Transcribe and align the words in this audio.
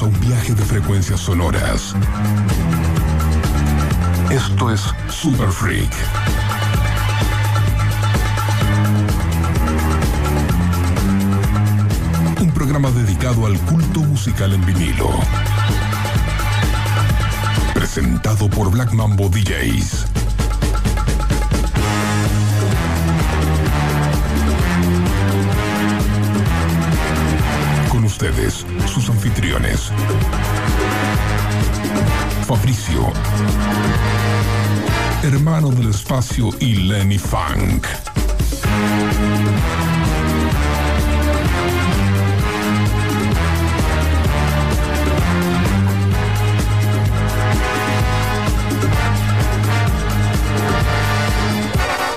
a 0.00 0.06
un 0.06 0.20
viaje 0.20 0.54
de 0.54 0.64
frecuencias 0.64 1.20
sonoras. 1.20 1.94
Esto 4.30 4.70
es 4.70 4.80
Super 5.08 5.48
Freak. 5.48 5.92
Un 12.40 12.50
programa 12.52 12.90
dedicado 12.90 13.44
al 13.44 13.58
culto 13.60 14.00
musical 14.00 14.54
en 14.54 14.64
vinilo. 14.64 15.10
Presentado 17.74 18.48
por 18.48 18.70
Black 18.70 18.92
Mambo 18.92 19.28
DJs. 19.28 20.06
Con 27.90 28.04
ustedes, 28.04 28.64
sus 28.92 29.08
anfitriones. 29.08 29.90
Fabricio. 32.46 33.10
Hermano 35.22 35.70
del 35.70 35.88
espacio 35.90 36.50
y 36.60 36.74
Lenny 36.74 37.18
Funk. 37.18 37.86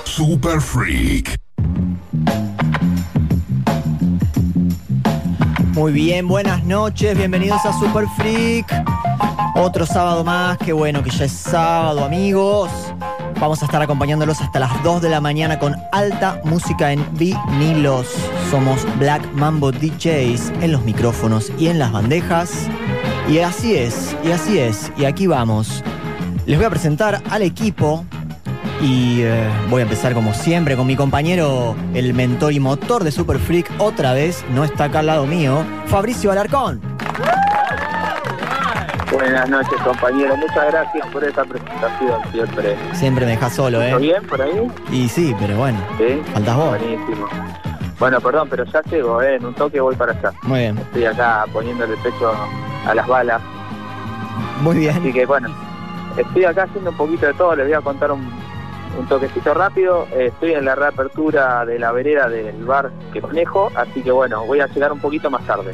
Super 0.04 0.60
Freak. 0.60 1.45
Muy 5.76 5.92
bien, 5.92 6.26
buenas 6.26 6.64
noches, 6.64 7.18
bienvenidos 7.18 7.60
a 7.66 7.78
Super 7.78 8.06
Freak. 8.16 8.66
Otro 9.56 9.84
sábado 9.84 10.24
más, 10.24 10.56
qué 10.56 10.72
bueno 10.72 11.02
que 11.02 11.10
ya 11.10 11.26
es 11.26 11.32
sábado, 11.32 12.02
amigos. 12.02 12.70
Vamos 13.38 13.60
a 13.60 13.66
estar 13.66 13.82
acompañándolos 13.82 14.40
hasta 14.40 14.58
las 14.58 14.82
2 14.82 15.02
de 15.02 15.10
la 15.10 15.20
mañana 15.20 15.58
con 15.58 15.76
alta 15.92 16.40
música 16.44 16.92
en 16.92 17.04
vinilos. 17.18 18.06
Somos 18.50 18.86
Black 18.98 19.30
Mambo 19.34 19.70
DJs 19.70 20.50
en 20.62 20.72
los 20.72 20.82
micrófonos 20.82 21.52
y 21.58 21.66
en 21.66 21.78
las 21.78 21.92
bandejas. 21.92 22.68
Y 23.28 23.40
así 23.40 23.76
es, 23.76 24.16
y 24.24 24.30
así 24.30 24.58
es, 24.58 24.90
y 24.96 25.04
aquí 25.04 25.26
vamos. 25.26 25.84
Les 26.46 26.56
voy 26.56 26.64
a 26.64 26.70
presentar 26.70 27.22
al 27.28 27.42
equipo 27.42 28.06
y 28.80 29.22
eh, 29.22 29.48
voy 29.70 29.80
a 29.80 29.84
empezar 29.84 30.12
como 30.12 30.34
siempre 30.34 30.76
con 30.76 30.86
mi 30.86 30.96
compañero, 30.96 31.74
el 31.94 32.12
mentor 32.14 32.52
y 32.52 32.60
motor 32.60 33.04
de 33.04 33.10
Super 33.10 33.38
Freak, 33.38 33.70
otra 33.78 34.12
vez, 34.12 34.44
no 34.54 34.64
está 34.64 34.84
acá 34.84 34.98
al 35.00 35.06
lado 35.06 35.26
mío, 35.26 35.64
Fabricio 35.86 36.30
Alarcón. 36.32 36.80
Buenas 39.12 39.48
noches, 39.48 39.80
compañero. 39.82 40.36
Muchas 40.36 40.66
gracias 40.70 41.06
por 41.08 41.24
esta 41.24 41.44
presentación 41.44 42.20
siempre. 42.32 42.76
Siempre 42.92 43.24
me 43.24 43.30
dejas 43.32 43.54
solo, 43.54 43.78
¿Todo 43.78 43.98
¿eh? 43.98 43.98
bien 43.98 44.22
por 44.26 44.42
ahí? 44.42 44.70
Y 44.90 45.08
sí, 45.08 45.34
pero 45.38 45.56
bueno, 45.56 45.78
Sí. 45.96 46.20
faltas 46.34 46.56
vos. 46.56 46.68
Buenísimo. 46.78 47.26
Bueno, 47.98 48.20
perdón, 48.20 48.48
pero 48.50 48.64
ya 48.64 48.82
llego, 48.82 49.22
¿eh? 49.22 49.36
En 49.36 49.46
un 49.46 49.54
toque 49.54 49.80
voy 49.80 49.94
para 49.94 50.12
allá. 50.12 50.32
Muy 50.42 50.58
bien, 50.58 50.76
Estoy 50.76 51.06
acá 51.06 51.46
poniéndole 51.50 51.94
el 51.94 52.00
pecho 52.00 52.30
a 52.86 52.94
las 52.94 53.06
balas. 53.06 53.40
muy 54.60 54.86
Así 54.88 55.00
bien. 55.00 55.12
que, 55.14 55.24
bueno, 55.24 55.48
estoy 56.18 56.44
acá 56.44 56.64
haciendo 56.64 56.90
un 56.90 56.96
poquito 56.98 57.24
de 57.26 57.34
todo. 57.34 57.56
Les 57.56 57.64
voy 57.66 57.74
a 57.74 57.80
contar 57.80 58.12
un, 58.12 58.28
un 58.98 59.06
toquecito 59.06 59.54
rápido. 59.54 60.06
Eh, 60.12 60.26
estoy 60.32 60.52
en 60.52 60.64
la 60.64 60.74
reapertura 60.74 61.64
de 61.64 61.78
la 61.78 61.92
vereda 61.92 62.28
del 62.28 62.64
bar 62.64 62.90
que 63.12 63.20
manejo. 63.20 63.70
Así 63.74 64.02
que, 64.02 64.10
bueno, 64.10 64.44
voy 64.44 64.60
a 64.60 64.66
llegar 64.66 64.92
un 64.92 65.00
poquito 65.00 65.30
más 65.30 65.44
tarde. 65.46 65.72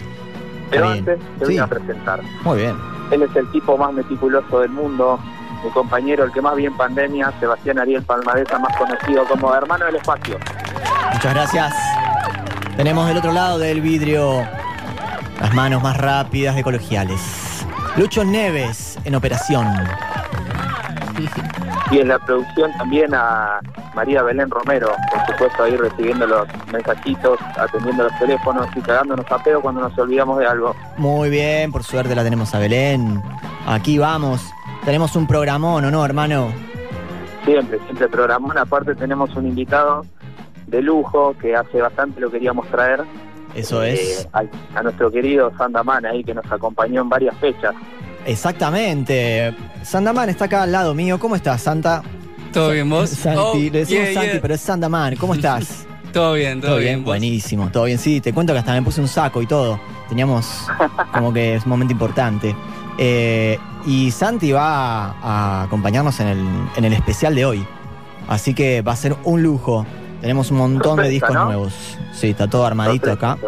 Pero 0.71 0.87
bien. 0.91 0.99
antes 0.99 1.19
te 1.39 1.45
voy 1.45 1.59
a 1.59 1.67
presentar. 1.67 2.21
Muy 2.45 2.59
bien. 2.59 2.77
Él 3.11 3.23
es 3.23 3.37
el 3.37 3.51
tipo 3.51 3.77
más 3.77 3.93
meticuloso 3.93 4.61
del 4.61 4.71
mundo, 4.71 5.19
mi 5.63 5.71
compañero, 5.71 6.25
el 6.25 6.33
que 6.33 6.41
más 6.41 6.57
vi 6.57 6.67
en 6.67 6.77
pandemia, 6.77 7.33
Sebastián 7.39 7.79
Ariel 7.79 8.03
Palmadeza, 8.03 8.59
más 8.59 8.75
conocido 8.77 9.25
como 9.27 9.55
Hermano 9.55 9.85
del 9.85 9.97
Espacio. 9.97 10.39
Muchas 11.13 11.35
gracias. 11.35 11.75
Tenemos 12.77 13.07
del 13.07 13.19
otro 13.19 13.33
lado 13.33 13.59
del 13.59 13.83
vidrio 13.83 14.47
las 15.41 15.55
manos 15.55 15.83
más 15.83 15.97
rápidas 15.97 16.57
de 16.57 16.63
colegiales. 16.63 17.67
Lucho 17.97 18.25
Neves 18.25 18.99
en 19.05 19.15
operación. 19.15 19.67
Y 21.91 21.99
en 21.99 22.09
la 22.09 22.19
producción 22.19 22.73
también 22.79 23.15
a 23.15 23.61
María 23.95 24.23
Belén 24.23 24.51
Romero, 24.51 24.95
por 25.11 25.27
supuesto 25.27 25.65
ahí 25.65 25.77
recibiendo 25.77 26.27
los 26.27 26.47
mensajitos, 26.73 27.39
atendiendo 27.59 28.05
los 28.05 28.19
teléfonos 28.19 28.67
y 28.75 28.81
cagándonos 28.81 29.31
a 29.31 29.43
pedo 29.43 29.61
cuando 29.61 29.83
nos 29.83 29.99
olvidamos 29.99 30.39
de 30.39 30.47
algo. 30.47 30.75
Muy 30.97 31.31
bien, 31.31 31.71
por 31.71 31.83
suerte 31.83 32.15
la 32.15 32.25
tenemos 32.25 32.55
a 32.55 32.59
Belén. 32.59 33.23
Aquí 33.67 33.99
vamos. 33.99 34.43
Tenemos 34.85 35.15
un 35.15 35.27
programón, 35.27 35.85
¿o 35.85 35.91
no, 35.91 36.05
hermano? 36.05 36.53
Siempre, 37.45 37.79
siempre 37.85 38.09
programón. 38.09 38.57
Aparte 38.59 38.95
tenemos 38.95 39.35
un 39.37 39.47
invitado 39.47 40.05
de 40.67 40.83
lujo 40.83 41.35
que 41.41 41.55
hace 41.55 41.81
bastante 41.81 42.21
lo 42.21 42.31
queríamos 42.31 42.67
traer. 42.69 43.05
Eso 43.55 43.83
eh, 43.83 43.93
es. 43.93 44.29
a, 44.33 44.43
a 44.75 44.83
nuestro 44.83 45.11
querido 45.11 45.53
Sandaman 45.59 46.07
ahí 46.07 46.25
que 46.25 46.35
nos 46.35 46.51
acompañó 46.51 47.03
en 47.03 47.09
varias 47.09 47.37
fechas. 47.37 47.75
Exactamente. 48.27 49.55
Sandaman 49.83 50.29
está 50.31 50.47
acá 50.47 50.63
al 50.63 50.73
lado 50.73 50.95
mío. 50.95 51.19
¿Cómo 51.19 51.37
estás, 51.37 51.63
Santa? 51.63 52.03
¿Todo 52.53 52.71
bien 52.71 52.89
vos? 52.89 53.11
Santi, 53.11 53.39
Oh, 53.39 53.55
le 53.55 53.71
decimos 53.71 54.05
yeah, 54.05 54.15
Santi, 54.15 54.31
yeah. 54.33 54.41
pero 54.41 54.55
es 54.55 54.61
Sandaman. 54.61 55.17
¿Cómo 55.17 55.35
estás? 55.35 55.87
Todo 56.13 56.35
bien, 56.35 56.61
todo, 56.61 56.77
bien. 56.77 56.99
¿vos? 56.99 57.07
buenísimo, 57.07 57.71
todo 57.71 57.85
bien. 57.85 57.97
Sí, 57.97 58.21
te 58.21 58.35
cuento 58.35 58.53
que 58.53 58.59
hasta 58.59 58.75
me 58.75 58.83
puse 58.83 59.01
un 59.01 59.09
saco 59.09 59.41
y 59.41 59.47
todo. 59.47 59.81
Teníamos 60.11 60.67
como 61.15 61.33
que 61.33 61.55
es 61.55 61.65
un 61.65 61.71
momento 61.71 61.93
importante. 61.93 62.55
Eh, 62.99 63.59
y 63.87 64.11
Santi 64.11 64.53
va 64.53 65.17
a, 65.23 65.63
acompañarnos 65.63 66.21
en 66.21 66.27
el, 66.27 66.47
en 66.77 66.85
el 66.85 66.93
especial 66.93 67.35
de 67.35 67.47
hoy. 67.47 67.67
Así 68.29 68.53
que 68.53 68.83
va 68.83 68.93
a 68.93 68.97
ser 68.97 69.17
un 69.25 69.43
lujo. 69.43 69.87
Tenemos 70.21 70.51
un 70.51 70.59
montón 70.59 70.99
de 70.99 71.09
discos 71.09 71.33
¿no? 71.33 71.47
nuevos. 71.47 71.73
Sí, 72.13 72.29
está 72.29 72.47
todo 72.47 72.67
armadito 72.67 73.11
acá. 73.11 73.39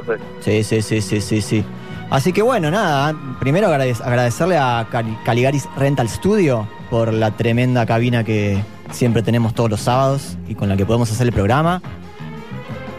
Sí, 0.41 0.65
sí, 0.65 0.81
sí, 0.81 1.03
sí, 1.03 1.21
sí, 1.21 1.43
sí. 1.43 1.65
Así 2.11 2.33
que 2.33 2.43
bueno, 2.43 2.71
nada, 2.71 3.15
primero 3.41 3.69
agradec- 3.69 4.01
agradecerle 4.05 4.57
a 4.57 4.87
Cali- 4.91 5.17
Caligaris 5.25 5.69
Rental 5.77 6.09
Studio 6.09 6.69
por 6.91 7.13
la 7.13 7.33
tremenda 7.33 7.87
cabina 7.87 8.23
que 8.23 8.63
siempre 8.93 9.23
tenemos 9.23 9.55
todos 9.55 9.71
los 9.71 9.81
sábados 9.81 10.37
y 10.47 10.55
con 10.55 10.69
la 10.69 10.77
que 10.77 10.87
podemos 10.87 11.11
hacer 11.11 11.27
el 11.27 11.33
programa. 11.33 11.83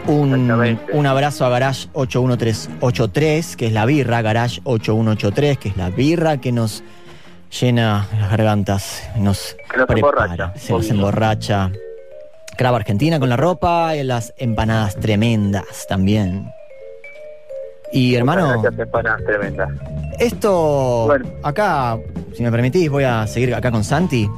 Un, 0.06 0.78
un 0.92 1.06
abrazo 1.06 1.44
a 1.46 1.48
Garage 1.48 1.88
81383, 1.94 3.56
que 3.56 3.66
es 3.66 3.72
la 3.72 3.86
birra, 3.86 4.22
Garage 4.22 4.60
8183, 4.64 5.58
que 5.58 5.68
es 5.70 5.76
la 5.76 5.90
birra 5.90 6.36
que 6.36 6.52
nos 6.52 6.84
llena 7.60 8.06
las 8.20 8.30
gargantas, 8.30 9.02
nos 9.16 9.56
Que 9.70 9.78
nos 9.78 9.86
prepara, 9.86 10.20
emborracha, 10.20 10.52
se 10.56 10.72
nos 10.72 10.90
emborracha. 10.90 11.70
Crava 12.56 12.76
Argentina 12.76 13.18
con 13.18 13.28
la 13.28 13.36
ropa 13.36 13.96
y 13.96 14.02
las 14.04 14.32
empanadas 14.38 14.94
tremendas 14.96 15.64
también. 15.88 16.50
Y 17.92 18.14
hermano, 18.14 18.60
Gracias, 18.62 18.88
tremendas. 19.24 19.70
esto 20.18 21.04
Bueno. 21.06 21.26
acá, 21.42 21.98
si 22.34 22.42
me 22.42 22.50
permitís, 22.50 22.90
voy 22.90 23.04
a 23.04 23.26
seguir 23.26 23.54
acá 23.54 23.70
con 23.70 23.84
Santi, 23.84 24.28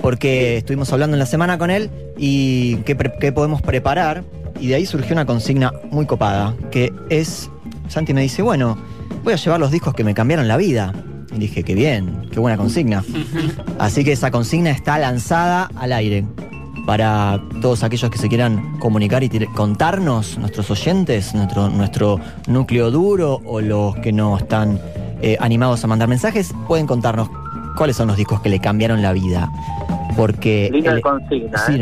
porque 0.00 0.58
estuvimos 0.58 0.92
hablando 0.92 1.14
en 1.14 1.18
la 1.18 1.26
semana 1.26 1.58
con 1.58 1.70
él 1.70 1.90
y 2.16 2.76
qué, 2.78 2.94
pre- 2.96 3.12
qué 3.18 3.32
podemos 3.32 3.62
preparar, 3.62 4.24
y 4.60 4.68
de 4.68 4.74
ahí 4.76 4.86
surgió 4.86 5.12
una 5.14 5.26
consigna 5.26 5.72
muy 5.90 6.06
copada, 6.06 6.54
que 6.70 6.92
es, 7.08 7.50
Santi 7.88 8.14
me 8.14 8.20
dice, 8.22 8.42
bueno, 8.42 8.78
voy 9.24 9.32
a 9.32 9.36
llevar 9.36 9.58
los 9.58 9.70
discos 9.70 9.94
que 9.94 10.04
me 10.04 10.14
cambiaron 10.14 10.46
la 10.48 10.56
vida. 10.56 10.92
Y 11.34 11.38
dije, 11.38 11.62
qué 11.64 11.74
bien, 11.74 12.28
qué 12.30 12.38
buena 12.40 12.58
consigna. 12.58 13.02
Así 13.78 14.04
que 14.04 14.12
esa 14.12 14.30
consigna 14.30 14.70
está 14.70 14.98
lanzada 14.98 15.70
al 15.76 15.92
aire 15.94 16.26
para 16.86 17.40
todos 17.60 17.82
aquellos 17.84 18.10
que 18.10 18.18
se 18.18 18.28
quieran 18.28 18.78
comunicar 18.78 19.22
y 19.22 19.28
contarnos, 19.54 20.38
nuestros 20.38 20.70
oyentes, 20.70 21.34
nuestro, 21.34 21.68
nuestro 21.68 22.18
núcleo 22.48 22.90
duro 22.90 23.40
o 23.44 23.60
los 23.60 23.96
que 23.96 24.12
no 24.12 24.36
están 24.36 24.80
eh, 25.20 25.36
animados 25.40 25.84
a 25.84 25.86
mandar 25.86 26.08
mensajes, 26.08 26.52
pueden 26.66 26.86
contarnos 26.86 27.28
cuáles 27.76 27.96
son 27.96 28.08
los 28.08 28.16
discos 28.16 28.40
que 28.40 28.48
le 28.48 28.58
cambiaron 28.60 29.00
la 29.02 29.12
vida. 29.12 29.48
Porque... 30.16 30.68
Linda 30.72 30.92
el- 30.92 31.00
consigna, 31.00 31.58
sí, 31.66 31.74
¿eh? 31.74 31.78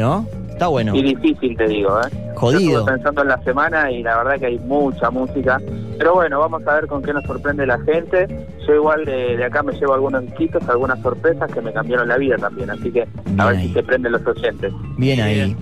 Está 0.61 0.69
bueno. 0.69 0.95
Y 0.95 1.01
difícil, 1.03 1.57
te 1.57 1.67
digo, 1.69 1.99
¿eh? 2.03 2.09
Yo 2.13 2.35
Jodido. 2.39 2.81
estuve 2.81 2.93
pensando 2.93 3.23
en 3.23 3.29
la 3.29 3.43
semana 3.45 3.91
y 3.91 4.03
la 4.03 4.19
verdad 4.19 4.39
que 4.39 4.45
hay 4.45 4.59
mucha 4.59 5.11
música. 5.11 5.59
Pero 5.97 6.13
bueno, 6.13 6.39
vamos 6.39 6.67
a 6.67 6.75
ver 6.75 6.87
con 6.87 7.01
qué 7.03 7.15
nos 7.15 7.25
sorprende 7.25 7.67
la 7.67 7.79
gente. 7.79 8.27
Yo 8.69 8.75
igual 8.75 9.07
de, 9.07 9.39
de 9.39 9.45
acá 9.47 9.63
me 9.63 9.73
llevo 9.73 9.95
algunos 9.95 10.21
disquitos, 10.27 10.63
algunas 10.69 11.01
sorpresas 11.01 11.51
que 11.51 11.63
me 11.63 11.73
cambiaron 11.73 12.09
la 12.09 12.19
vida 12.19 12.37
también. 12.37 12.69
Así 12.69 12.93
que 12.93 13.09
Bien 13.25 13.41
a 13.41 13.47
ver 13.47 13.57
ahí. 13.57 13.69
si 13.69 13.73
se 13.73 13.83
prenden 13.83 14.13
los 14.13 14.27
oyentes. 14.27 14.71
Bien 14.99 15.21
ahí. 15.23 15.57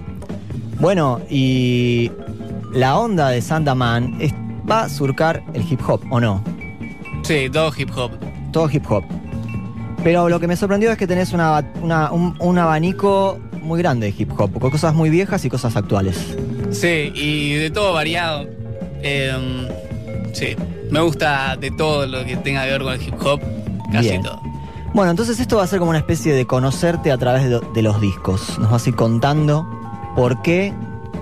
Bueno, 0.80 1.20
y 1.30 2.10
la 2.74 2.98
onda 2.98 3.28
de 3.28 3.40
Sandaman 3.40 4.16
es- 4.20 4.34
va 4.68 4.80
a 4.82 4.88
surcar 4.88 5.44
el 5.54 5.62
hip 5.62 5.78
hop, 5.86 6.00
¿o 6.10 6.18
no? 6.18 6.42
Sí, 7.22 7.48
todo 7.52 7.70
hip 7.78 7.90
hop. 7.96 8.10
Todo 8.50 8.68
hip 8.68 8.82
hop. 8.90 9.04
Pero 10.02 10.28
lo 10.28 10.40
que 10.40 10.48
me 10.48 10.56
sorprendió 10.56 10.90
es 10.90 10.98
que 10.98 11.06
tenés 11.06 11.32
una, 11.32 11.64
una- 11.82 12.10
un, 12.10 12.34
un 12.40 12.58
abanico 12.58 13.38
muy 13.68 13.78
grande 13.78 14.10
de 14.10 14.14
hip 14.18 14.30
hop, 14.38 14.58
con 14.58 14.70
cosas 14.70 14.94
muy 14.94 15.10
viejas 15.10 15.44
y 15.44 15.50
cosas 15.50 15.76
actuales. 15.76 16.36
Sí, 16.70 17.12
y 17.14 17.54
de 17.54 17.70
todo 17.70 17.92
variado. 17.92 18.46
Eh, 19.02 19.68
Sí, 20.32 20.54
me 20.90 21.00
gusta 21.00 21.56
de 21.56 21.70
todo 21.70 22.06
lo 22.06 22.24
que 22.24 22.36
tenga 22.36 22.64
que 22.64 22.70
ver 22.70 22.82
con 22.82 22.92
el 22.92 23.02
hip 23.02 23.14
hop, 23.24 23.40
casi 23.92 24.10
Bien. 24.10 24.22
todo. 24.22 24.40
Bueno, 24.94 25.10
entonces 25.10 25.40
esto 25.40 25.56
va 25.56 25.64
a 25.64 25.66
ser 25.66 25.78
como 25.78 25.90
una 25.90 25.98
especie 25.98 26.32
de 26.32 26.46
conocerte 26.46 27.10
a 27.10 27.18
través 27.18 27.44
de, 27.48 27.60
de 27.74 27.82
los 27.82 28.00
discos. 28.00 28.58
Nos 28.58 28.70
vas 28.70 28.86
a 28.86 28.88
ir 28.88 28.94
contando 28.94 29.66
por 30.14 30.40
qué, 30.42 30.72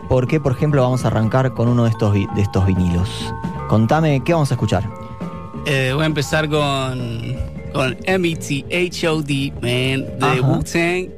por 0.09 0.27
qué, 0.27 0.41
por 0.41 0.53
ejemplo, 0.53 0.83
vamos 0.83 1.05
a 1.05 1.09
arrancar 1.09 1.55
con 1.55 1.69
uno 1.69 1.85
de 1.85 1.91
estos, 1.91 2.13
de 2.15 2.27
estos 2.43 2.67
vinilos. 2.67 3.33
Contame, 3.69 4.23
¿qué 4.25 4.33
vamos 4.35 4.51
a 4.51 4.55
escuchar? 4.55 4.89
Eh, 5.67 5.93
voy 5.95 6.03
a 6.05 6.07
empezar 6.07 6.49
con, 6.49 7.37
con 7.73 7.97
M.E.T.H.O.D. 8.05 9.53
Man, 9.63 10.35
de. 10.35 10.41
Wu-Tang, 10.41 11.09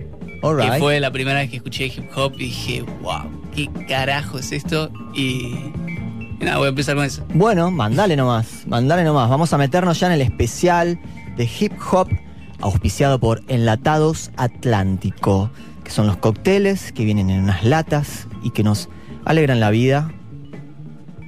Alright. 0.43 0.73
que 0.73 0.79
fue 0.79 1.01
la 1.01 1.11
primera 1.11 1.41
vez 1.41 1.51
que 1.51 1.57
escuché 1.57 1.87
hip 1.87 2.05
hop 2.15 2.35
y 2.37 2.45
dije, 2.45 2.85
wow, 3.03 3.23
¿qué 3.55 3.69
carajo 3.89 4.39
es 4.39 4.53
esto? 4.53 4.91
Y, 5.15 5.73
y 6.41 6.45
nada, 6.45 6.59
voy 6.59 6.67
a 6.67 6.69
empezar 6.69 6.95
con 6.95 7.05
eso. 7.05 7.25
Bueno, 7.35 7.71
mandale 7.71 8.17
nomás, 8.17 8.67
mandale 8.67 9.05
nomás. 9.05 9.29
Vamos 9.29 9.53
a 9.53 9.59
meternos 9.59 9.99
ya 9.99 10.07
en 10.07 10.15
el 10.15 10.23
especial 10.23 10.99
de 11.37 11.49
hip 11.59 11.73
hop 11.91 12.09
auspiciado 12.61 13.19
por 13.19 13.43
Enlatados 13.49 14.31
Atlántico, 14.37 15.51
que 15.85 15.91
son 15.91 16.07
los 16.07 16.17
cócteles 16.17 16.93
que 16.93 17.05
vienen 17.05 17.31
en 17.31 17.43
unas 17.43 17.65
latas 17.65 18.27
y 18.43 18.51
que 18.51 18.63
nos 18.63 18.89
alegran 19.25 19.61
la 19.61 19.71
vida. 19.71 20.13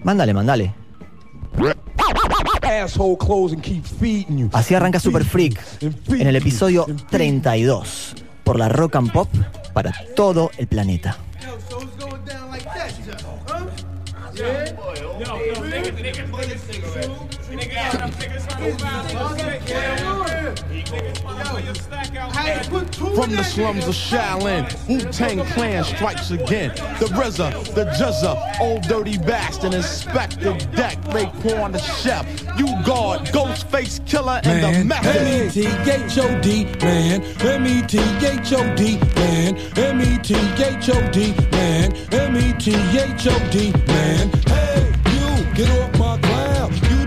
Mándale, 0.04 0.32
you. 4.28 4.48
Así 4.52 4.74
arranca 4.74 5.00
Super 5.00 5.24
Freak 5.24 5.60
en 6.08 6.26
el 6.26 6.36
episodio 6.36 6.86
32 7.10 8.14
por 8.50 8.58
la 8.58 8.68
Rock 8.68 8.96
and 8.96 9.12
Pop 9.12 9.28
para 9.72 9.92
todo 10.16 10.50
el 10.58 10.66
planeta. 10.66 11.16
From 23.14 23.32
the 23.32 23.42
slums 23.42 23.86
of 23.86 23.94
Shaolin, 23.94 24.88
Wu 24.88 25.00
Tang 25.12 25.44
Clan 25.52 25.84
strikes 25.84 26.30
again. 26.30 26.70
The 26.98 27.06
RZA, 27.06 27.74
the 27.74 27.84
Juzza, 27.86 28.60
old 28.60 28.82
dirty 28.84 29.18
bastard, 29.18 29.74
Inspector 29.74 30.52
Deck, 30.74 30.98
Raekwon 31.04 31.72
the 31.72 31.78
Chef, 31.78 32.26
you 32.58 32.66
guard, 32.84 33.20
Ghostface 33.26 34.04
Killer, 34.06 34.40
and 34.44 34.64
the 34.64 34.84
Method. 34.84 35.16
M-E-T-H-O-D, 35.16 36.64
man. 36.80 37.22
M-E-T-H-O-D, 37.40 38.98
man. 39.16 39.56
M-E-T-H-O-D, 39.76 41.34
man. 41.52 41.92
M-E-T-H-O-D, 42.12 43.72
man. 43.86 44.30
Hey, 44.46 44.92
you, 45.12 45.54
get 45.54 45.70
off 45.82 45.98
my. 45.98 46.49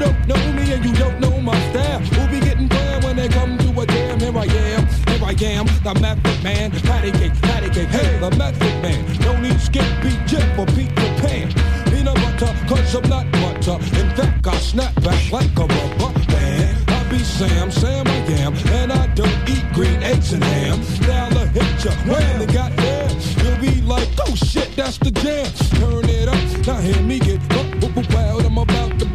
Don't 0.04 0.28
know 0.28 0.52
me 0.52 0.74
and 0.74 0.84
you 0.84 0.94
don't 0.96 1.18
know 1.22 1.40
my 1.40 1.58
style. 1.70 2.00
Who 2.00 2.28
be 2.28 2.40
getting 2.46 2.68
planned 2.68 3.06
when 3.06 3.16
they 3.16 3.30
come 3.30 3.58
to 3.58 3.70
a 3.82 3.86
jam? 3.86 4.20
Here 4.20 4.38
I 4.38 4.48
am, 4.74 4.86
here 5.08 5.24
I 5.24 5.34
am, 5.56 5.66
the 5.88 5.94
method 6.02 6.44
man. 6.44 6.72
Patty 6.72 7.12
cake, 7.12 7.36
patty 7.42 7.70
cake, 7.70 7.88
hey, 7.88 8.20
the 8.20 8.30
method 8.36 8.76
man. 8.84 9.02
No 9.22 9.40
need 9.40 9.60
skip, 9.62 9.88
beat, 10.04 10.20
jet 10.28 10.46
for 10.58 10.66
Peter 10.76 11.10
Pan. 11.24 11.48
Peanut 11.90 12.16
butter, 12.16 12.54
cause 12.68 12.96
I'm 12.96 13.08
not 13.08 13.32
butter. 13.32 13.78
In 14.02 14.10
fact, 14.18 14.46
I 14.46 14.58
snap 14.58 14.94
back 15.06 15.32
like 15.32 15.58
a 15.58 15.66
rubber 15.74 16.12
band. 16.28 16.90
I 16.90 17.10
be 17.10 17.20
Sam, 17.20 17.72
Sam 17.72 18.06
I 18.06 18.18
am, 18.44 18.54
and 18.80 18.92
I 18.92 19.08
don't 19.16 19.50
eat 19.50 19.64
green 19.72 20.04
eggs 20.04 20.34
and 20.34 20.44
ham. 20.44 20.80
Now 21.08 21.28
I 21.40 21.46
hit 21.48 21.86
ya 21.86 21.92
when 22.12 22.40
they 22.40 22.54
got 22.54 22.76
there. 22.76 23.10
You'll 23.42 23.62
be 23.62 23.80
like, 23.82 24.10
oh 24.28 24.36
shit, 24.36 24.76
that's 24.76 24.98
the 24.98 25.12
jam. 25.12 25.48
Turn 25.80 26.04
it 26.10 26.28
up, 26.28 26.68
now 26.68 26.82
hear 26.82 27.02
me 27.04 27.20
get 27.20 27.33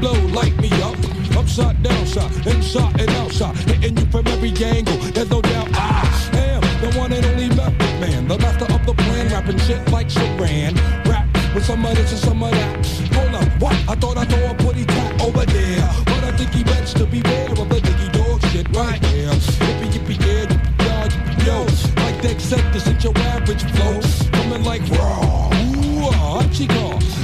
blow, 0.00 0.14
light 0.28 0.56
me 0.60 0.70
up. 0.82 0.96
Upside, 1.36 1.82
down, 1.82 1.94
downside, 1.94 2.46
inside 2.46 3.00
and 3.00 3.10
outside, 3.10 3.56
hitting 3.56 3.96
you 3.96 4.06
from 4.06 4.26
every 4.28 4.52
angle. 4.64 4.96
There's 5.14 5.30
no 5.30 5.40
doubt 5.40 5.68
I 5.72 6.02
am 6.34 6.60
the 6.80 6.98
one 6.98 7.12
and 7.12 7.24
only 7.26 7.48
method 7.48 8.00
man, 8.00 8.26
the 8.28 8.38
master 8.38 8.64
of 8.72 8.84
the 8.86 8.94
plan, 8.94 9.28
rapping 9.28 9.58
shit 9.58 9.80
like 9.90 10.08
Saran. 10.08 10.74
Rap 11.06 11.26
with 11.54 11.64
some 11.64 11.84
of 11.84 11.94
this 11.94 12.10
and 12.10 12.20
some 12.20 12.42
of 12.42 12.50
that. 12.50 12.86
Hold 13.14 13.34
up, 13.34 13.62
what? 13.62 13.76
I 13.88 13.94
thought 13.94 14.16
I 14.16 14.26
saw 14.26 14.50
a 14.50 14.54
putty 14.54 14.84
tat 14.84 15.22
over 15.22 15.44
there, 15.46 15.90
but 16.06 16.24
I 16.24 16.32
think 16.36 16.50
he 16.50 16.64
bets 16.64 16.92
to 16.94 17.04
beware 17.06 17.50
of 17.50 17.68
the 17.68 17.80
diggy 17.80 18.12
dog 18.12 18.42
shit 18.50 18.66
right 18.76 19.04
here. 19.06 19.30
Yippee 19.30 19.90
yippee 19.94 20.18
yeah, 20.26 20.44
yippee 20.46 20.86
yah, 20.86 21.06
yippee 21.12 21.46
yo. 21.46 22.02
Like 22.02 22.20
they 22.22 22.32
accept 22.32 22.72
this 22.72 22.88
ain't 22.88 23.04
your 23.04 23.16
average 23.18 23.62
flow, 23.74 24.00
coming 24.32 24.64
like 24.64 24.82
raw. 24.90 25.50
Ooh, 25.52 26.10
ah. 26.14 26.38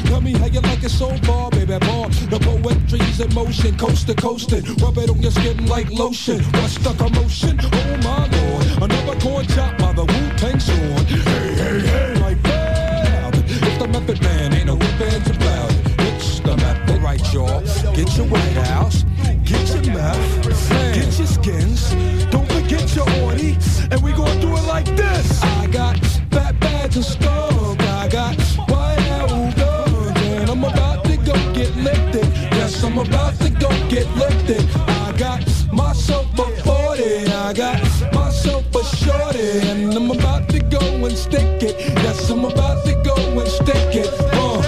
Tell 0.06 0.20
me 0.20 0.32
how 0.32 0.46
you 0.46 0.60
like 0.60 0.84
it 0.84 0.90
so 0.90 1.08
far, 1.26 1.50
baby 1.78 1.86
boy. 1.86 2.08
The 2.30 2.38
poetry's 2.38 3.20
in 3.20 3.34
motion, 3.34 3.76
coast 3.76 4.06
to 4.08 4.14
coastin'. 4.14 4.64
Rub 4.82 4.98
it 4.98 5.10
on 5.10 5.20
your 5.20 5.30
skin 5.30 5.66
like 5.66 5.90
lotion. 5.90 6.42
What's 6.54 6.78
the 6.78 6.92
commotion? 6.94 7.58
Oh 7.62 7.96
my 8.02 8.26
lord, 8.28 8.90
another 8.90 9.18
corn 9.20 9.46
chop 9.46 9.76
by 9.78 9.92
the 9.92 10.04
Wu 10.04 10.30
Tang 10.36 10.60
sword. 10.60 11.06
Hey, 11.08 11.54
hey, 11.54 11.80
hey, 11.80 12.20
like 12.20 12.42
that. 12.42 13.34
It's 13.46 13.78
the 13.78 13.88
method 13.88 14.20
man, 14.22 14.52
ain't 14.54 14.66
no 14.66 14.76
if 14.76 15.00
ands 15.00 15.30
about 15.30 15.70
it. 15.70 16.00
It's 16.00 16.40
the 16.40 16.56
method, 16.56 17.02
right, 17.02 17.32
y'all? 17.32 17.60
Get 17.94 18.16
your 18.16 18.26
White 18.26 18.56
House, 18.66 19.03
get 33.94 34.16
lifted. 34.16 34.64
I 34.88 35.12
got 35.16 35.40
myself 35.72 36.26
a 36.36 36.46
40, 36.62 37.26
I 37.28 37.52
got 37.52 37.80
myself 38.12 38.64
a 38.74 38.82
shorty, 38.96 39.68
and 39.70 39.94
I'm 39.94 40.10
about 40.10 40.48
to 40.48 40.58
go 40.58 40.80
and 41.06 41.16
stick 41.16 41.62
it. 41.62 41.76
Yes, 42.02 42.28
I'm 42.28 42.44
about 42.44 42.84
to 42.86 42.94
go 43.04 43.14
and 43.40 43.48
stick 43.48 43.94
it. 43.94 44.10
Uh, 44.32 44.62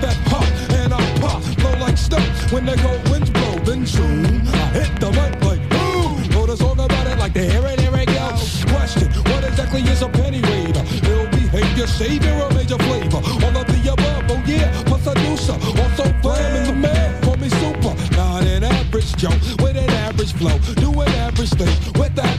that 0.00 0.16
huh, 0.32 0.74
and 0.80 0.94
I 0.94 1.04
pop, 1.20 1.42
flow 1.60 1.76
like 1.78 1.98
snow. 1.98 2.24
When 2.50 2.64
the 2.64 2.76
cold 2.76 3.06
winds 3.10 3.30
blow, 3.30 3.58
then 3.58 3.86
soon 3.86 4.46
I 4.48 4.64
hit 4.78 5.00
the 5.00 5.10
mic 5.10 5.34
like 5.44 5.62
boom. 5.68 6.16
Wrote 6.34 6.48
a 6.48 6.56
song 6.56 6.80
about 6.80 7.06
it 7.06 7.18
like 7.18 7.34
the 7.34 7.44
here 7.44 7.66
it, 7.66 7.80
here 7.80 7.94
it 7.94 8.06
go. 8.06 8.28
Question, 8.72 9.08
what 9.28 9.44
exactly 9.44 9.82
is 9.82 10.00
a 10.00 10.08
penny 10.08 10.40
raider? 10.40 10.84
Ill 11.12 11.26
behavior, 11.30 11.86
savior, 11.86 12.34
or 12.42 12.50
major 12.54 12.78
flavor? 12.78 13.20
All 13.44 13.52
the 13.52 13.73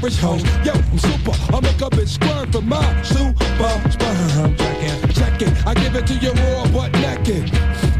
Yo, 0.05 0.11
I'm 0.11 0.99
super, 0.99 1.31
I 1.49 1.59
make 1.61 1.81
a 1.81 1.89
bitch 1.89 2.09
squirm 2.09 2.51
for 2.51 2.61
my 2.61 3.01
super 3.01 3.43
sperm. 3.89 4.55
Check 4.55 4.77
it, 4.83 5.15
check 5.15 5.41
it, 5.41 5.65
I 5.65 5.73
give 5.73 5.95
it 5.95 6.05
to 6.05 6.13
you 6.13 6.31
raw 6.31 6.67
but 6.71 6.91
naked. 7.01 7.49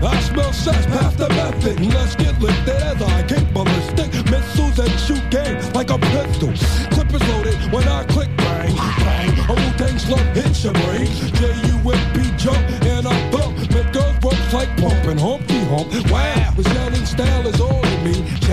I 0.04 0.20
smell 0.20 0.54
sex 0.54 0.86
past 0.86 1.18
the 1.18 1.30
method. 1.30 1.80
Let's 1.80 2.16
get 2.16 2.40
lifted 2.40 2.76
as 2.76 3.02
I 3.02 3.24
kick 3.24 3.52
ballistic 3.56 4.14
missiles 4.30 4.78
and 4.78 5.00
shoot 5.00 5.32
game 5.32 5.58
like 5.74 5.90
a 5.90 5.98
pistol. 5.98 6.54
Clip 6.94 7.12
is 7.12 7.28
loaded 7.28 7.74
when 7.74 7.88
I 7.88 8.04
click 8.04 8.30
bang 8.38 8.76
bang. 8.76 9.40
A 9.50 9.54
Wu-Tang 9.54 9.98
slump 9.98 10.30
hits 10.36 10.64
your 10.64 10.74
brain. 10.74 11.08
J-U-M-P 11.42 12.38
jump 12.38 12.70
and 12.86 13.08
I 13.08 13.32
bump. 13.32 13.58
Make 13.74 13.92
girls 13.92 14.16
ropes 14.24 14.54
like 14.54 14.70
pumping 14.78 15.18
humpty 15.18 15.58
hump. 15.66 15.90
Wow, 16.12 16.54
the 16.56 16.64
selling 16.66 17.06
style 17.08 17.48
is 17.48 17.60
all 17.60 17.84
in 17.84 18.04
me. 18.04 18.45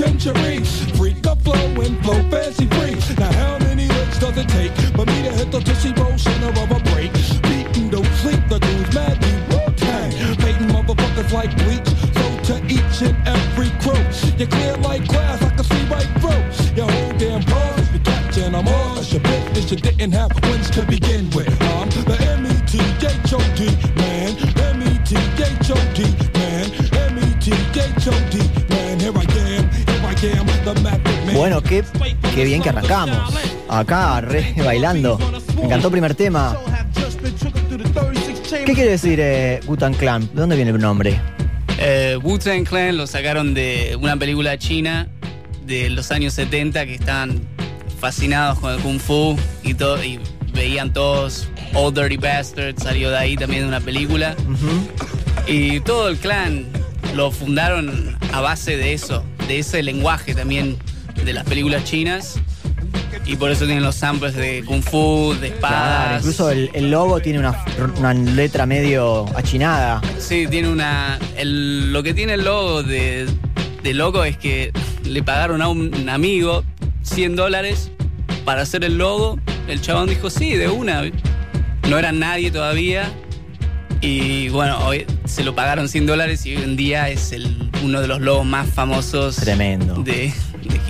Chim. 0.00 0.64
Freak 0.96 1.26
of 1.26 1.42
flow 1.42 1.54
and 1.54 2.02
flow 2.02 2.22
fancy 2.30 2.66
free. 2.66 2.96
Now 3.18 3.32
how 3.32 3.58
many 3.58 3.86
licks 3.86 4.18
does 4.18 4.36
it 4.36 4.48
take 4.48 4.72
for 4.96 5.04
me 5.04 5.22
to 5.22 5.32
hit 5.32 5.50
the 5.50 5.60
tushy 5.60 5.92
roll 5.92 6.16
center 6.16 6.48
of 6.48 6.70
a 6.70 6.80
break? 6.90 7.12
Beating 7.42 7.90
don't 7.90 8.12
sleep, 8.22 8.40
the 8.48 8.58
dudes 8.58 8.94
mad 8.94 9.20
deep 9.20 9.40
Wu-Tang. 9.50 10.10
Painting 10.36 10.68
motherfuckers 10.68 11.32
like 11.32 11.54
bleach. 11.64 11.88
So 12.16 12.24
to 12.48 12.64
each 12.66 13.02
and 13.02 13.16
every 13.26 13.70
crew, 13.82 14.02
You're 14.38 14.48
clear 14.48 14.76
like 14.78 15.06
glass, 15.08 15.42
I 15.42 15.50
can 15.50 15.64
see 15.64 15.84
right 15.86 16.10
through. 16.20 16.76
Your 16.76 16.90
whole 16.90 17.18
damn 17.18 17.42
pause 17.42 17.92
you're 17.92 18.04
catching 18.04 18.54
all. 18.54 18.94
That's 18.94 19.12
your 19.12 19.22
business, 19.22 19.70
you 19.70 19.76
didn't 19.76 20.12
have 20.12 20.39
qué, 31.70 31.84
qué 32.34 32.44
bien 32.44 32.60
que 32.60 32.68
arrancamos. 32.70 33.32
Acá, 33.68 34.20
re 34.20 34.54
bailando. 34.64 35.18
Me 35.56 35.66
encantó 35.66 35.86
el 35.86 35.92
primer 35.92 36.14
tema. 36.14 36.56
¿Qué 38.50 38.74
quiere 38.74 38.90
decir 38.90 39.20
eh, 39.22 39.60
Clan? 39.98 40.22
¿De 40.22 40.40
dónde 40.40 40.56
viene 40.56 40.72
el 40.72 40.78
nombre? 40.78 41.20
Eh, 41.78 42.18
Wu-Tang 42.22 42.64
Clan 42.64 42.96
lo 42.96 43.06
sacaron 43.06 43.54
de 43.54 43.96
una 44.00 44.16
película 44.16 44.58
china 44.58 45.08
de 45.64 45.88
los 45.90 46.10
años 46.10 46.34
70 46.34 46.84
que 46.86 46.94
estaban 46.94 47.40
fascinados 48.00 48.58
con 48.58 48.74
el 48.74 48.80
kung 48.80 48.98
fu 48.98 49.38
y 49.62 49.74
todo 49.74 50.02
y 50.02 50.18
veían 50.52 50.92
todos 50.92 51.48
Old 51.74 51.96
Dirty 51.96 52.16
Bastard, 52.16 52.74
salió 52.82 53.10
de 53.10 53.18
ahí 53.18 53.36
también 53.36 53.62
de 53.62 53.68
una 53.68 53.80
película. 53.80 54.34
Y 55.46 55.78
todo 55.80 56.08
el 56.08 56.16
clan 56.16 56.66
lo 57.14 57.30
fundaron 57.30 58.16
a 58.32 58.40
base 58.40 58.76
de 58.76 58.92
eso, 58.92 59.22
de 59.46 59.60
ese 59.60 59.82
lenguaje 59.82 60.34
también 60.34 60.76
de 61.24 61.32
las 61.32 61.44
películas 61.44 61.84
chinas. 61.84 62.38
Y 63.26 63.36
por 63.36 63.50
eso 63.50 63.64
tienen 63.66 63.82
los 63.84 63.94
samples 63.96 64.34
de 64.34 64.64
kung 64.64 64.82
fu, 64.82 65.34
de 65.40 65.48
espadas. 65.48 65.98
Claro, 66.08 66.16
incluso 66.18 66.50
el, 66.50 66.70
el 66.74 66.90
logo 66.90 67.20
tiene 67.20 67.38
una, 67.38 67.64
una 67.98 68.12
letra 68.14 68.66
medio 68.66 69.26
achinada. 69.36 70.00
Sí, 70.18 70.46
tiene 70.50 70.68
una. 70.68 71.18
el- 71.36 71.92
lo 71.92 72.02
que 72.02 72.12
tiene 72.14 72.34
el 72.34 72.44
logo 72.44 72.82
de, 72.82 73.28
de 73.82 73.94
logo 73.94 74.24
es 74.24 74.36
que 74.36 74.72
le 75.04 75.22
pagaron 75.22 75.62
a 75.62 75.68
un 75.68 76.08
amigo 76.08 76.64
100 77.02 77.36
dólares 77.36 77.90
para 78.44 78.62
hacer 78.62 78.84
el 78.84 78.98
logo. 78.98 79.38
El 79.68 79.80
chabón 79.80 80.08
dijo, 80.08 80.28
sí, 80.30 80.54
de 80.54 80.68
una. 80.68 81.02
No 81.88 81.98
era 81.98 82.10
nadie 82.12 82.50
todavía. 82.50 83.12
Y 84.00 84.48
bueno, 84.48 84.78
hoy 84.86 85.04
se 85.26 85.44
lo 85.44 85.54
pagaron 85.54 85.88
100 85.88 86.06
dólares 86.06 86.46
y 86.46 86.56
hoy 86.56 86.62
en 86.62 86.74
día 86.76 87.10
es 87.10 87.32
el, 87.32 87.70
uno 87.84 88.00
de 88.00 88.08
los 88.08 88.20
logos 88.20 88.46
más 88.46 88.68
famosos 88.70 89.36
Tremendo. 89.36 90.02
de 90.02 90.32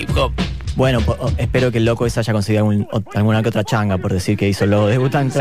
hip 0.01 0.17
hop. 0.17 0.33
Bueno, 0.77 1.01
po- 1.01 1.17
o- 1.21 1.33
espero 1.37 1.71
que 1.73 1.79
el 1.79 1.85
loco 1.85 2.07
ese 2.07 2.21
haya 2.21 2.33
conseguido 2.33 2.61
algún- 2.69 2.89
alguna 3.15 3.43
que 3.43 3.49
otra 3.49 3.65
changa 3.65 3.99
por 3.99 4.13
decir 4.13 4.37
que 4.39 4.49
hizo 4.49 4.65
el 4.65 4.71
logo 4.71 4.87
de 4.87 5.11
Clan. 5.11 5.31
Sí. 5.31 5.41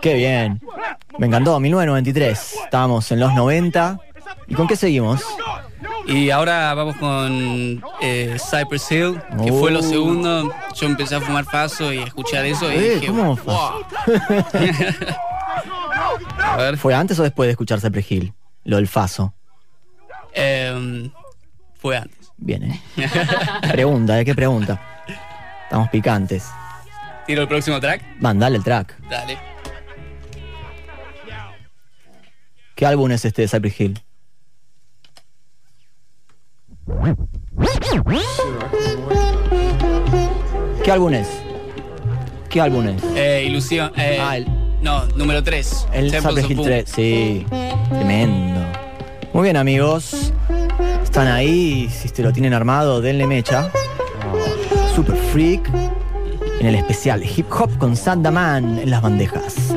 Qué 0.00 0.14
bien. 0.14 0.60
Me 1.18 1.26
encantó, 1.26 1.60
1993. 1.60 2.54
Estábamos 2.64 3.10
en 3.12 3.20
los 3.20 3.34
90. 3.34 3.98
¿Y 4.48 4.54
con 4.54 4.66
qué 4.66 4.76
seguimos? 4.76 5.22
Y 6.06 6.30
ahora 6.30 6.72
vamos 6.74 6.96
con 6.96 7.82
eh, 8.00 8.36
Cypress 8.38 8.90
Hill, 8.90 9.20
que 9.44 9.52
fue 9.52 9.70
lo 9.70 9.80
Oh. 9.80 9.82
segundo. 9.82 10.52
Yo 10.74 10.86
empecé 10.86 11.16
a 11.16 11.20
fumar 11.20 11.44
paso 11.44 11.92
y 11.92 11.98
a 11.98 12.04
escuchar 12.04 12.46
eso 12.46 12.72
y 12.72 12.76
Eh, 12.76 12.94
dije, 12.94 13.06
¿cómo 13.08 13.36
"Wow". 13.36 13.84
a 16.42 16.56
ver, 16.56 16.76
¿Fue 16.78 16.94
antes 16.94 17.18
o 17.18 17.22
después 17.22 17.46
de 17.46 17.52
escuchar 17.52 17.80
Cypress 17.80 18.10
Hill? 18.10 18.32
Lo 18.64 18.76
del 18.76 18.88
Faso. 18.88 19.34
em, 20.32 21.10
fue 21.80 21.96
antes. 21.96 22.19
Bien, 22.40 22.62
¿eh? 22.64 22.80
Pregunta, 23.70 24.18
¿eh? 24.20 24.24
¿Qué 24.24 24.34
pregunta? 24.34 24.80
Estamos 25.64 25.88
picantes. 25.90 26.46
¿Tiro 27.26 27.42
el 27.42 27.48
próximo 27.48 27.78
track? 27.80 28.02
Mandale 28.18 28.56
el 28.56 28.64
track. 28.64 28.98
Dale. 29.08 29.38
¿Qué 32.74 32.86
álbum 32.86 33.10
es 33.10 33.24
este 33.26 33.42
de 33.42 33.48
Cypress 33.48 33.80
Hill? 33.80 34.00
¿Qué 40.84 40.90
álbum 40.92 41.12
es? 41.14 41.28
¿Qué 42.48 42.60
álbum 42.60 42.86
es? 42.88 43.02
Eh, 43.14 43.44
ilusión. 43.46 43.92
eh, 43.96 44.18
Ah, 44.20 44.36
el- 44.36 44.46
No, 44.82 45.04
número 45.14 45.42
3. 45.42 45.86
El 45.92 46.10
Cypress 46.10 46.50
Hill 46.50 46.60
3, 46.62 46.88
sí. 46.88 47.46
Tremendo. 47.90 48.60
Muy 49.34 49.44
bien, 49.44 49.56
amigos. 49.58 50.32
Ahí. 51.28 51.88
Si 51.90 52.08
te 52.08 52.22
lo 52.22 52.32
tienen 52.32 52.54
armado, 52.54 53.00
denle 53.00 53.26
mecha. 53.26 53.70
Super 54.94 55.16
Freak. 55.16 55.70
En 56.60 56.66
el 56.66 56.74
especial 56.74 57.22
Hip 57.24 57.50
Hop 57.52 57.76
con 57.78 57.96
Sandaman 57.96 58.78
en 58.78 58.90
las 58.90 59.02
bandejas. 59.02 59.74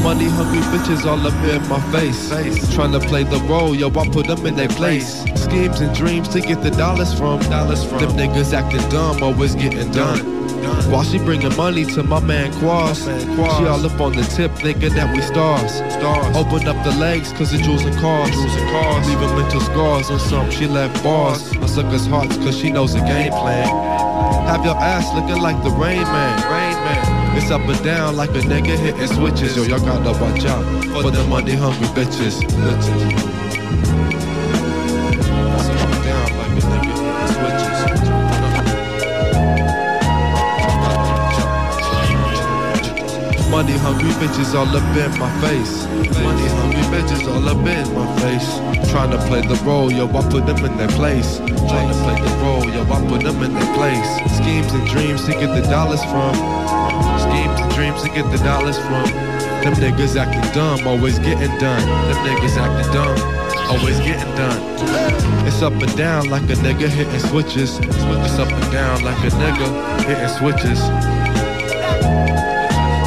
Money 0.04 0.26
hungry 0.26 0.60
bitches 0.70 1.04
all 1.06 1.26
up 1.26 1.34
in 1.50 1.68
my 1.68 1.82
face. 1.92 2.30
Trying 2.76 2.92
to 2.92 3.00
play 3.00 3.24
the 3.24 3.40
role, 3.50 3.74
yo, 3.74 3.90
I 3.90 4.08
put 4.10 4.28
them 4.28 4.46
in 4.46 4.56
their 4.56 4.68
place. 4.68 5.24
Schemes 5.34 5.82
and 5.82 5.96
dreams 5.96 6.30
to 6.30 6.42
get 6.42 6.62
the 6.62 6.70
dollars 6.70 7.12
from. 7.14 7.40
Dollars 7.40 7.84
from. 7.84 8.00
Them 8.00 8.12
niggas 8.12 8.54
acting 8.54 8.88
dumb, 8.90 9.24
always 9.24 9.56
getting 9.56 9.90
done. 9.92 10.25
While 10.90 11.04
she 11.04 11.18
bringing 11.18 11.56
money 11.56 11.84
to 11.86 12.04
my 12.04 12.20
man 12.20 12.54
Quas. 12.60 13.04
She 13.06 13.66
all 13.66 13.86
up 13.86 14.00
on 14.00 14.14
the 14.14 14.24
tip, 14.24 14.52
thinking 14.56 14.94
that 14.94 15.14
we 15.14 15.22
stars. 15.22 15.74
Stars. 15.94 16.36
Open 16.36 16.68
up 16.68 16.84
the 16.84 16.96
legs, 16.98 17.32
cause 17.34 17.52
the 17.52 17.58
jewels 17.58 17.84
and 17.84 17.96
cars. 17.98 18.32
Jewels 18.32 18.56
and 18.56 18.70
cars. 18.70 19.08
Leaving 19.08 19.36
mental 19.36 19.62
scars 19.62 20.10
on 20.10 20.20
some. 20.20 20.50
She 20.52 20.68
left 20.68 21.04
bars. 21.04 21.56
On 21.58 21.68
suckers' 21.68 22.06
hearts, 22.06 22.38
cause 22.38 22.58
she 22.58 22.72
knows 22.72 22.94
the 22.94 23.02
game 23.02 23.32
plan. 23.32 23.68
Have 24.48 24.64
your 24.64 24.76
ass 24.78 25.14
looking 25.16 25.42
like 25.42 25.62
the 25.64 25.72
Rain 25.72 26.04
Man. 26.04 26.36
Rain 26.52 26.76
Man. 26.86 27.38
It's 27.38 27.52
up 27.52 27.62
and 27.62 27.84
down 27.84 28.16
like 28.16 28.30
a 28.30 28.40
nigga 28.40 28.78
hitting 28.78 29.08
switches. 29.08 29.58
Yo, 29.58 29.64
y'all 29.64 29.80
gotta 29.80 30.12
watch 30.22 30.46
out 30.46 30.64
for 31.02 31.12
the 31.12 31.24
money 31.28 31.54
hungry 31.54 31.88
bitches. 31.88 32.42
bitches. 32.42 33.45
Money 43.56 43.78
hungry 43.78 44.12
bitches 44.20 44.54
all 44.54 44.68
up 44.68 44.84
in 45.00 45.18
my 45.18 45.32
face. 45.40 45.86
Money 46.20 46.48
hungry 46.60 46.84
bitches 46.92 47.24
all 47.24 47.48
up 47.48 47.66
in 47.66 47.88
my 47.96 48.06
face. 48.20 48.60
Trying 48.92 49.12
to 49.12 49.18
play 49.30 49.48
the 49.48 49.56
role, 49.64 49.90
yo, 49.90 50.10
I 50.10 50.22
put 50.30 50.46
them 50.46 50.58
in 50.66 50.76
their 50.76 50.90
place. 50.90 51.38
Trying 51.38 51.88
to 51.88 51.98
play 52.04 52.20
the 52.20 52.36
role, 52.44 52.66
yo, 52.66 52.84
I 52.84 53.00
put 53.08 53.24
them 53.24 53.42
in 53.44 53.54
their 53.54 53.74
place. 53.74 54.12
Schemes 54.36 54.74
and 54.74 54.86
dreams 54.90 55.24
to 55.28 55.32
get 55.32 55.56
the 55.56 55.62
dollars 55.72 56.04
from. 56.04 56.36
Schemes 57.16 57.58
and 57.64 57.72
dreams 57.72 58.04
to 58.04 58.10
get 58.10 58.30
the 58.30 58.44
dollars 58.44 58.78
from. 58.78 59.08
Them 59.64 59.74
niggas 59.80 60.18
acting 60.18 60.44
dumb, 60.52 60.86
always 60.86 61.18
getting 61.20 61.56
done. 61.58 61.86
Them 62.12 62.20
niggas 62.28 62.58
acting 62.60 62.92
dumb, 62.92 63.16
always 63.72 63.98
getting 64.00 64.36
done. 64.36 64.60
It's 65.48 65.62
up 65.62 65.72
and 65.72 65.96
down 65.96 66.28
like 66.30 66.44
a 66.44 66.60
nigga 66.60 66.90
hitting 66.90 67.20
switches. 67.20 67.80
It's 67.80 68.38
up 68.38 68.52
and 68.52 68.72
down 68.74 69.02
like 69.06 69.20
a 69.24 69.32
nigga 69.32 70.04
hitting 70.04 70.28
switches. 70.28 71.15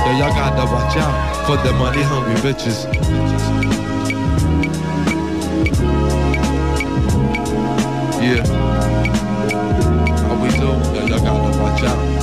Yo, 0.09 0.15
y'all 0.15 0.31
gotta 0.31 0.65
watch 0.73 0.97
out 0.97 1.47
for 1.47 1.59
the 1.59 1.73
money 1.75 2.01
hungry 2.01 2.35
bitches. 2.37 2.87
Yeah. 8.23 8.47
How 10.23 10.43
we 10.43 10.49
do? 10.49 10.69
Yo, 10.97 11.07
y'all 11.09 11.23
gotta 11.23 11.59
watch 11.61 11.83
out. 11.83 12.18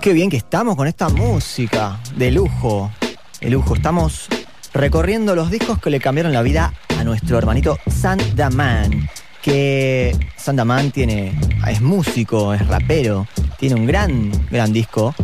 Qué 0.00 0.14
bien 0.14 0.30
que 0.30 0.38
estamos 0.38 0.76
con 0.76 0.88
esta 0.88 1.10
música 1.10 2.00
de 2.16 2.30
lujo, 2.30 2.90
de 3.38 3.50
lujo. 3.50 3.74
Estamos 3.74 4.28
recorriendo 4.72 5.34
los 5.34 5.50
discos 5.50 5.78
que 5.78 5.90
le 5.90 6.00
cambiaron 6.00 6.32
la 6.32 6.40
vida 6.40 6.72
a 6.98 7.04
nuestro 7.04 7.36
hermanito 7.36 7.78
Sandaman. 7.86 9.10
Que 9.42 10.16
Sandaman 10.36 10.90
tiene, 10.90 11.38
es 11.68 11.82
músico, 11.82 12.54
es 12.54 12.66
rapero, 12.66 13.26
tiene 13.58 13.74
un 13.74 13.84
gran, 13.84 14.32
gran 14.50 14.72
disco 14.72 15.14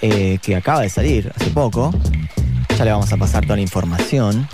eh, 0.00 0.38
que 0.40 0.56
acaba 0.56 0.80
de 0.80 0.88
salir 0.88 1.30
hace 1.36 1.50
poco. 1.50 1.92
Ya 2.78 2.86
le 2.86 2.92
vamos 2.92 3.12
a 3.12 3.18
pasar 3.18 3.44
toda 3.44 3.56
la 3.56 3.62
información. 3.62 4.48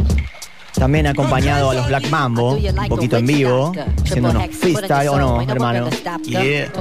También 0.74 1.06
acompañado 1.06 1.70
a 1.70 1.74
los 1.74 1.86
Black 1.86 2.08
Mambo, 2.10 2.54
un 2.54 2.88
poquito 2.88 3.16
en 3.18 3.26
vivo, 3.26 3.72
haciendo 4.04 4.30
unos 4.30 4.44
freestyle 4.56 5.08
o 5.08 5.18
no, 5.18 5.40
hermano. 5.42 5.88
Yeah. 6.24 6.72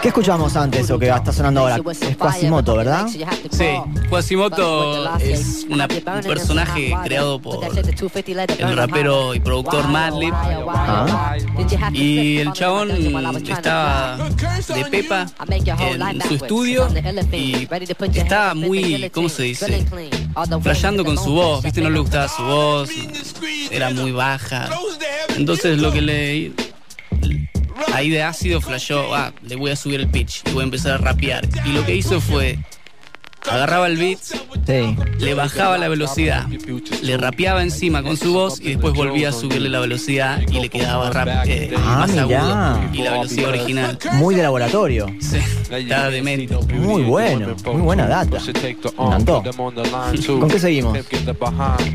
¿Qué 0.00 0.08
escuchamos 0.08 0.56
antes 0.56 0.90
o 0.90 0.98
que 0.98 1.08
está 1.08 1.32
sonando 1.32 1.60
ahora? 1.60 1.78
Es 2.00 2.16
Quasimoto, 2.16 2.76
¿verdad? 2.76 3.06
Sí, 3.56 3.66
Quasimoto 4.10 5.16
es 5.18 5.64
una- 5.68 5.86
un 5.86 6.22
personaje 6.22 6.92
creado 7.04 7.38
por 7.40 7.64
el 8.58 8.76
rapero 8.76 9.34
y 9.34 9.40
productor 9.40 9.88
Madlib. 9.88 10.34
Ah. 10.34 11.36
Y 11.92 12.38
el 12.38 12.52
chabón 12.52 12.90
estaba 12.90 14.16
de 14.74 14.84
pepa 14.90 15.26
en 15.78 16.20
su 16.22 16.34
estudio 16.34 16.88
y 17.32 17.68
estaba 18.16 18.54
muy, 18.54 19.08
¿cómo 19.10 19.28
se 19.28 19.44
dice? 19.44 19.84
Flasheando 20.62 21.04
con 21.04 21.16
su 21.16 21.32
voz, 21.32 21.62
¿viste? 21.62 21.80
No 21.80 21.90
le 21.90 22.00
gustaba 22.00 22.28
su 22.28 22.42
voz, 22.42 22.90
era 23.70 23.90
muy 23.90 24.10
baja. 24.12 24.68
Entonces 25.36 25.78
lo 25.78 25.92
que 25.92 26.00
le... 26.02 26.52
Ahí 27.92 28.10
de 28.10 28.22
ácido 28.22 28.60
flasheó, 28.60 29.14
ah, 29.14 29.32
le 29.42 29.54
voy 29.56 29.70
a 29.70 29.76
subir 29.76 30.00
el 30.00 30.08
pitch 30.08 30.42
y 30.46 30.52
voy 30.52 30.62
a 30.62 30.64
empezar 30.64 30.92
a 30.92 30.98
rapear. 30.98 31.46
Y 31.64 31.68
lo 31.70 31.84
que 31.86 31.94
hizo 31.94 32.20
fue, 32.20 32.58
agarraba 33.50 33.86
el 33.86 33.96
beat, 33.96 34.18
Sí. 34.66 34.96
le 35.18 35.34
bajaba 35.34 35.76
la 35.78 35.88
velocidad, 35.88 36.46
le 37.02 37.16
rapeaba 37.18 37.62
encima 37.62 38.02
con 38.02 38.16
su 38.16 38.32
voz 38.32 38.60
y 38.60 38.70
después 38.70 38.94
volvía 38.94 39.28
a 39.28 39.32
subirle 39.32 39.68
la 39.68 39.80
velocidad 39.80 40.40
y 40.50 40.60
le 40.60 40.68
quedaba 40.70 41.10
rap 41.10 41.28
eh, 41.46 41.72
Ah, 41.76 42.06
más 42.06 42.16
agudo 42.16 42.80
y 42.92 42.98
la 43.02 43.12
velocidad 43.12 43.48
original. 43.50 43.98
Muy 44.14 44.34
de 44.34 44.42
laboratorio. 44.42 45.06
Sí, 45.20 45.36
estaba 45.70 46.10
demente. 46.10 46.56
Muy 46.74 47.02
bueno, 47.02 47.54
muy 47.66 47.82
buena 47.82 48.06
data. 48.06 48.38
Encantó. 48.98 49.42
¿Con 50.40 50.48
qué 50.48 50.58
seguimos? 50.58 50.98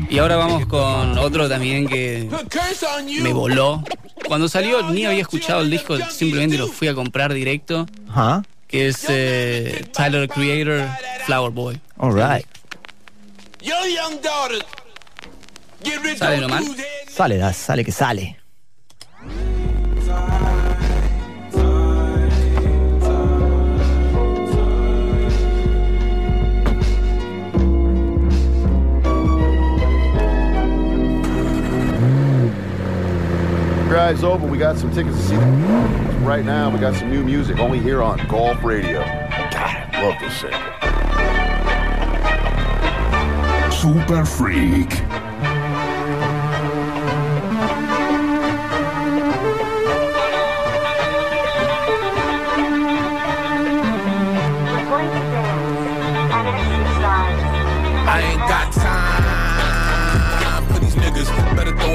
Y 0.08 0.18
ahora 0.18 0.36
vamos 0.36 0.66
con 0.66 1.18
otro 1.18 1.48
también 1.48 1.86
que 1.88 2.28
me 3.22 3.32
voló. 3.32 3.82
Cuando 4.28 4.48
salió 4.48 4.90
ni 4.90 5.06
había 5.06 5.22
escuchado 5.22 5.62
el 5.62 5.70
disco, 5.70 5.96
simplemente 6.10 6.56
lo 6.58 6.68
fui 6.68 6.86
a 6.88 6.94
comprar 6.94 7.32
directo, 7.34 7.86
Ajá. 8.08 8.42
Que 8.70 8.86
es 8.88 9.04
eh, 9.08 9.84
Tyler 9.92 10.28
the 10.28 10.32
Creator, 10.32 10.88
Flower 11.26 11.50
Boy. 11.50 11.80
Alright. 11.98 12.46
¿Sale 16.16 16.40
nomás? 16.40 16.64
Sale, 17.08 17.52
sale 17.52 17.84
que 17.84 17.92
sale. 17.92 18.39
Drive's 33.90 34.22
over. 34.22 34.46
We 34.46 34.56
got 34.56 34.78
some 34.78 34.94
tickets 34.94 35.16
to 35.16 35.22
see 35.24 35.34
them. 35.34 36.24
Right 36.24 36.44
now, 36.44 36.70
we 36.70 36.78
got 36.78 36.94
some 36.94 37.10
new 37.10 37.24
music 37.24 37.58
only 37.58 37.80
here 37.80 38.00
on 38.04 38.24
Golf 38.28 38.62
Radio. 38.62 39.00
God, 39.00 39.52
I 39.56 40.00
love 40.00 40.14
this 40.20 40.40
sample. 40.40 40.70
Super 43.72 44.24
Freak. 44.24 45.09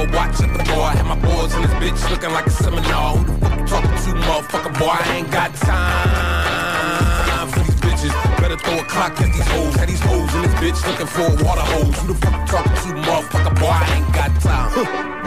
A 0.06 0.16
watch 0.16 0.42
at 0.42 0.52
the. 0.54 0.66
I 0.76 0.96
had 0.96 1.06
my 1.06 1.16
boys 1.16 1.54
in 1.56 1.62
this 1.62 1.74
bitch 1.82 2.10
looking 2.10 2.32
like 2.32 2.48
a 2.48 2.50
seminar. 2.50 3.18
Who 3.18 3.26
the 3.26 3.40
fuck 3.40 3.60
you 3.60 3.66
talking 3.66 3.90
to, 3.90 4.12
motherfucker 4.28 4.80
boy? 4.80 4.92
I 4.92 5.16
ain't 5.18 5.32
got 5.32 5.54
time 5.56 7.48
for 7.50 7.60
these 7.60 7.80
bitches. 7.82 8.14
Better 8.40 8.58
throw 8.58 8.80
a 8.80 8.86
clock 8.86 9.20
at 9.22 9.34
these 9.34 9.48
hoes. 9.48 9.76
Had 9.76 9.90
these 9.90 10.02
hoes 10.02 10.34
in 10.36 10.42
this 10.44 10.56
bitch 10.62 10.80
looking 10.88 11.08
for 11.08 11.26
a 11.26 11.44
water 11.44 11.62
hose. 11.62 11.98
Who 12.00 12.14
the 12.14 12.18
fuck 12.20 12.34
you 12.34 12.46
talking 12.48 12.76
to, 12.84 12.90
motherfucker 13.08 13.56
boy? 13.60 13.72
I 13.72 13.86
ain't 13.98 14.14
got 14.14 14.32
time. 14.42 14.70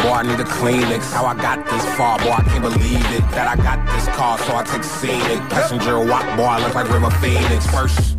boy, 0.03 0.13
I 0.13 0.23
need 0.23 0.41
a 0.41 0.45
Kleenex. 0.45 1.13
How 1.13 1.27
I 1.27 1.35
got 1.35 1.65
this 1.65 1.85
far, 1.97 2.19
boy, 2.19 2.33
I 2.33 2.43
can't 2.45 2.63
believe 2.63 3.05
it. 3.17 3.25
That 3.33 3.47
I 3.49 3.57
got 3.57 3.79
this 3.95 4.07
car, 4.17 4.39
so 4.39 4.57
I 4.57 4.63
take 4.63 4.85
scenic. 4.85 5.41
Passenger 5.51 5.99
walk, 6.05 6.27
boy, 6.37 6.45
I 6.45 6.59
look 6.63 6.75
like 6.75 6.89
River 6.91 7.11
Phoenix. 7.23 7.67
First. 7.67 8.18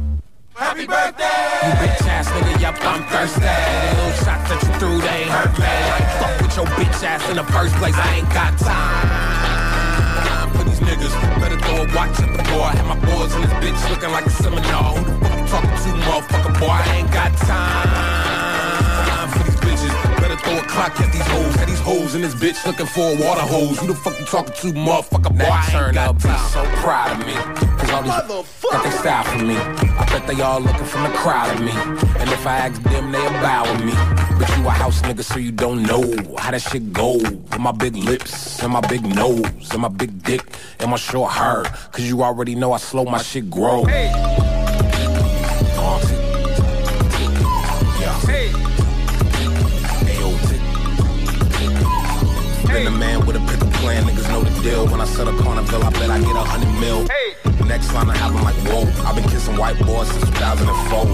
Happy 0.60 0.86
birthday! 0.86 1.24
You 1.64 1.72
bitch 1.80 2.04
ass 2.04 2.28
nigga, 2.28 2.60
yup, 2.60 2.76
I'm 2.84 3.00
thirsty. 3.08 3.40
Little 3.40 4.12
shots 4.20 4.44
that 4.52 4.60
you 4.60 4.76
threw, 4.76 5.00
they 5.00 5.24
ain't 5.24 5.32
hurt 5.32 5.56
me. 5.56 5.72
Fuck 6.20 6.36
with 6.44 6.52
your 6.60 6.68
bitch 6.76 7.00
ass 7.00 7.24
in 7.32 7.38
the 7.38 7.48
first 7.48 7.74
place, 7.80 7.96
I 7.96 8.20
ain't 8.20 8.28
got 8.36 8.60
time 8.60 10.52
for 10.52 10.68
these 10.68 10.82
niggas. 10.82 11.16
Better 11.40 11.56
throw 11.64 11.88
a 11.88 11.96
watch 11.96 12.20
at 12.20 12.36
the 12.36 12.44
boy. 12.52 12.76
Have 12.76 12.92
my 12.92 13.00
boys 13.08 13.34
in 13.36 13.42
this 13.42 13.56
bitch 13.64 13.80
looking 13.90 14.12
like 14.12 14.26
a 14.26 14.30
seminar. 14.30 15.00
Who 15.00 15.08
the 15.08 15.16
fuck 15.24 15.40
you 15.40 15.48
talking 15.48 15.80
to, 15.80 15.96
motherfucker, 16.04 16.60
boy? 16.60 16.76
I 16.76 16.96
ain't 16.98 17.12
got 17.14 17.32
time 17.38 18.89
throw 20.44 20.58
a 20.58 20.64
clock 20.64 21.00
at 21.00 21.12
these 21.12 21.28
hoes. 21.28 21.56
Had 21.56 21.70
these 21.70 21.80
hoes 21.80 22.16
in 22.16 22.22
this 22.22 22.36
bitch 22.36 22.66
looking 22.66 22.86
for 22.86 23.02
a 23.02 23.16
water 23.26 23.42
hose. 23.42 23.80
Who 23.80 23.88
the 23.88 23.96
fuck 23.96 24.20
you 24.20 24.26
talking 24.26 24.54
to, 24.54 24.80
motherfucker, 24.80 25.38
boy? 25.38 25.46
I 25.46 25.86
ain't 25.86 25.96
got 25.96 26.16
be 26.16 26.30
so 26.50 26.64
proud 26.82 27.20
of 27.20 27.28
me. 27.28 27.34
Cause 27.80 27.90
all 27.92 28.04
these 28.04 28.12
got 28.72 28.84
they 28.84 28.92
style 28.92 29.24
for 29.24 29.44
me. 29.44 29.56
I 29.56 30.06
bet 30.10 30.28
they 30.28 30.42
all 30.42 30.62
looking 30.62 30.86
from 30.86 31.04
the 31.04 31.18
crowd 31.18 31.56
of 31.56 31.62
me. 31.62 31.72
And 32.20 32.30
if 32.30 32.46
I 32.46 32.58
ask 32.58 32.82
them, 32.84 33.12
they 33.12 33.20
bow 33.42 33.72
with 33.72 33.84
me. 33.84 33.94
But 34.38 34.50
you 34.58 34.68
a 34.68 34.70
house 34.70 35.02
nigga, 35.02 35.24
so 35.24 35.40
you 35.40 35.52
don't 35.52 35.84
know 35.84 36.04
how 36.38 36.52
that 36.52 36.62
shit 36.62 36.94
go. 36.94 37.14
With 37.18 37.60
my 37.60 37.72
big 37.72 37.96
lips, 37.96 38.62
and 38.62 38.74
my 38.74 38.82
big 38.82 39.04
nose, 39.04 39.72
and 39.72 39.82
my 39.82 39.88
big 39.88 40.24
dick, 40.24 40.44
and 40.80 40.92
my 40.92 40.98
short 40.98 41.32
hair. 41.32 41.64
Cause 41.92 42.06
you 42.06 42.24
already 42.24 42.56
know 42.56 42.74
I 42.74 42.78
slow 42.78 43.06
my 43.06 43.22
shit 43.22 43.50
grow. 43.50 43.86
Been 52.74 52.88
a 52.88 52.92
man 52.92 53.26
with 53.26 53.36
a 53.36 53.40
pickle 53.40 53.72
plan, 53.82 54.04
niggas 54.04 54.30
know 54.30 54.44
the 54.44 54.62
deal. 54.62 54.88
When 54.88 55.02
I 55.02 55.06
set 55.06 55.28
a 55.28 55.32
carnival, 55.38 55.84
I 55.84 55.90
bet 55.92 56.10
I 56.10 56.20
get 56.20 56.36
a 56.36 56.44
hundred 56.44 56.80
mil. 56.80 57.08
Hey. 57.08 57.30
Next 57.66 57.94
line 57.94 58.10
I 58.10 58.18
have, 58.18 58.36
I'm 58.36 58.44
like, 58.44 58.56
whoa. 58.66 58.82
I've 59.08 59.16
been 59.16 59.30
kissing 59.30 59.56
white 59.56 59.78
boys 59.86 60.10
since 60.10 60.26
2004. 60.26 61.06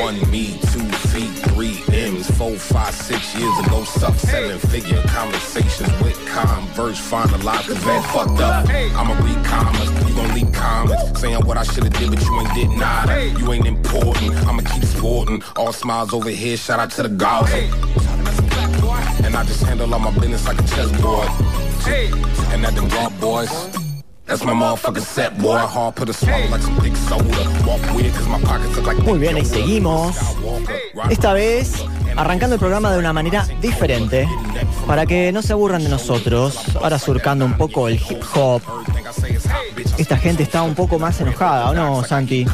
One 0.00 0.30
me, 0.30 0.58
two 0.72 0.86
feet, 1.10 1.30
three 1.50 1.82
M's, 1.92 2.30
four, 2.38 2.52
five, 2.56 2.94
six 2.94 3.34
years 3.34 3.58
ago. 3.66 3.82
Suck 3.84 4.14
seven 4.14 4.58
figure 4.70 5.02
conversations 5.08 5.90
with 6.00 6.16
converse, 6.28 7.00
finalized, 7.00 7.66
cause 7.66 7.84
that 7.84 8.04
fucked 8.12 8.40
up. 8.40 8.68
I'ma 8.68 9.14
read 9.24 9.44
comments, 9.44 10.08
you 10.08 10.14
gon' 10.14 10.34
leave 10.34 10.52
comments. 10.52 11.20
Saying 11.20 11.44
what 11.44 11.56
I 11.56 11.64
should've 11.64 11.92
did, 11.94 12.10
but 12.10 12.22
you 12.22 12.40
ain't 12.40 12.54
did 12.54 12.70
nada. 12.70 13.28
You 13.40 13.52
ain't 13.52 13.66
important, 13.66 14.32
I'ma 14.46 14.62
keep 14.62 14.84
sporting. 14.84 15.42
All 15.56 15.72
smiles 15.72 16.12
over 16.12 16.30
here, 16.30 16.56
shout 16.56 16.78
out 16.78 16.90
to 16.92 17.02
the 17.02 17.08
gods. 17.08 17.50
And 19.24 19.34
I 19.36 19.44
just 19.44 19.62
handle 19.62 19.92
all 19.92 20.00
my 20.00 20.10
business 20.12 20.46
like 20.46 20.58
a 20.58 20.62
chessboard. 20.62 21.28
And 22.52 22.64
that 22.64 22.74
them 22.74 22.88
boys. 23.20 23.50
That's 24.26 24.42
my 24.44 24.52
motherfucking 24.52 25.02
set, 25.02 25.38
boy. 25.38 25.56
Hard 25.56 25.94
put 25.94 26.08
a 26.08 26.12
swallow 26.12 26.48
like 26.50 26.60
some 26.60 26.76
thick 26.80 26.96
soda. 26.96 27.24
Walk 27.64 27.80
weird 27.94 28.12
cause 28.12 28.26
my 28.26 28.40
pockets 28.40 28.74
look 28.76 28.86
like 28.86 28.98
Muy 29.04 29.18
bien, 29.18 29.36
ahí 29.36 29.44
seguimos. 29.44 30.16
Esta 31.10 31.32
vez 31.32 31.84
arrancando 32.16 32.54
el 32.54 32.58
programa 32.58 32.90
de 32.90 32.98
una 32.98 33.12
manera 33.12 33.46
diferente. 33.60 34.28
Para 34.86 35.06
que 35.06 35.30
no 35.30 35.42
se 35.42 35.52
aburran 35.52 35.84
de 35.84 35.90
nosotros. 35.90 36.58
Ahora 36.76 36.98
surcando 36.98 37.44
un 37.44 37.56
poco 37.56 37.86
el 37.86 37.94
hip 37.94 38.22
hop. 38.34 38.62
Esta 39.98 40.16
gente 40.18 40.42
está 40.42 40.62
un 40.62 40.74
poco 40.74 40.98
más 40.98 41.20
enojada, 41.20 41.70
¿o 41.70 41.74
no, 41.74 42.04
Santi? 42.04 42.46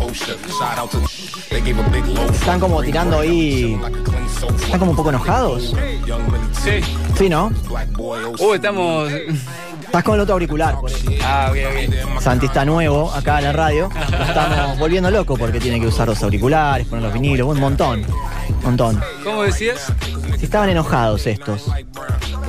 Están 2.33 2.61
como 2.61 2.83
tirando 2.83 3.19
ahí. 3.19 3.79
¿Están 4.65 4.79
como 4.79 4.93
un 4.93 4.97
poco 4.97 5.09
enojados? 5.11 5.75
Sí. 6.63 6.81
Sí, 7.17 7.29
¿no? 7.29 7.53
Uh, 7.99 8.55
estamos. 8.55 9.11
Estás 9.11 10.05
con 10.05 10.15
el 10.15 10.21
otro 10.21 10.35
auricular. 10.35 10.81
por. 10.81 10.91
Ah, 11.23 11.51
ok, 11.51 11.57
ok. 12.17 12.21
Santi 12.23 12.47
está 12.47 12.65
nuevo 12.65 13.13
acá 13.13 13.39
en 13.39 13.45
la 13.45 13.53
radio. 13.53 13.91
Estamos 14.27 14.79
volviendo 14.79 15.11
loco 15.11 15.37
porque 15.37 15.61
tiene 15.61 15.81
que 15.81 15.87
usar 15.87 16.09
los 16.09 16.23
auriculares, 16.23 16.87
poner 16.87 17.05
los 17.05 17.13
vinilos, 17.13 17.49
un 17.49 17.61
montón. 17.61 18.05
Un 18.49 18.63
montón. 18.63 19.03
¿Cómo 19.25 19.43
decías? 19.43 19.93
Si 20.39 20.45
estaban 20.45 20.71
enojados 20.71 21.27
estos. 21.27 21.71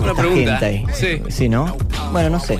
Una 0.04 0.13
pregunta. 0.13 0.58
gente 0.60 0.66
ahí. 0.66 0.86
Sí. 0.94 1.22
Sí, 1.30 1.50
¿no? 1.50 1.76
Bueno, 2.12 2.30
no 2.30 2.39
sé. 2.39 2.60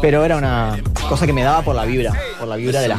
Pero 0.00 0.24
era 0.24 0.36
una 0.36 0.78
cosa 1.08 1.26
que 1.26 1.32
me 1.32 1.42
daba 1.42 1.62
por 1.62 1.74
la 1.76 1.84
vibra. 1.84 2.12
Por 2.38 2.48
la 2.48 2.56
vibra 2.56 2.80
de 2.80 2.88
la, 2.88 2.98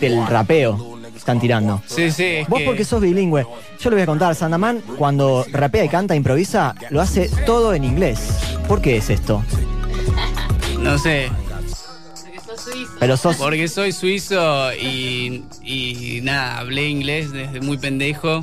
del 0.00 0.26
rapeo 0.26 0.98
que 1.10 1.18
están 1.18 1.40
tirando. 1.40 1.82
Sí, 1.86 2.10
sí. 2.10 2.38
Vos 2.48 2.58
que- 2.60 2.64
porque 2.66 2.84
sos 2.84 3.00
bilingüe. 3.00 3.46
Yo 3.80 3.90
le 3.90 3.96
voy 3.96 4.02
a 4.02 4.06
contar, 4.06 4.34
Sandaman, 4.34 4.80
cuando 4.98 5.44
rapea 5.50 5.84
y 5.84 5.88
canta, 5.88 6.14
improvisa, 6.14 6.74
lo 6.90 7.00
hace 7.00 7.30
todo 7.46 7.72
en 7.74 7.84
inglés. 7.84 8.20
¿Por 8.68 8.80
qué 8.82 8.96
es 8.98 9.08
esto? 9.10 9.42
No 10.78 10.98
sé. 10.98 11.30
Pero 12.98 13.16
sos... 13.16 13.36
Porque 13.36 13.68
soy 13.68 13.92
suizo 13.92 14.72
y, 14.74 15.44
y 15.62 16.20
nada, 16.22 16.58
hablé 16.58 16.88
inglés 16.88 17.32
desde 17.32 17.60
muy 17.60 17.78
pendejo. 17.78 18.42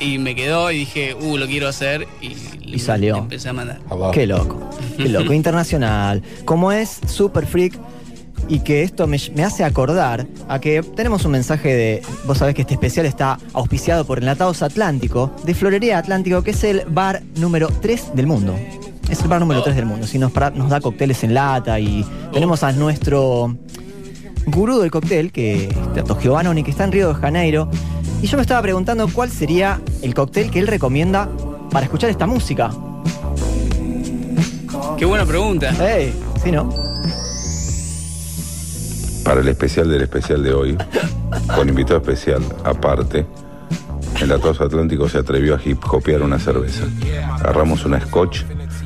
Y 0.00 0.18
me 0.18 0.34
quedó 0.34 0.70
y 0.70 0.78
dije, 0.78 1.14
uh, 1.14 1.36
lo 1.36 1.46
quiero 1.46 1.68
hacer. 1.68 2.06
Y, 2.20 2.34
Y 2.74 2.78
salió. 2.78 3.16
empecé 3.16 3.48
a 3.48 3.52
mandar. 3.52 3.80
Qué 4.12 4.26
loco, 4.26 4.70
qué 4.96 5.08
loco, 5.08 5.32
internacional. 5.34 6.22
Como 6.44 6.72
es 6.72 7.00
super 7.06 7.46
freak 7.46 7.78
y 8.48 8.58
que 8.60 8.82
esto 8.82 9.06
me, 9.06 9.18
me 9.34 9.42
hace 9.44 9.64
acordar 9.64 10.26
a 10.48 10.58
que 10.60 10.82
tenemos 10.82 11.24
un 11.24 11.32
mensaje 11.32 11.74
de, 11.74 12.02
vos 12.26 12.38
sabés 12.38 12.54
que 12.54 12.62
este 12.62 12.74
especial 12.74 13.06
está 13.06 13.38
auspiciado 13.54 14.04
por 14.04 14.18
Enlatados 14.18 14.62
Atlántico, 14.62 15.30
de 15.44 15.54
Florería 15.54 15.96
Atlántico, 15.98 16.42
que 16.42 16.50
es 16.50 16.62
el 16.64 16.82
bar 16.88 17.22
número 17.36 17.68
3 17.80 18.14
del 18.14 18.26
mundo. 18.26 18.54
Es 19.08 19.22
el 19.22 19.28
bar 19.28 19.40
número 19.40 19.62
3 19.62 19.76
del 19.76 19.86
mundo. 19.86 20.06
Si 20.06 20.18
nos, 20.18 20.32
para- 20.32 20.50
nos 20.50 20.68
da 20.68 20.80
cócteles 20.80 21.22
en 21.24 21.32
lata 21.34 21.78
y 21.80 22.04
tenemos 22.32 22.62
a 22.62 22.72
nuestro 22.72 23.56
gurú 24.46 24.78
del 24.80 24.90
cóctel, 24.90 25.32
que 25.32 25.68
es 25.68 25.92
Tato 25.94 26.18
Giovanni, 26.20 26.62
que 26.62 26.70
está 26.70 26.84
en 26.84 26.92
Río 26.92 27.08
de 27.08 27.14
Janeiro. 27.14 27.70
Y 28.22 28.26
yo 28.26 28.36
me 28.36 28.42
estaba 28.42 28.62
preguntando 28.62 29.08
cuál 29.08 29.30
sería 29.30 29.80
el 30.02 30.14
cóctel 30.14 30.50
que 30.50 30.58
él 30.58 30.66
recomienda 30.66 31.28
para 31.70 31.84
escuchar 31.84 32.10
esta 32.10 32.26
música. 32.26 32.70
Qué 34.96 35.04
buena 35.04 35.26
pregunta. 35.26 35.70
Ey, 35.84 36.14
sí, 36.42 36.52
¿no? 36.52 36.68
Para 39.24 39.40
el 39.40 39.48
especial 39.48 39.88
del 39.90 40.02
especial 40.02 40.42
de 40.42 40.52
hoy, 40.52 40.78
con 41.54 41.68
invitado 41.68 41.98
especial 41.98 42.42
aparte, 42.62 43.26
el 44.20 44.32
Atoso 44.32 44.64
Atlántico 44.64 45.08
se 45.08 45.18
atrevió 45.18 45.56
a 45.56 45.60
hip 45.62 45.82
hopear 45.90 46.22
una 46.22 46.38
cerveza. 46.38 46.84
Agarramos 47.32 47.84
una 47.84 48.00
scotch 48.00 48.42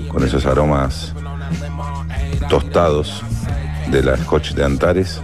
con 0.09 0.25
esos 0.25 0.47
aromas 0.47 1.15
tostados 2.49 3.23
de 3.91 4.03
la 4.03 4.17
scotch 4.17 4.53
de 4.53 4.65
Antares 4.65 5.21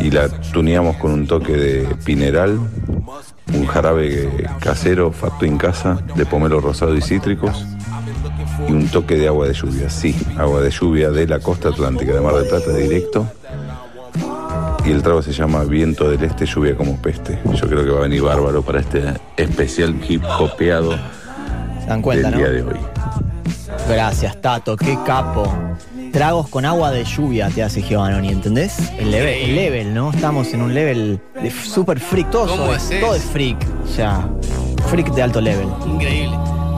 y 0.00 0.10
la 0.10 0.28
tuneamos 0.28 0.96
con 0.96 1.12
un 1.12 1.26
toque 1.26 1.52
de 1.52 1.94
pineral, 2.04 2.58
un 3.54 3.66
jarabe 3.66 4.46
casero 4.60 5.12
facto 5.12 5.44
en 5.44 5.58
casa 5.58 5.98
de 6.14 6.26
pomelo 6.26 6.60
rosado 6.60 6.96
y 6.96 7.02
cítricos 7.02 7.64
y 8.68 8.72
un 8.72 8.88
toque 8.88 9.16
de 9.16 9.28
agua 9.28 9.46
de 9.46 9.54
lluvia. 9.54 9.90
Sí, 9.90 10.14
agua 10.38 10.60
de 10.60 10.70
lluvia 10.70 11.10
de 11.10 11.26
la 11.26 11.38
costa 11.38 11.68
atlántica 11.68 12.12
de 12.12 12.20
Mar 12.20 12.34
del 12.34 12.48
Plata 12.48 12.72
directo 12.72 13.26
y 14.84 14.92
el 14.92 15.02
trago 15.02 15.20
se 15.20 15.32
llama 15.32 15.64
Viento 15.64 16.08
del 16.08 16.22
Este, 16.22 16.46
lluvia 16.46 16.76
como 16.76 16.96
peste. 17.02 17.38
Yo 17.54 17.68
creo 17.68 17.84
que 17.84 17.90
va 17.90 17.98
a 17.98 18.02
venir 18.02 18.22
bárbaro 18.22 18.62
para 18.62 18.80
este 18.80 19.02
especial 19.36 19.96
hip 20.08 20.22
hopeado 20.38 20.92
Se 21.80 21.86
dan 21.88 22.02
cuenta, 22.02 22.30
del 22.30 22.38
¿no? 22.40 22.46
día 22.46 22.50
de 22.50 22.62
hoy. 22.62 22.78
Gracias, 23.88 24.40
Tato, 24.40 24.76
qué 24.76 24.96
capo. 25.04 25.52
Tragos 26.12 26.48
con 26.48 26.64
agua 26.64 26.90
de 26.90 27.04
lluvia 27.04 27.50
te 27.50 27.62
hace 27.62 27.82
Giovanni, 27.82 28.28
¿entendés? 28.28 28.78
El 28.98 29.10
level, 29.10 29.34
el 29.50 29.54
level, 29.54 29.94
¿no? 29.94 30.10
Estamos 30.12 30.52
en 30.54 30.62
un 30.62 30.72
level 30.72 31.20
de 31.42 31.50
super 31.50 32.00
freak. 32.00 32.30
Todo, 32.30 32.46
¿Cómo 32.46 32.64
sobre- 32.64 32.76
haces? 32.76 33.00
todo 33.00 33.14
es 33.14 33.22
freak. 33.24 33.58
O 33.84 33.88
sea, 33.88 34.28
freak 34.88 35.12
de 35.14 35.22
alto 35.22 35.40
level. 35.40 35.68
Increíble. 35.86 36.34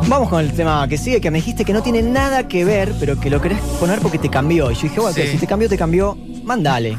Vamos 0.09 0.29
con 0.29 0.41
el 0.41 0.53
tema 0.53 0.87
que 0.89 0.99
sigue, 0.99 1.21
que 1.21 1.31
me 1.31 1.39
dijiste 1.39 1.65
que 1.65 1.73
no 1.73 1.83
tiene 1.83 2.03
nada 2.03 2.49
que 2.49 2.65
ver, 2.65 2.93
pero 2.99 3.19
que 3.21 3.31
lo 3.31 3.41
querés 3.41 3.61
poner 3.79 4.01
porque 4.01 4.19
te 4.19 4.29
cambió. 4.29 4.71
Y 4.71 4.75
yo 4.75 4.83
dije, 4.83 5.01
bueno, 5.01 5.15
Sí. 5.15 5.23
que 5.23 5.29
si 5.33 5.37
te 5.39 5.47
cambió, 5.47 5.69
te 5.69 5.77
cambió, 5.79 6.17
mandale. 6.45 6.97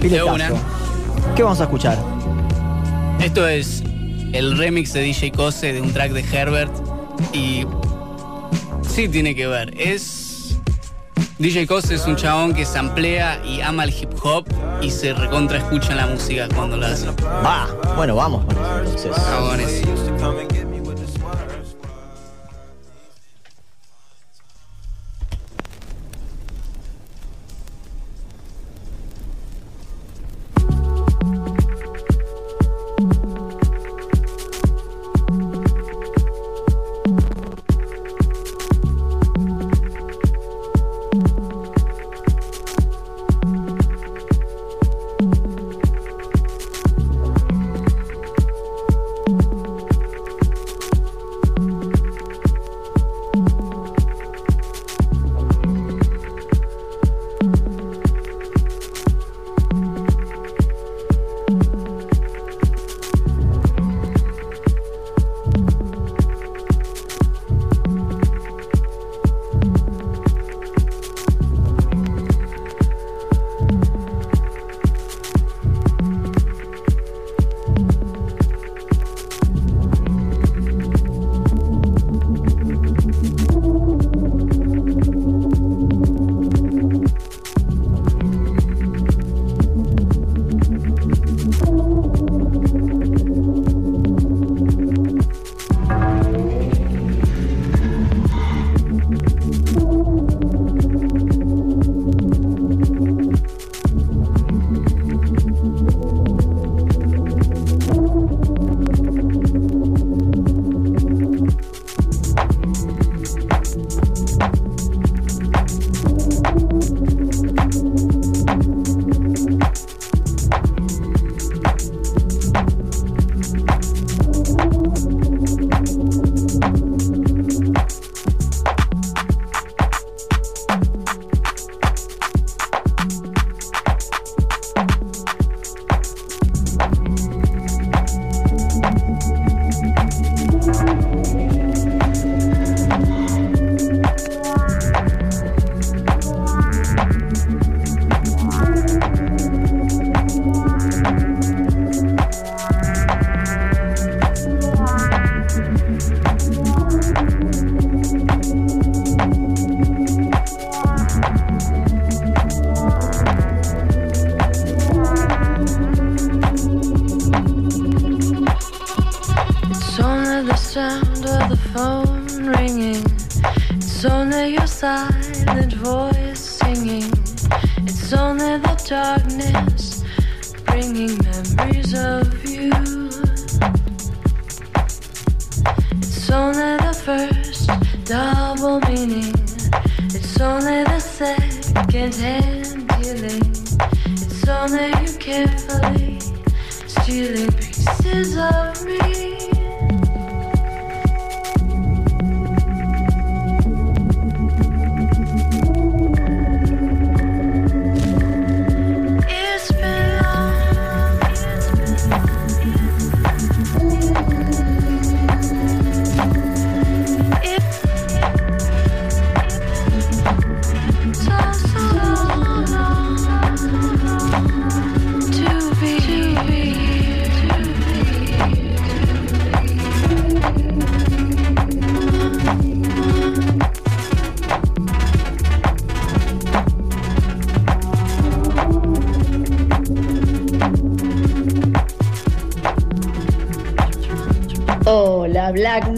Piletazo. 0.00 0.34
una. 0.34 0.50
¿Qué 1.34 1.42
vamos 1.42 1.60
a 1.60 1.64
escuchar? 1.64 1.98
Esto 3.20 3.48
es 3.48 3.82
el 4.32 4.56
remix 4.56 4.92
de 4.92 5.00
DJ 5.02 5.32
Cose 5.32 5.72
de 5.72 5.80
un 5.80 5.92
track 5.92 6.12
de 6.12 6.20
Herbert. 6.36 6.72
Y 7.32 7.64
sí 8.88 9.08
tiene 9.08 9.34
que 9.34 9.46
ver. 9.46 9.74
Es. 9.76 10.28
DJ 11.40 11.66
Cose 11.66 11.94
es 11.94 12.06
un 12.06 12.16
chabón 12.16 12.52
que 12.52 12.66
samplea 12.66 13.40
y 13.46 13.62
ama 13.62 13.84
el 13.84 13.94
hip 13.98 14.10
hop 14.22 14.44
y 14.82 14.90
se 14.90 15.14
recontra 15.14 15.56
escucha 15.56 15.92
en 15.92 15.96
la 15.96 16.06
música 16.06 16.46
cuando 16.54 16.76
lo 16.76 16.84
hace. 16.84 17.08
Va, 17.22 17.66
bueno, 17.96 18.14
vamos 18.14 18.44
con 18.44 18.58
eso 18.58 19.08
entonces. 19.08 19.24
Cagones. 19.24 19.82
Thank 20.20 20.69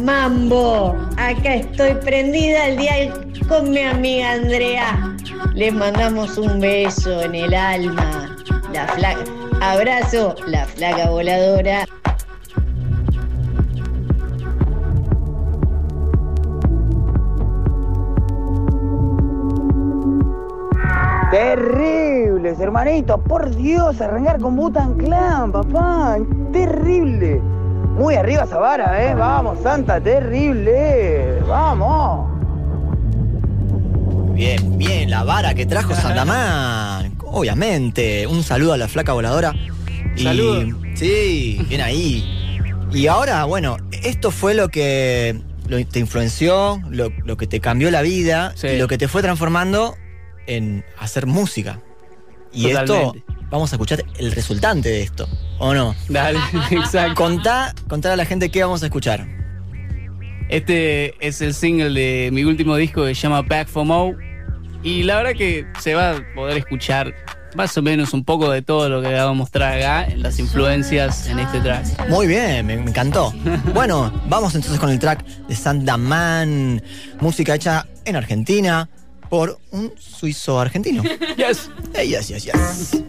Mambo. 0.02 0.96
Acá 1.16 1.54
estoy 1.54 1.94
prendida 1.94 2.64
al 2.64 2.76
día 2.76 3.14
con 3.48 3.70
mi 3.70 3.82
amiga 3.82 4.32
Andrea. 4.32 5.14
Les 5.54 5.72
mandamos 5.72 6.36
un 6.38 6.58
beso 6.58 7.22
en 7.22 7.36
el 7.36 7.54
alma. 7.54 8.36
La 8.72 8.88
flaca. 8.88 9.22
Abrazo, 9.60 10.34
la 10.48 10.66
flaca 10.66 11.08
voladora. 11.08 11.84
Terribles, 21.30 22.58
hermanito. 22.58 23.18
Por 23.22 23.54
Dios, 23.54 24.00
arrancar 24.00 24.40
con 24.40 24.56
Butan 24.56 24.94
Clan, 24.94 25.52
papá. 25.52 26.18
Terrible. 26.52 27.51
Muy 27.98 28.14
arriba 28.14 28.44
esa 28.44 28.59
vara, 28.59 29.05
¿eh? 29.11 29.14
Vamos, 29.14 29.59
Santa, 29.62 30.00
terrible. 30.00 31.40
Vamos. 31.46 32.31
Bien, 34.35 34.78
bien, 34.78 35.11
la 35.11 35.24
vara 35.24 35.55
que 35.55 35.66
trajo 35.66 35.94
Sandamán. 35.94 37.14
Obviamente. 37.24 38.26
Un 38.26 38.42
saludo 38.42 38.72
a 38.72 38.76
la 38.78 38.88
flaca 38.88 39.12
voladora. 39.12 39.55
Y- 40.16 40.22
Saludo. 40.24 40.64
Sí, 40.94 41.64
bien 41.68 41.81
ahí. 41.81 42.59
Y 42.92 43.07
ahora, 43.07 43.44
bueno, 43.44 43.76
esto 44.02 44.31
fue 44.31 44.55
lo 44.55 44.68
que 44.68 45.40
lo- 45.68 45.85
te 45.87 45.98
influenció, 45.98 46.81
lo, 46.90 47.09
lo 47.24 47.37
que 47.37 47.46
te 47.46 47.61
cambió 47.61 47.90
la 47.90 48.02
vida 48.02 48.55
y 48.62 48.76
lo 48.78 48.88
que 48.88 48.98
te 48.98 49.09
fue 49.09 49.22
transformando 49.22 49.94
en 50.46 50.85
hacer 50.98 51.26
música. 51.26 51.78
Y 52.52 52.64
Totalmente. 52.72 53.18
esto, 53.20 53.35
vamos 53.50 53.72
a 53.72 53.76
escuchar 53.76 54.02
el 54.18 54.33
resultante 54.33 54.90
de 54.90 55.02
esto, 55.02 55.26
¿o 55.62 55.75
no? 55.75 55.94
Dale, 56.09 56.40
exacto. 56.70 57.14
Contá, 57.14 57.75
contá 57.88 58.12
a 58.12 58.16
la 58.16 58.25
gente 58.25 58.51
qué 58.51 58.62
vamos 58.62 58.83
a 58.83 58.87
escuchar. 58.87 59.27
Este 60.48 61.14
es 61.27 61.40
el 61.40 61.55
single 61.55 61.98
de 61.98 62.31
mi 62.33 62.44
último 62.44 62.77
disco 62.77 63.05
que 63.05 63.14
se 63.14 63.22
llama 63.22 63.42
Back 63.42 63.68
for 63.68 63.87
Mo. 63.87 64.14
Y 64.83 65.05
la 65.05 65.16
verdad 65.16 65.33
que 65.33 65.64
se 65.79 65.94
va 65.94 66.16
a 66.16 66.35
poder 66.35 66.59
escuchar 66.59 67.14
más 67.55 67.77
o 67.79 67.83
menos 67.83 68.12
un 68.12 68.25
poco 68.25 68.51
de 68.51 68.62
todo 68.62 68.88
lo 68.88 69.01
que 69.01 69.12
vamos 69.12 69.31
a 69.31 69.35
mostrar 69.35 69.79
acá, 69.79 70.05
en 70.07 70.22
las 70.22 70.38
influencias 70.40 71.29
en 71.29 71.38
este 71.38 71.61
track. 71.61 72.09
Muy 72.09 72.27
bien, 72.27 72.66
me, 72.66 72.77
me 72.77 72.90
encantó. 72.90 73.33
Bueno, 73.72 74.12
vamos 74.29 74.55
entonces 74.57 74.81
con 74.81 74.90
el 74.90 74.98
track 74.98 75.25
de 75.25 75.55
Sandaman, 75.55 76.83
música 77.20 77.55
hecha 77.55 77.87
en 78.05 78.16
Argentina 78.16 78.88
por 79.31 79.59
un 79.70 79.92
suizo 79.96 80.59
argentino. 80.59 81.03
Yes. 81.37 81.70
Eh, 81.94 82.07
yes, 82.07 82.29
yes, 82.29 82.44
yes. 82.44 83.03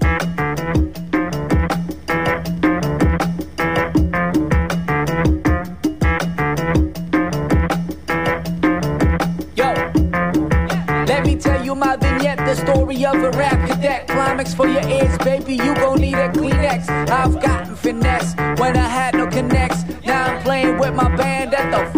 The 12.55 12.73
story 12.73 13.05
of 13.05 13.15
a 13.15 13.31
rap 13.31 13.67
cadet. 13.67 14.07
Climax 14.07 14.53
for 14.53 14.67
your 14.67 14.87
ears, 14.87 15.17
baby, 15.19 15.53
you 15.55 15.73
gon' 15.75 15.99
need 15.99 16.13
a 16.13 16.29
Kleenex. 16.29 16.89
I've 17.09 17.41
gotten 17.41 17.75
finesse 17.75 18.35
when 18.59 18.77
I 18.77 18.87
had 18.87 19.15
no 19.15 19.27
connects. 19.27 19.83
Now 20.05 20.25
I'm 20.25 20.43
playing 20.43 20.77
with 20.77 20.93
my 20.93 21.15
band 21.15 21.53
at 21.53 21.71
the 21.71 21.91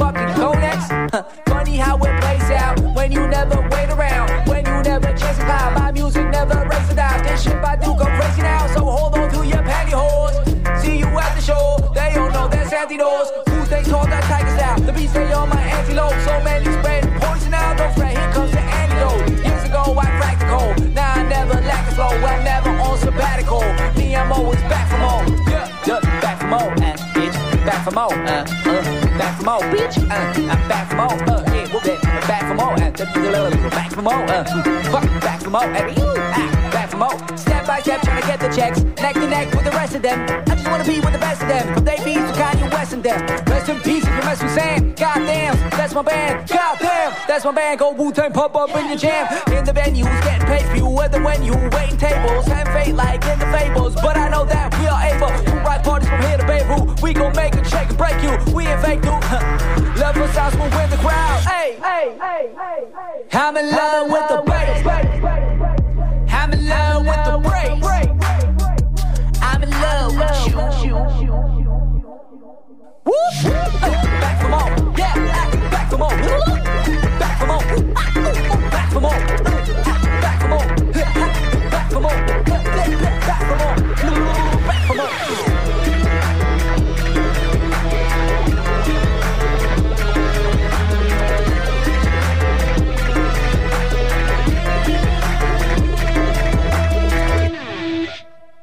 always 24.35 24.61
back 24.63 24.87
from 24.89 24.99
home. 25.01 25.27
Yeah, 25.47 25.67
yeah, 25.87 25.99
back 26.21 26.39
from 26.39 26.49
home, 26.49 26.73
uh, 26.73 26.95
bitch. 27.15 27.65
Back 27.65 27.83
from 27.83 27.95
home, 27.95 28.19
uh, 28.27 28.45
uh, 28.65 29.17
back 29.17 29.37
from 29.37 29.47
home, 29.47 29.63
bitch. 29.73 29.97
Uh, 29.97 30.51
I'm 30.51 30.67
back 30.67 30.89
from 30.89 30.99
home, 30.99 31.29
uh, 31.29 31.43
yeah, 31.53 31.73
whoop 31.73 31.85
it. 31.85 32.01
Back 32.27 32.47
from 32.47 32.57
home, 32.59 32.75
uh, 32.75 33.69
back 33.69 33.91
from 33.91 34.05
home, 34.05 34.29
uh, 34.29 34.43
fuck, 34.91 35.03
back 35.21 35.39
from 35.41 35.53
home, 35.53 35.75
uh, 35.75 35.93
ah, 36.37 36.64
from 36.89 37.01
home. 37.01 37.37
Step 37.37 37.65
by 37.65 37.79
step, 37.81 38.01
trying 38.01 38.21
to 38.21 38.27
get 38.27 38.39
the 38.39 38.49
checks, 38.49 38.81
neck 39.01 39.13
to 39.15 39.27
neck 39.27 39.53
with 39.53 39.65
the 39.65 39.71
rest 39.71 39.95
of 39.95 40.01
them. 40.01 40.19
I 40.47 40.55
just 40.55 40.67
wanna 40.67 40.83
be 40.83 40.99
with 40.99 41.13
the 41.13 41.19
best 41.19 41.41
of 41.41 41.47
them, 41.47 41.73
from 41.73 41.85
they 41.85 41.97
beats 42.03 42.25
to 42.31 42.33
Kanye 42.37 42.71
West 42.71 42.93
and 42.93 43.03
them. 43.03 43.19
Rest 43.45 43.69
in 43.69 43.79
peace 43.81 44.03
if 44.03 44.09
you 44.09 44.23
mess 44.27 44.41
with 44.41 44.53
Sam. 44.53 44.93
Goddamn, 44.93 45.55
that's 45.71 45.93
my 45.93 46.01
band. 46.01 46.47
Goddamn, 46.47 47.13
that's 47.27 47.45
my 47.45 47.51
band. 47.51 47.79
Go 47.79 47.91
Wu 47.91 48.11
Tang, 48.11 48.31
pop 48.31 48.55
up 48.55 48.75
in 48.75 48.87
your 48.87 48.97
jam. 48.97 49.27
In 49.51 49.63
the 49.63 49.71
venues, 49.71 50.23
getting 50.23 50.47
paid 50.47 50.65
for 50.65 50.75
you, 50.75 50.87
whether 50.87 51.21
when 51.23 51.43
you 51.43 51.53
waiting 51.71 51.97
tables, 51.97 52.47
and 52.47 52.67
fate 52.69 52.95
like 52.95 53.23
in 53.25 53.39
the 53.39 53.47
fables. 53.47 53.95
But 53.95 54.17
I 54.17 54.29
know 54.29 54.45
that 54.45 54.77
we 54.79 54.87
are 54.87 55.01
able 55.03 55.27
to 55.27 55.51
ride 55.65 55.83
parties 55.83 56.09
from 56.09 56.21
here 56.21 56.37
to 56.37 56.45
Beirut. 56.45 57.01
We 57.01 57.13
gon' 57.13 57.35
make 57.35 57.55
a 57.55 57.63
shake 57.63 57.89
and 57.89 57.97
break 57.97 58.21
you. 58.21 58.31
We 58.53 58.67
ain't 58.67 58.81
fake 58.81 59.01
dude. 59.01 59.13
Love 59.97 60.17
us 60.17 60.37
out, 60.37 60.53
we'll 60.55 60.69
win 60.69 60.89
the 60.89 60.97
crowd. 60.97 61.39
Hey, 61.43 61.77
hey, 61.81 62.17
hey, 62.19 62.51
hey, 62.55 62.87
hey. 62.93 63.39
I'm 63.39 63.57
in 63.57 63.71
love 63.71 64.11
with 64.11 64.27
the 64.29 64.43
bass. 64.45 65.54
I'm 66.45 66.53
in 66.53 66.69
love 66.69 67.03
with 67.07 67.25
the 67.25 67.39
brace. 67.39 67.83
I'm 69.41 69.63
in 69.63 69.71
love 69.71 70.15
with 70.15 70.45
you. 70.45 70.93
Woo! 73.03 73.13
Back 74.21 74.35
for 74.43 74.49
more, 74.49 74.69
yeah. 74.95 75.15
Back 75.71 75.89
for 75.89 75.97
more, 75.97 76.09
back 77.19 77.39
for 77.39 77.47
more, 77.47 77.63
back 78.69 78.91
for 78.93 79.01
more, 79.01 79.54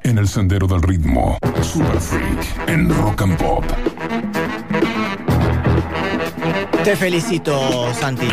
En 0.03 0.17
el 0.17 0.27
sendero 0.27 0.67
del 0.67 0.81
ritmo, 0.81 1.37
Super 1.61 1.99
Freak 1.99 2.67
en 2.67 2.89
Rock 2.89 3.21
and 3.21 3.37
Pop. 3.37 3.63
Te 6.83 6.95
felicito, 6.97 7.93
Santi. 7.93 8.27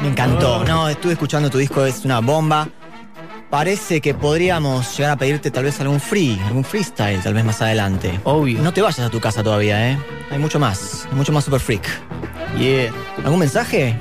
Me 0.00 0.08
encantó. 0.08 0.64
No, 0.64 0.88
estuve 0.88 1.14
escuchando 1.14 1.50
tu 1.50 1.58
disco, 1.58 1.84
es 1.84 2.04
una 2.04 2.20
bomba. 2.20 2.68
Parece 3.50 4.00
que 4.00 4.14
podríamos 4.14 4.96
llegar 4.96 5.12
a 5.12 5.16
pedirte 5.16 5.50
tal 5.50 5.64
vez 5.64 5.80
algún 5.80 5.98
free, 5.98 6.38
algún 6.46 6.62
freestyle, 6.62 7.20
tal 7.20 7.34
vez 7.34 7.44
más 7.44 7.60
adelante. 7.62 8.20
Obvio. 8.24 8.62
No 8.62 8.72
te 8.72 8.80
vayas 8.80 9.00
a 9.00 9.10
tu 9.10 9.20
casa 9.20 9.42
todavía, 9.42 9.90
¿eh? 9.90 9.98
Hay 10.30 10.38
mucho 10.38 10.60
más, 10.60 11.06
hay 11.10 11.16
mucho 11.16 11.32
más 11.32 11.44
Super 11.44 11.60
Freak. 11.60 11.88
Yeah. 12.58 12.92
¿Algún 13.24 13.40
mensaje? 13.40 13.96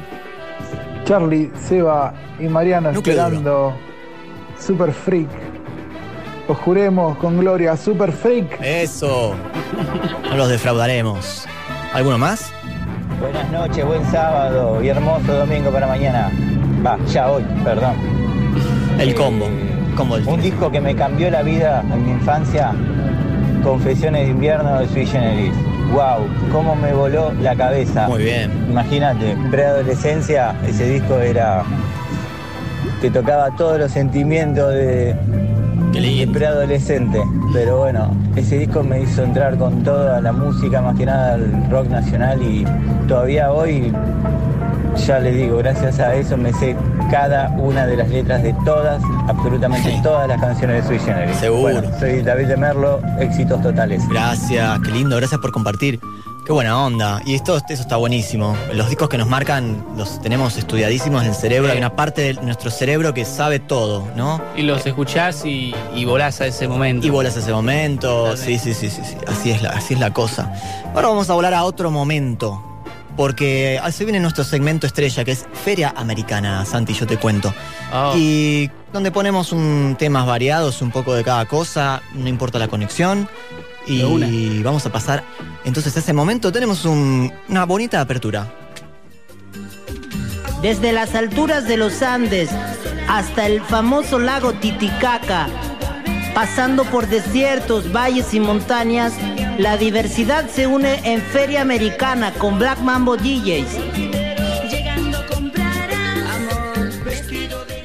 Charlie, 1.06 1.52
Seba 1.68 2.14
y 2.40 2.48
Mariano 2.48 2.92
Núcleo 2.92 3.16
esperando 3.16 3.74
Super 4.60 4.92
Freak. 4.92 5.30
Os 6.48 6.58
juremos 6.60 7.18
con 7.18 7.38
gloria, 7.38 7.76
Super 7.76 8.10
Freak. 8.14 8.62
Eso. 8.62 9.36
No 10.30 10.38
los 10.38 10.48
defraudaremos. 10.48 11.46
¿Alguno 11.94 12.18
más? 12.18 12.54
Buenas 13.20 13.52
noches, 13.52 13.86
buen 13.86 14.06
sábado 14.12 14.82
y 14.82 14.88
hermoso 14.88 15.34
domingo 15.34 15.72
para 15.72 15.88
mañana. 15.88 16.32
Va, 16.86 16.98
ya 17.08 17.30
hoy, 17.30 17.44
perdón. 17.66 17.96
El 18.98 19.14
combo. 19.14 19.48
combo 19.98 20.16
un 20.26 20.42
disco 20.42 20.72
que 20.72 20.80
me 20.80 20.96
cambió 20.96 21.30
la 21.30 21.44
vida 21.44 21.84
en 21.92 22.06
mi 22.06 22.12
infancia. 22.12 22.72
Confesiones 23.62 24.28
de 24.28 24.32
invierno 24.32 24.80
de 24.80 24.88
Sui 24.88 25.06
Generis. 25.06 25.54
Wow, 25.92 26.30
cómo 26.54 26.78
me 26.78 26.94
voló 26.94 27.34
la 27.42 27.56
cabeza. 27.56 28.08
Muy 28.08 28.24
bien. 28.24 28.52
Imagínate, 28.70 29.32
en 29.32 29.52
preadolescencia 29.52 30.56
ese 30.66 30.88
disco 30.88 31.20
era. 31.20 31.64
te 33.02 33.12
tocaba 33.12 33.54
todos 33.58 33.80
los 33.80 33.92
sentimientos 33.92 34.74
de, 34.74 35.14
de 36.02 36.28
preadolescente. 36.28 37.24
Pero 37.54 37.78
bueno, 37.78 38.16
ese 38.36 38.60
disco 38.60 38.84
me 38.84 39.02
hizo 39.02 39.24
entrar 39.24 39.58
con 39.58 39.84
toda 39.84 40.22
la 40.22 40.32
música, 40.32 40.82
más 40.82 40.98
que 40.98 41.06
nada 41.06 41.36
el 41.36 41.70
rock 41.70 41.88
nacional 41.88 42.42
y 42.42 42.66
todavía 43.08 43.52
hoy, 43.52 43.92
ya 45.06 45.20
les 45.20 45.36
digo, 45.36 45.58
gracias 45.58 46.00
a 46.00 46.14
eso 46.16 46.38
me 46.38 46.54
sé 46.54 46.76
cada 47.10 47.50
una 47.58 47.88
de 47.88 47.98
las 47.98 48.10
letras 48.10 48.44
de 48.44 48.54
todas, 48.66 49.02
absolutamente 49.28 50.00
todas 50.04 50.28
las 50.28 50.40
canciones 50.40 50.84
de 50.84 50.88
Sui 50.88 51.00
Generis. 51.00 51.36
Seguro. 51.38 51.82
Bueno, 51.82 52.00
soy 52.00 52.22
David 52.22 52.48
de 52.48 52.58
Merlo, 52.58 53.02
éxitos 53.20 53.62
totales. 53.62 54.08
Gracias, 54.10 54.80
qué 54.82 54.92
lindo, 54.92 55.16
gracias 55.16 55.40
por 55.40 55.52
compartir. 55.52 56.00
Qué 56.48 56.54
buena 56.54 56.82
onda. 56.82 57.22
Y 57.26 57.36
esto, 57.36 57.58
eso 57.58 57.82
está 57.82 57.98
buenísimo. 57.98 58.56
Los 58.74 58.88
discos 58.88 59.10
que 59.10 59.18
nos 59.18 59.28
marcan 59.28 59.86
los 59.98 60.22
tenemos 60.22 60.56
estudiadísimos 60.56 61.24
en 61.24 61.32
el 61.32 61.36
cerebro. 61.36 61.74
Hay 61.74 61.78
una 61.78 61.94
parte 61.94 62.22
de 62.22 62.34
nuestro 62.36 62.72
cerebro 62.72 63.14
que 63.14 63.26
sabe 63.26 63.60
todo, 63.60 64.08
¿no? 64.16 64.42
Y 64.56 64.62
los 64.62 64.86
escuchás 64.86 65.44
y, 65.44 65.76
y 65.94 66.06
volás 66.06 66.40
a 66.40 66.46
ese 66.46 66.70
momento. 66.70 67.06
Y 67.06 67.10
volás 67.10 67.36
a 67.36 67.42
ese 67.42 67.52
momento. 67.52 68.38
Sí, 68.38 68.58
sí, 68.60 68.74
sí, 68.74 68.90
sí, 68.90 69.02
sí. 69.04 69.18
Así 69.28 69.52
es 69.52 69.62
la, 69.62 69.72
así 69.72 69.96
es 69.96 70.00
la 70.00 70.14
cosa. 70.14 70.54
Ahora 70.96 71.10
vamos 71.10 71.30
a 71.30 71.34
volar 71.34 71.54
a 71.54 71.66
otro 71.66 71.92
momento. 71.92 72.64
Porque 73.18 73.82
se 73.92 74.06
viene 74.06 74.22
nuestro 74.22 74.46
segmento 74.46 74.88
estrella, 74.88 75.26
que 75.26 75.32
es 75.32 75.48
Feria 75.66 75.94
Americana, 75.98 76.64
Santi, 76.64 76.94
yo 76.94 77.06
te 77.08 77.18
cuento. 77.18 77.54
Oh. 77.92 78.14
Y 78.16 78.70
donde 78.94 79.12
ponemos 79.12 79.52
un, 79.52 79.98
temas 80.00 80.26
variados, 80.26 80.82
un 80.82 80.92
poco 80.92 81.14
de 81.14 81.24
cada 81.24 81.46
cosa, 81.46 82.02
no 82.14 82.30
importa 82.30 82.58
la 82.58 82.70
conexión. 82.70 83.28
Y 83.88 84.62
vamos 84.64 84.86
a 84.86 84.92
pasar 84.92 85.24
entonces 85.64 85.96
a 85.96 86.00
ese 86.00 86.14
momento. 86.14 86.52
Tenemos 86.52 86.86
un- 86.86 87.32
una 87.50 87.66
bonita 87.66 88.02
apertura. 88.02 88.48
Desde 90.62 90.92
las 90.92 91.16
alturas 91.16 91.68
de 91.68 91.78
los 91.78 92.02
Andes 92.02 92.50
hasta 93.08 93.46
el 93.46 93.62
famoso 93.62 94.20
lago 94.20 94.54
Titicaca, 94.54 95.48
pasando 96.34 96.84
por 96.86 97.08
desiertos, 97.08 97.92
valles 97.94 98.34
y 98.34 98.40
montañas, 98.40 99.14
la 99.60 99.78
diversidad 99.78 100.50
se 100.50 100.68
une 100.68 101.00
en 101.04 101.22
Feria 101.22 101.62
Americana 101.62 102.34
con 102.34 102.58
Black 102.60 102.80
Mambo 102.80 103.16
DJs. 103.18 103.68
Llegando 104.72 105.18
a 105.20 105.26
comprar 105.28 105.90
amor 105.94 107.04
vestido 107.06 107.64
de 107.66 107.84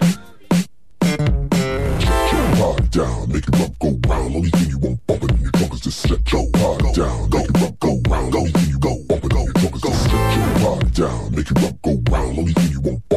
Hard 2.61 2.90
down, 2.90 3.28
make 3.28 3.46
it 3.48 3.61
up, 3.61 3.72
go 3.78 3.98
round. 4.09 4.34
Only 4.34 4.50
thing 4.50 4.70
you 4.70 4.78
won't 4.78 4.98
bump 5.07 5.22
it 5.87 6.03
in 6.03 6.12
your 6.12 6.22
trunk 6.22 6.22
is 6.22 6.22
just 6.22 6.22
set 6.24 6.33
your 6.33 6.49
hard 6.57 6.95
down. 6.95 7.30
Make 7.30 7.49
it 7.49 7.62
up, 7.62 7.80
go 7.80 8.01
round. 8.09 8.35
Only 8.35 8.51
thing 8.51 8.68
you 8.68 8.78
won't 8.83 9.09
bump 9.09 9.24
it 9.24 9.33
in 9.33 9.45
your 9.45 9.53
trunk 9.53 9.74
is 9.74 9.83
just 9.83 10.03
set 10.05 10.12
your 10.12 10.59
hard 10.59 10.93
down. 10.95 11.35
Make 11.35 11.51
it 11.51 11.64
up, 11.64 11.83
go 11.83 12.03
round. 12.11 12.39
Only 12.39 12.53
thing 12.53 12.70
you 12.70 12.80
won't 12.80 13.09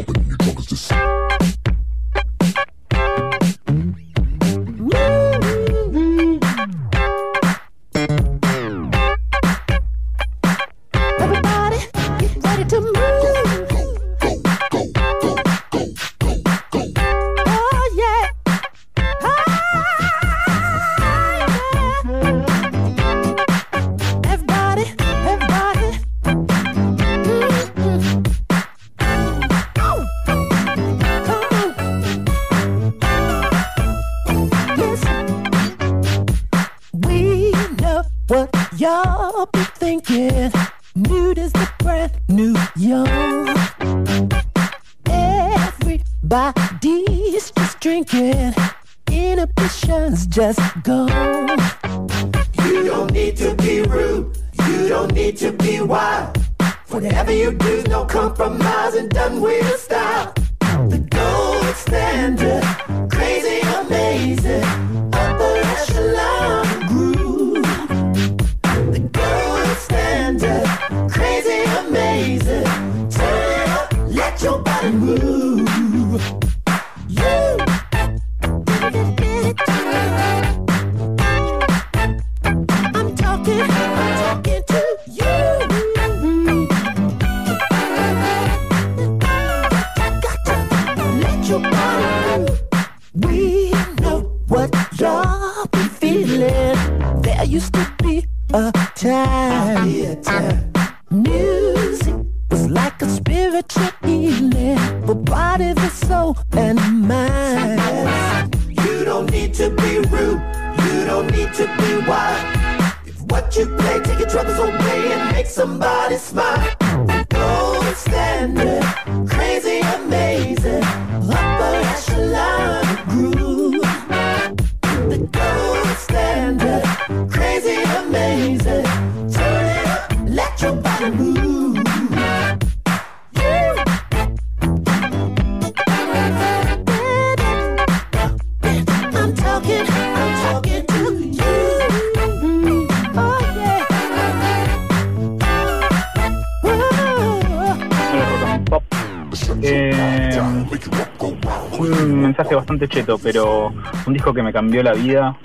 bastante 152.76 152.88
cheto, 152.88 153.18
pero 153.18 153.74
un 154.06 154.14
disco 154.14 154.34
que 154.34 154.44
me 154.44 154.52
cambió 154.52 154.84
la 154.84 154.94
vida 154.94 155.36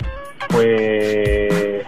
fue 0.49 1.83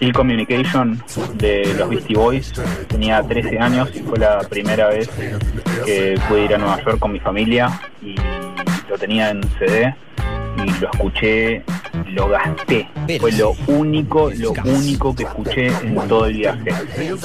Ill 0.00 0.12
Communication 0.12 1.02
de 1.34 1.74
los 1.78 1.88
Beastie 1.90 2.16
Boys. 2.16 2.52
Tenía 2.88 3.22
13 3.22 3.58
años 3.58 3.90
y 3.94 4.00
fue 4.00 4.18
la 4.18 4.40
primera 4.40 4.88
vez 4.88 5.10
que 5.84 6.18
pude 6.28 6.44
ir 6.44 6.54
a 6.54 6.58
Nueva 6.58 6.82
York 6.82 6.98
con 6.98 7.12
mi 7.12 7.20
familia 7.20 7.80
y 8.02 8.14
lo 8.88 8.98
tenía 8.98 9.30
en 9.30 9.42
CD 9.58 9.94
y 10.56 10.80
lo 10.80 10.90
escuché 10.90 11.64
lo 12.06 12.28
gasté. 12.28 12.88
Fue 13.20 13.32
lo 13.32 13.52
único, 13.66 14.30
lo 14.30 14.52
único 14.64 15.14
que 15.14 15.24
escuché 15.24 15.66
en 15.68 15.94
todo 16.08 16.26
el 16.26 16.36
viaje. 16.38 16.70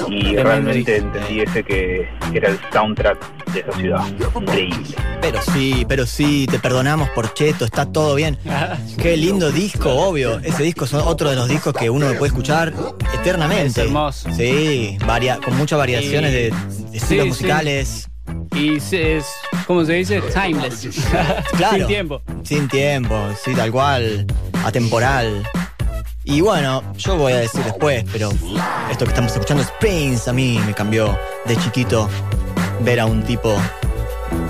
Y 0.08 0.36
realmente 0.36 0.96
entendí 0.96 1.40
ese 1.40 1.62
que 1.62 2.08
era 2.32 2.48
el 2.50 2.58
soundtrack 2.72 3.44
de 3.52 3.60
esa 3.60 3.72
ciudad. 3.72 4.04
Increíble. 4.40 4.94
Pero 5.20 5.38
sí, 5.42 5.84
pero 5.88 6.06
sí, 6.06 6.46
te 6.50 6.58
perdonamos 6.58 7.08
por 7.10 7.32
Cheto, 7.34 7.64
está 7.64 7.86
todo 7.86 8.14
bien. 8.14 8.38
Qué 8.98 9.16
lindo 9.16 9.50
disco, 9.50 9.90
obvio. 9.90 10.38
Ese 10.40 10.62
disco 10.62 10.84
es 10.86 10.94
otro 10.94 11.30
de 11.30 11.36
los 11.36 11.48
discos 11.48 11.74
que 11.74 11.90
uno 11.90 12.06
puede 12.14 12.28
escuchar 12.28 12.72
eternamente. 13.14 13.66
Es 13.82 13.86
hermoso. 13.86 14.30
Sí, 14.32 14.96
varia- 15.06 15.38
con 15.44 15.56
muchas 15.56 15.78
variaciones 15.78 16.30
Y- 16.30 16.34
de, 16.34 16.40
de 16.90 16.96
estilos 16.96 17.24
sí, 17.24 17.28
musicales. 17.28 18.08
Y 18.54 18.80
se- 18.80 19.18
es, 19.18 19.26
¿cómo 19.66 19.84
se 19.84 19.94
dice? 19.94 20.20
Timeless. 20.20 20.88
Claro. 21.56 21.76
Sin 21.76 21.86
tiempo. 21.86 22.22
Sin 22.44 22.68
tiempo, 22.68 23.16
sí, 23.42 23.54
tal 23.54 23.70
cual. 23.70 24.26
Atemporal. 24.64 25.48
Y 26.24 26.42
bueno, 26.42 26.82
yo 26.96 27.16
voy 27.16 27.32
a 27.32 27.38
decir 27.38 27.62
después, 27.64 28.04
pero 28.12 28.30
esto 28.90 29.04
que 29.04 29.10
estamos 29.10 29.32
escuchando 29.32 29.62
es 29.62 29.70
Prince. 29.80 30.28
A 30.28 30.32
mí 30.32 30.60
me 30.66 30.74
cambió 30.74 31.18
de 31.46 31.56
chiquito 31.56 32.08
ver 32.80 33.00
a 33.00 33.06
un 33.06 33.22
tipo 33.22 33.56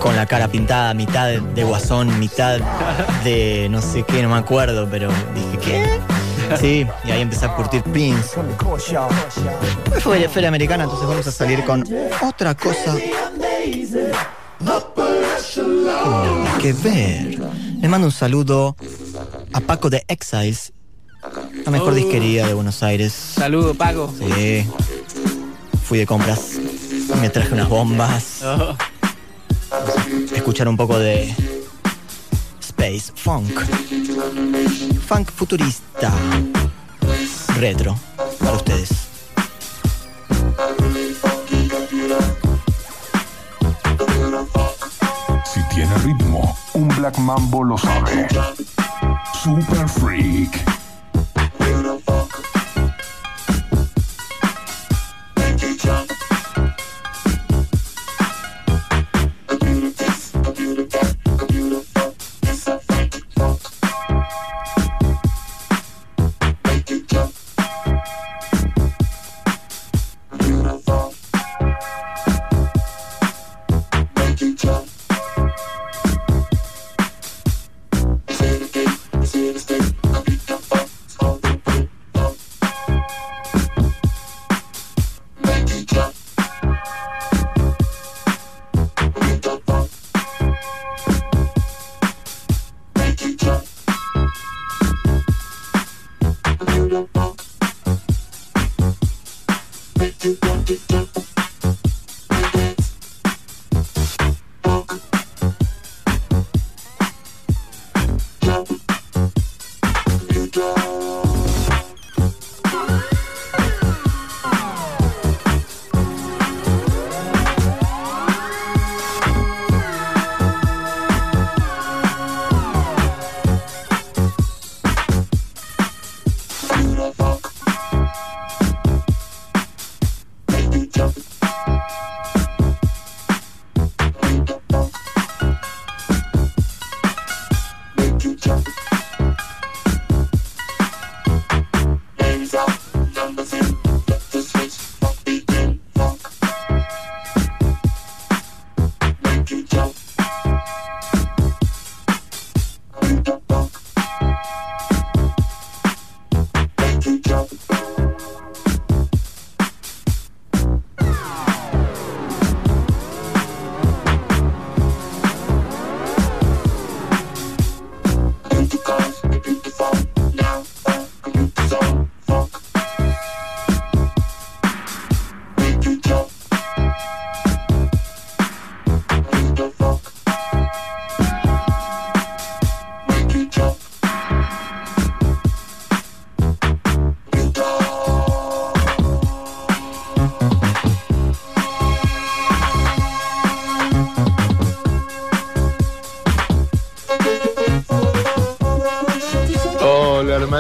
con 0.01 0.17
la 0.17 0.27
cara 0.27 0.49
pintada, 0.49 0.93
mitad 0.95 1.29
de 1.29 1.65
guasón, 1.65 2.19
mitad 2.19 2.59
de 3.25 3.69
no 3.71 3.81
sé 3.81 4.03
qué, 4.03 4.23
no 4.23 4.31
me 4.31 4.37
acuerdo, 4.37 4.89
pero 4.91 5.11
dije, 5.35 5.59
¿qué? 5.65 6.01
Sí, 6.59 6.87
y 7.05 7.11
ahí 7.11 7.21
empecé 7.21 7.47
a 7.47 7.55
curtir 7.55 7.83
Prince. 7.85 8.37
Fue 10.01 10.29
feria 10.29 10.49
americana, 10.49 10.85
entonces 10.85 11.09
vamos 11.09 11.27
a 11.27 11.31
salir 11.33 11.65
con 11.65 11.85
otra 12.23 12.55
cosa 12.55 12.97
que 16.61 16.73
ver. 16.73 17.39
Le 17.81 17.89
mando 17.89 18.07
un 18.07 18.13
saludo 18.13 18.77
a 19.53 19.61
Paco 19.61 19.89
de 19.91 20.05
Exiles, 20.09 20.73
la 21.65 21.71
mejor 21.71 21.93
Oh. 21.93 21.97
disquería 21.97 22.47
de 22.47 22.55
Buenos 22.55 22.83
Aires. 22.83 23.13
Saludo, 23.13 23.75
Paco. 23.75 24.13
Sí. 24.19 24.67
Fui 25.85 25.99
de 25.99 26.07
compras 26.07 26.59
me 27.21 27.29
traje 27.31 27.53
unas 27.53 27.69
bombas. 27.69 28.43
Oh. 28.45 28.77
Escuchar 30.35 30.69
un 30.69 30.77
poco 30.77 30.99
de 30.99 31.35
Space 32.61 33.13
Funk. 33.15 33.61
Funk 35.07 35.31
futurista. 35.31 36.13
Retro. 37.57 37.99
Para 38.39 38.53
ustedes. 38.53 38.91
Tiene 45.81 45.97
ritmo, 46.01 46.55
un 46.74 46.89
Black 46.89 47.16
Mambo 47.16 47.62
lo 47.62 47.78
sabe. 47.78 48.28
Super 49.33 49.89
Freak. 49.89 50.80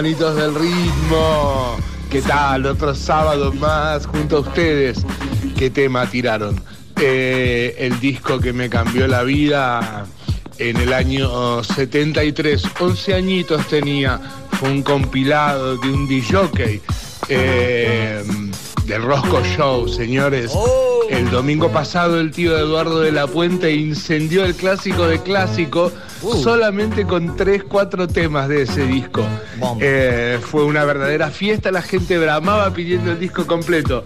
Hermanitos 0.00 0.34
del 0.34 0.54
ritmo, 0.54 1.76
¿qué 2.08 2.22
tal? 2.22 2.64
Otro 2.64 2.94
sábado 2.94 3.52
más 3.52 4.06
junto 4.06 4.38
a 4.38 4.40
ustedes. 4.40 5.04
¿Qué 5.58 5.68
tema 5.68 6.06
tiraron? 6.06 6.58
Eh, 6.98 7.74
el 7.76 8.00
disco 8.00 8.40
que 8.40 8.54
me 8.54 8.70
cambió 8.70 9.06
la 9.06 9.24
vida 9.24 10.06
en 10.56 10.78
el 10.78 10.94
año 10.94 11.62
73, 11.62 12.62
11 12.80 13.14
añitos 13.14 13.68
tenía, 13.68 14.18
fue 14.52 14.70
un 14.70 14.82
compilado 14.82 15.76
de 15.76 15.90
un 15.90 16.08
DJ 16.08 16.80
eh, 17.28 18.24
del 18.86 19.02
Rosco 19.02 19.42
Show, 19.54 19.86
señores. 19.86 20.50
El 21.10 21.30
domingo 21.30 21.70
pasado 21.70 22.18
el 22.18 22.30
tío 22.30 22.56
Eduardo 22.56 23.00
de 23.00 23.12
la 23.12 23.26
Puente 23.26 23.74
incendió 23.74 24.46
el 24.46 24.54
clásico 24.54 25.06
de 25.06 25.20
clásico 25.20 25.92
solamente 26.20 27.04
con 27.04 27.36
3, 27.36 27.64
4 27.64 28.08
temas 28.08 28.48
de 28.48 28.62
ese 28.62 28.84
disco. 28.86 29.22
Eh, 29.80 30.38
fue 30.42 30.64
una 30.64 30.84
verdadera 30.84 31.30
fiesta, 31.30 31.70
la 31.70 31.82
gente 31.82 32.18
bramaba 32.18 32.72
pidiendo 32.72 33.12
el 33.12 33.20
disco 33.20 33.46
completo. 33.46 34.04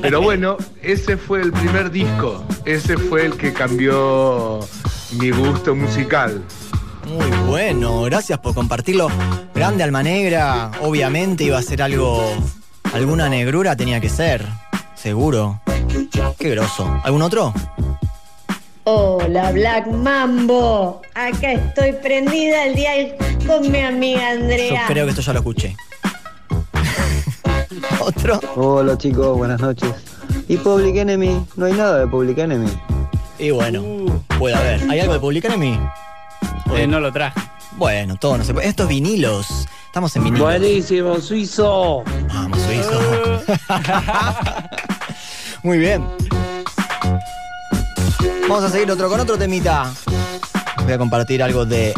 Pero 0.00 0.20
bueno, 0.20 0.56
ese 0.82 1.16
fue 1.16 1.42
el 1.42 1.52
primer 1.52 1.90
disco, 1.90 2.44
ese 2.64 2.96
fue 2.96 3.26
el 3.26 3.36
que 3.36 3.52
cambió 3.52 4.60
mi 5.18 5.30
gusto 5.30 5.74
musical. 5.74 6.42
Muy 7.06 7.30
bueno, 7.48 8.02
gracias 8.02 8.38
por 8.38 8.54
compartirlo. 8.54 9.08
Grande 9.54 9.84
Alma 9.84 10.02
Negra, 10.02 10.70
obviamente 10.80 11.44
iba 11.44 11.58
a 11.58 11.62
ser 11.62 11.82
algo. 11.82 12.32
Alguna 12.94 13.28
negrura 13.28 13.76
tenía 13.76 14.00
que 14.00 14.08
ser, 14.08 14.46
seguro. 14.94 15.60
Qué 16.38 16.50
groso. 16.50 17.00
¿Algún 17.04 17.22
otro? 17.22 17.54
Hola, 18.84 19.52
Black 19.52 19.86
Mambo. 19.86 21.02
Acá 21.14 21.52
estoy 21.52 21.92
prendida 21.92 22.64
al 22.64 22.74
día 22.74 22.90
con 23.46 23.70
mi 23.70 23.78
amiga 23.80 24.34
Yo 24.34 24.40
Andrea. 24.42 24.84
creo 24.88 25.04
que 25.04 25.10
esto 25.10 25.22
ya 25.22 25.32
lo 25.34 25.38
escuché. 25.38 25.76
Otro. 28.00 28.40
Hola 28.56 28.98
chicos, 28.98 29.36
buenas 29.38 29.60
noches. 29.60 29.88
¿Y 30.48 30.56
Public 30.56 30.96
Enemy? 30.96 31.46
No 31.56 31.66
hay 31.66 31.72
nada 31.74 32.00
de 32.00 32.06
Public 32.08 32.38
Enemy. 32.38 32.68
Y 33.38 33.50
bueno, 33.50 33.82
puede 34.38 34.56
haber. 34.56 34.90
¿Hay 34.90 34.98
algo 35.00 35.12
de 35.14 35.20
Public 35.20 35.44
Enemy? 35.44 35.78
Eh, 36.74 36.86
no 36.88 36.98
lo 36.98 37.12
traje. 37.12 37.40
Bueno, 37.76 38.16
todo 38.16 38.38
no 38.38 38.44
se 38.44 38.52
puede. 38.52 38.66
Estos 38.66 38.88
vinilos. 38.88 39.68
Estamos 39.86 40.14
en 40.16 40.24
vinilos. 40.24 40.48
Buenísimo, 40.48 41.20
suizo. 41.20 42.02
Vamos, 42.34 42.58
suizo. 42.60 43.42
Muy 45.62 45.78
bien. 45.78 46.04
Vamos 48.48 48.64
a 48.64 48.70
seguir 48.70 48.90
otro 48.90 49.08
con 49.08 49.20
otro 49.20 49.38
temita. 49.38 49.92
Voy 50.84 50.92
a 50.92 50.98
compartir 50.98 51.42
algo 51.42 51.64
de. 51.64 51.94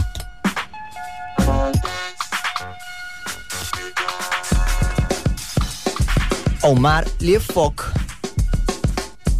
Omar 6.62 7.06
Liefok, 7.18 7.82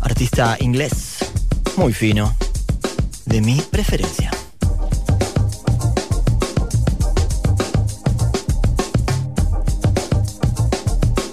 artista 0.01 0.57
inglés, 0.61 1.19
muy 1.77 1.93
fino, 1.93 2.37
de 3.25 3.41
mi 3.41 3.61
preferencia. 3.63 4.31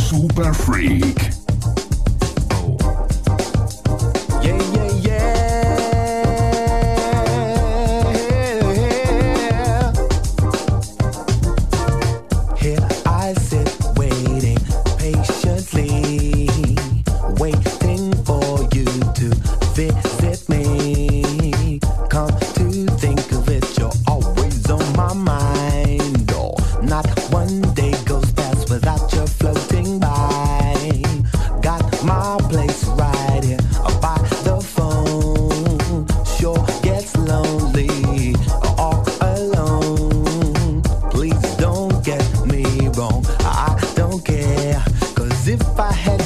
Super 0.09 0.53
Freak. 0.53 1.30
I 43.03 43.93
don't 43.95 44.23
care. 44.23 44.83
Cause 45.15 45.47
if 45.47 45.61
I 45.79 45.91
had 45.91 46.20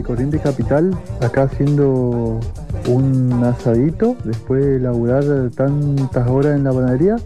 de 0.00 0.06
Corrientes 0.06 0.40
Capital, 0.40 0.96
acá 1.20 1.42
haciendo 1.42 2.40
un 2.86 3.44
asadito 3.44 4.16
después 4.24 4.64
de 4.64 4.80
laburar 4.80 5.24
tantas 5.54 6.28
horas 6.28 6.56
en 6.56 6.64
la 6.64 6.72
panadería. 6.72 7.16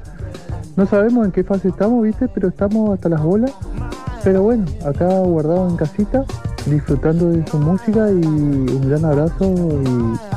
No 0.77 0.87
sabemos 0.87 1.25
en 1.25 1.33
qué 1.33 1.45
fase 1.45 1.69
estamos, 1.69 2.03
viste, 2.03 2.29
pero 2.29 2.49
estamos 2.49 2.95
hasta 2.95 3.09
las 3.09 3.23
bolas. 3.23 3.53
Pero 4.25 4.43
bueno, 4.43 4.65
acá 4.85 5.07
guardado 5.21 5.69
en 5.69 5.77
casita, 5.77 6.25
disfrutando 6.67 7.31
de 7.31 7.47
su 7.47 7.59
música 7.59 8.11
y 8.11 8.25
un 8.25 8.89
gran 8.89 9.05
abrazo 9.05 9.55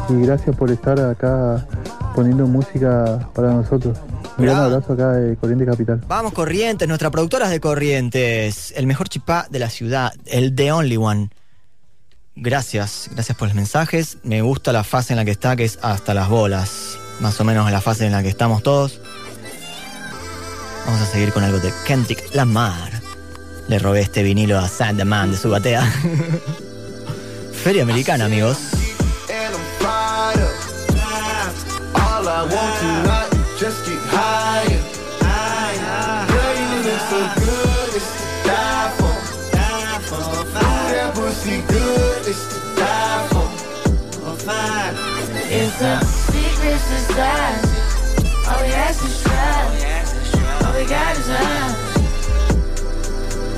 y, 0.09 0.13
y 0.13 0.21
gracias 0.25 0.55
por 0.55 0.69
estar 0.69 0.99
acá 0.99 1.65
poniendo 2.13 2.45
música 2.45 3.29
para 3.33 3.53
nosotros. 3.53 3.97
Un 4.37 4.45
gran 4.45 4.57
abrazo 4.57 4.93
acá 4.93 5.13
de 5.13 5.35
Corrientes 5.37 5.67
Capital. 5.67 6.01
Vamos, 6.07 6.33
Corrientes, 6.33 6.87
nuestra 6.87 7.09
productora 7.09 7.49
de 7.49 7.59
Corrientes. 7.59 8.71
El 8.75 8.85
mejor 8.85 9.09
chipá 9.09 9.47
de 9.49 9.57
la 9.57 9.69
ciudad, 9.69 10.13
el 10.25 10.53
The 10.53 10.71
Only 10.71 10.97
One. 10.97 11.29
Gracias, 12.47 13.09
gracias 13.11 13.37
por 13.37 13.49
los 13.49 13.55
mensajes. 13.55 14.19
Me 14.23 14.41
gusta 14.41 14.71
la 14.71 14.85
fase 14.85 15.11
en 15.11 15.17
la 15.17 15.25
que 15.25 15.31
está, 15.31 15.57
que 15.57 15.65
es 15.65 15.79
hasta 15.81 16.13
las 16.13 16.29
bolas. 16.29 16.97
Más 17.19 17.37
o 17.41 17.43
menos 17.43 17.69
la 17.69 17.81
fase 17.81 18.05
en 18.05 18.13
la 18.13 18.23
que 18.23 18.29
estamos 18.29 18.63
todos. 18.63 19.01
Vamos 20.85 21.01
a 21.01 21.05
seguir 21.07 21.33
con 21.33 21.43
algo 21.43 21.59
de 21.59 21.73
Kendrick 21.85 22.33
Lamar. 22.33 23.01
Le 23.67 23.79
robé 23.79 23.99
este 23.99 24.23
vinilo 24.23 24.57
a 24.57 24.69
Sandman 24.69 25.31
de 25.31 25.37
su 25.37 25.49
batea. 25.49 25.91
Feria 27.65 27.83
Americana, 27.83 28.23
amigos. 28.23 28.57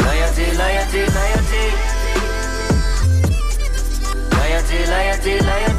Loyalty, 0.04 0.46
loyalty, 0.58 1.02
loyalty. 1.16 1.66
Loyalty, 4.36 4.80
loyalty, 4.92 5.34
loyalty. 5.46 5.79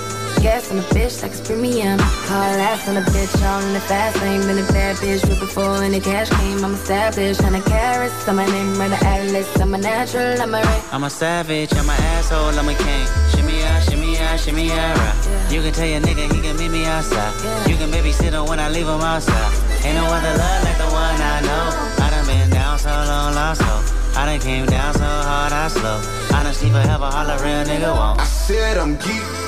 Gas 0.41 0.71
on 0.71 0.77
the 0.77 0.83
bitch 0.89 1.21
like 1.21 1.33
it's 1.33 1.41
premium. 1.41 1.99
Call 2.25 2.41
ass 2.65 2.87
on 2.89 2.95
the 2.95 3.01
bitch, 3.13 3.29
all 3.45 3.61
in 3.61 3.73
the 3.73 3.79
fast 3.79 4.19
lane. 4.21 4.41
Been 4.41 4.57
a 4.57 4.65
bad 4.73 4.95
bitch 4.95 5.21
with 5.29 5.39
before 5.39 5.83
and 5.83 5.93
the 5.93 5.99
cash 5.99 6.31
came. 6.31 6.65
I'm 6.65 6.73
established, 6.73 7.41
hundred 7.41 7.63
carats. 7.65 8.27
I'm 8.27 8.37
my 8.37 8.47
name, 8.47 8.73
run 8.73 8.89
the 8.89 8.97
atlas. 9.05 9.45
I'm 9.61 9.71
a 9.75 9.77
natural, 9.77 10.41
I'm 10.41 10.51
a 10.55 10.57
ray. 10.57 10.81
I'm 10.91 11.03
a 11.03 11.11
savage, 11.11 11.71
I'm 11.75 11.87
a 11.87 11.93
asshole, 11.93 12.57
I'm 12.57 12.67
a 12.67 12.73
king. 12.73 13.05
Shimmy 13.29 13.61
out, 13.61 13.83
shimmy 13.83 14.17
out, 14.17 14.39
shimmy 14.39 14.71
out. 14.71 14.97
right. 14.97 15.51
You 15.53 15.61
can 15.61 15.73
tell 15.73 15.85
your 15.85 16.01
nigga 16.01 16.25
he 16.33 16.41
can 16.41 16.57
meet 16.57 16.71
me 16.71 16.85
outside. 16.85 17.37
You 17.69 17.77
can 17.77 17.91
babysit 17.91 18.33
him 18.33 18.45
when 18.47 18.59
I 18.59 18.67
leave 18.69 18.87
him 18.87 19.01
outside. 19.01 19.53
Ain't 19.85 19.93
no 19.93 20.05
other 20.09 20.33
love 20.41 20.63
like 20.63 20.77
the 20.81 20.89
one 20.89 21.21
I 21.21 21.37
know. 21.45 21.65
I 22.01 22.09
done 22.09 22.25
been 22.25 22.49
down 22.49 22.79
so 22.79 22.89
long, 22.89 23.35
lost 23.35 23.61
hope. 23.61 23.85
I 24.17 24.25
done 24.25 24.39
came 24.39 24.65
down 24.65 24.95
so 24.95 25.05
hard, 25.05 25.53
I 25.53 25.67
slow. 25.67 26.01
I 26.33 26.41
done 26.41 26.53
see 26.55 26.71
forever, 26.71 27.05
all 27.05 27.29
a 27.29 27.37
real 27.45 27.61
nigga 27.69 27.93
won't. 27.93 28.19
I 28.19 28.25
said 28.25 28.79
I'm 28.79 28.95
geek 28.97 29.40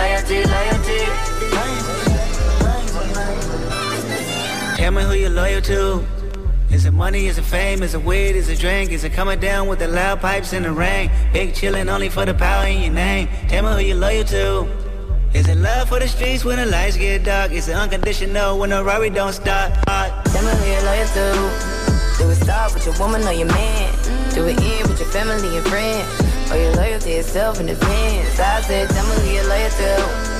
Loyalty, 0.00 0.42
loyalty. 0.44 1.00
Tell 4.78 4.92
me 4.92 5.02
who 5.02 5.12
you're 5.12 5.28
loyal 5.28 5.60
to. 5.60 6.02
Is 6.70 6.86
it 6.86 6.92
money? 6.92 7.26
Is 7.26 7.36
it 7.36 7.44
fame? 7.44 7.82
Is 7.82 7.92
it 7.94 8.02
weed? 8.02 8.34
Is 8.34 8.48
it 8.48 8.58
drink? 8.60 8.92
Is 8.92 9.04
it 9.04 9.12
coming 9.12 9.38
down 9.38 9.68
with 9.68 9.80
the 9.80 9.88
loud 9.88 10.22
pipes 10.22 10.54
in 10.54 10.62
the 10.62 10.72
rain? 10.72 11.10
Big 11.34 11.52
chillin' 11.52 11.90
only 11.90 12.08
for 12.08 12.24
the 12.24 12.32
power 12.32 12.66
in 12.66 12.80
your 12.80 12.94
name. 12.94 13.28
Tell 13.48 13.62
me 13.62 13.82
who 13.82 13.88
you're 13.88 13.96
loyal 13.98 14.24
to. 14.24 14.66
Is 15.34 15.46
it 15.48 15.58
love 15.58 15.90
for 15.90 15.98
the 15.98 16.08
streets 16.08 16.46
when 16.46 16.56
the 16.56 16.64
lights 16.64 16.96
get 16.96 17.22
dark? 17.24 17.52
Is 17.52 17.68
it 17.68 17.74
unconditional 17.74 18.58
when 18.58 18.70
the 18.70 18.82
robbery 18.82 19.10
don't 19.10 19.34
start? 19.34 19.74
Tell 19.84 20.42
me 20.42 20.50
who 20.50 20.64
you're 20.72 20.82
loyal 20.82 21.08
to. 21.08 21.26
Do 22.16 22.30
it 22.30 22.36
start 22.36 22.72
with 22.72 22.86
your 22.86 22.98
woman 22.98 23.22
or 23.28 23.32
your 23.34 23.48
man? 23.48 23.92
Do 24.32 24.46
it 24.46 24.58
end 24.62 24.88
with 24.88 24.98
your 24.98 25.10
family 25.10 25.58
and 25.58 25.66
friends? 25.66 26.29
Or 26.50 26.56
your 26.56 26.74
loyal 26.74 26.98
to 26.98 27.10
yourself 27.10 27.60
in 27.60 27.68
advance? 27.68 28.40
I 28.40 28.60
said, 28.62 28.90
tell 28.90 29.06
me 29.06 29.14
who 29.22 29.34
you're 29.34 29.48
loyal 29.48 29.70
to. 29.70 30.30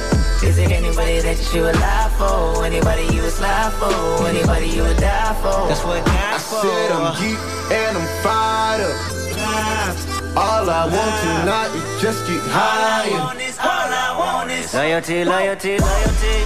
Is 0.43 0.57
it 0.59 0.73
anybody 0.73 1.21
that 1.21 1.39
you 1.55 1.63
would 1.63 1.77
lie 1.77 2.11
for? 2.17 2.65
Anybody 2.65 3.03
you 3.15 3.23
would 3.23 3.31
slide 3.31 3.73
for? 3.75 4.27
Anybody 4.27 4.69
you 4.69 4.83
would 4.83 4.97
die 4.97 5.35
for? 5.43 5.69
That's 5.69 5.85
what 5.85 6.03
I 6.09 6.39
said 6.39 6.91
I'm 6.91 7.15
geek 7.21 7.39
and 7.71 7.99
I'm 7.99 8.09
fired 8.25 8.81
up. 8.89 9.21
All 10.37 10.71
I 10.71 10.89
want 10.89 11.15
tonight 11.23 11.71
is 11.77 12.03
just 12.03 12.27
get 12.27 12.41
higher. 12.49 13.21
Loyalty, 14.73 15.25
loyalty, 15.25 15.79
loyalty. 15.79 16.37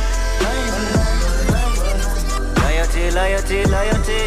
Loyalty, 2.60 3.10
loyalty, 3.12 3.64
loyalty. 3.70 4.22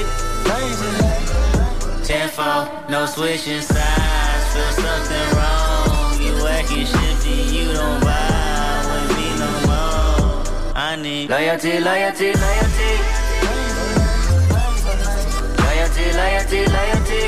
Tenfold, 2.05 2.89
no 2.89 3.05
switching 3.05 3.61
sides. 3.61 4.16
Feel 4.57 4.73
something 4.73 5.29
wrong. 5.37 6.17
You 6.19 6.33
acting 6.47 6.87
shifty, 6.87 7.35
you 7.55 7.65
don't 7.73 8.01
vibe 8.01 8.85
with 8.89 9.09
me 9.17 9.27
no 9.37 9.51
more. 9.69 10.41
I 10.73 10.95
need 10.99 11.29
loyalty, 11.29 11.79
loyalty, 11.79 12.33
loyalty. 12.33 12.91
Loyalty, 15.61 16.05
loyalty, 16.21 16.59
loyalty. 16.73 17.23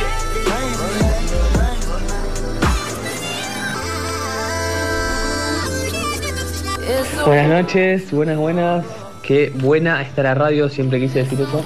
Buenas 7.25 7.47
noches, 7.47 8.11
buenas, 8.11 8.37
buenas. 8.37 8.85
Qué 9.21 9.51
buena 9.53 10.01
está 10.01 10.23
la 10.23 10.33
radio, 10.33 10.67
siempre 10.67 10.99
quise 10.99 11.19
decir 11.19 11.39
eso. 11.39 11.63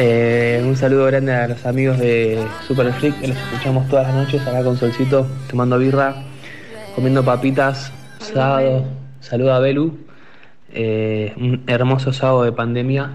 Eh, 0.00 0.62
un 0.64 0.76
saludo 0.76 1.06
grande 1.06 1.34
a 1.34 1.48
los 1.48 1.66
amigos 1.66 1.98
de 1.98 2.46
Super 2.68 2.92
Freak, 2.92 3.18
que 3.20 3.26
los 3.26 3.36
escuchamos 3.36 3.88
todas 3.88 4.06
las 4.06 4.14
noches 4.14 4.40
acá 4.46 4.62
con 4.62 4.76
Solcito, 4.76 5.26
tomando 5.50 5.76
birra, 5.76 6.14
comiendo 6.94 7.24
papitas, 7.24 7.90
sábado. 8.20 8.84
Saludo 9.18 9.54
a 9.54 9.58
Belu. 9.58 9.98
Eh, 10.72 11.34
un 11.36 11.64
hermoso 11.66 12.12
sábado 12.12 12.44
de 12.44 12.52
pandemia. 12.52 13.10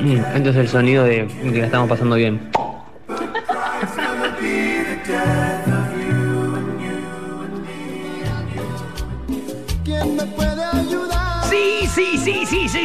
Mm, 0.00 0.16
Este 0.36 0.48
es 0.48 0.56
el 0.56 0.68
sonido 0.68 1.04
de 1.04 1.26
que 1.26 1.58
la 1.58 1.66
estamos 1.66 1.90
pasando 1.90 2.16
bien. 2.16 2.40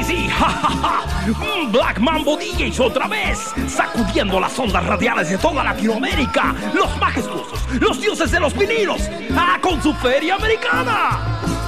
Sí. 0.07 0.29
Ja, 0.29 0.49
ja, 0.49 0.69
ja. 0.81 1.69
Black 1.71 1.99
Mambo 1.99 2.37
DJs 2.37 2.79
otra 2.79 3.07
vez, 3.07 3.53
sacudiendo 3.67 4.39
las 4.39 4.57
ondas 4.57 4.85
radiales 4.85 5.29
de 5.29 5.37
toda 5.37 5.63
Latinoamérica. 5.63 6.55
Los 6.73 6.97
majestuosos, 6.97 7.59
los 7.79 7.99
dioses 7.99 8.31
de 8.31 8.39
los 8.39 8.57
vinilos, 8.57 9.01
ah, 9.35 9.57
con 9.61 9.81
su 9.81 9.93
feria 9.95 10.35
americana. 10.35 11.66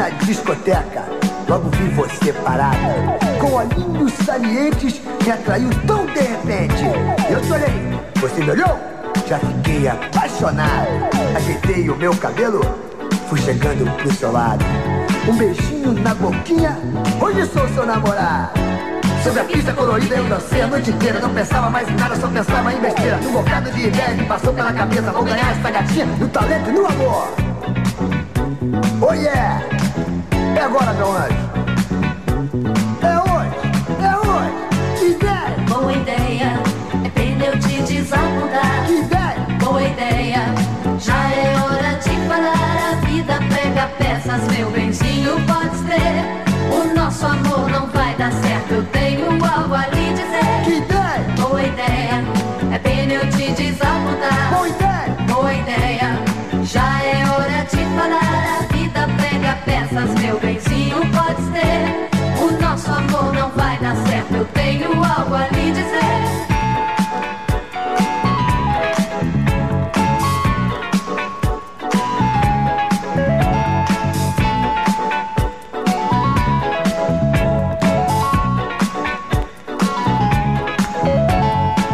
Na 0.00 0.08
discoteca, 0.08 1.04
logo 1.46 1.68
vi 1.76 1.88
você 1.88 2.32
parada. 2.32 3.18
Com 3.38 3.52
olhinhos 3.52 4.10
salientes, 4.24 4.98
me 5.22 5.30
atraiu 5.30 5.68
tão 5.86 6.06
de 6.06 6.20
repente. 6.20 6.84
Eu 7.28 7.38
te 7.42 7.52
olhei, 7.52 8.00
você 8.16 8.42
me 8.42 8.50
olhou? 8.50 8.80
Já 9.28 9.38
fiquei 9.38 9.86
apaixonado. 9.86 10.88
Ajeitei 11.36 11.90
o 11.90 11.96
meu 11.96 12.16
cabelo, 12.16 12.62
fui 13.28 13.38
chegando 13.42 13.94
pro 13.98 14.10
seu 14.14 14.32
lado. 14.32 14.64
Um 15.28 15.36
beijinho 15.36 15.92
na 15.92 16.14
boquinha, 16.14 16.78
hoje 17.20 17.44
sou 17.52 17.68
seu 17.68 17.84
namorado. 17.84 18.58
Sobre 19.22 19.40
a 19.40 19.44
pista 19.44 19.74
colorida 19.74 20.14
eu 20.14 20.24
dancei 20.24 20.62
a 20.62 20.66
noite 20.66 20.90
inteira 20.90 21.20
Não 21.20 21.28
pensava 21.28 21.68
mais 21.68 21.86
em 21.86 21.94
nada, 21.94 22.16
só 22.16 22.26
pensava 22.26 22.72
em 22.72 22.80
besteira 22.80 23.18
Um 23.18 23.32
bocado 23.32 23.70
de 23.70 23.88
ideia 23.88 24.14
me 24.14 24.24
passou 24.24 24.50
pela 24.50 24.72
cabeça 24.72 25.12
Vou 25.12 25.22
ganhar 25.22 25.50
essa 25.50 25.70
gatinha 25.70 26.06
no 26.06 26.26
talento 26.28 26.70
e 26.70 26.72
no 26.72 26.86
amor 26.86 27.28
Oh 29.02 29.12
yeah! 29.12 29.60
É 30.60 30.64
agora, 30.64 30.92
meu 30.92 31.10
anjo. 31.10 31.34
É 33.00 33.18
hoje, 33.30 33.56
é 34.04 34.14
hoje. 34.18 34.52
Que 34.98 35.06
ideia! 35.06 35.56
Boa 35.66 35.90
ideia, 35.90 36.62
é 37.02 37.08
pena 37.08 37.44
eu 37.46 37.58
te 37.58 37.80
desapontar. 37.80 38.84
Que 38.86 38.92
ideia! 38.92 39.46
Boa 39.58 39.82
ideia, 39.82 40.44
já 40.98 41.30
é 41.30 41.56
hora 41.56 41.94
de 41.94 42.10
parar. 42.28 42.92
A 42.92 43.06
vida 43.06 43.38
prega 43.48 43.86
peças, 43.96 44.46
meu 44.54 44.70
benzinho, 44.70 45.40
pode 45.46 45.82
crer. 45.84 46.26
O 46.70 46.94
nosso 46.94 47.24
amor 47.24 47.70
não 47.70 47.86
vai 47.86 48.14
dar 48.16 48.30
certo, 48.30 48.74
eu 48.74 48.84
tenho 48.92 49.09
entender. 61.60 62.08
O 62.42 62.60
nosso 62.60 62.90
amor 62.90 63.32
não 63.34 63.50
vai 63.50 63.78
dar 63.78 63.96
certo, 64.06 64.34
eu 64.34 64.44
tenho 64.46 64.92
algo 65.04 65.34
a 65.34 65.46
lhe 65.48 65.72
dizer. 65.72 65.90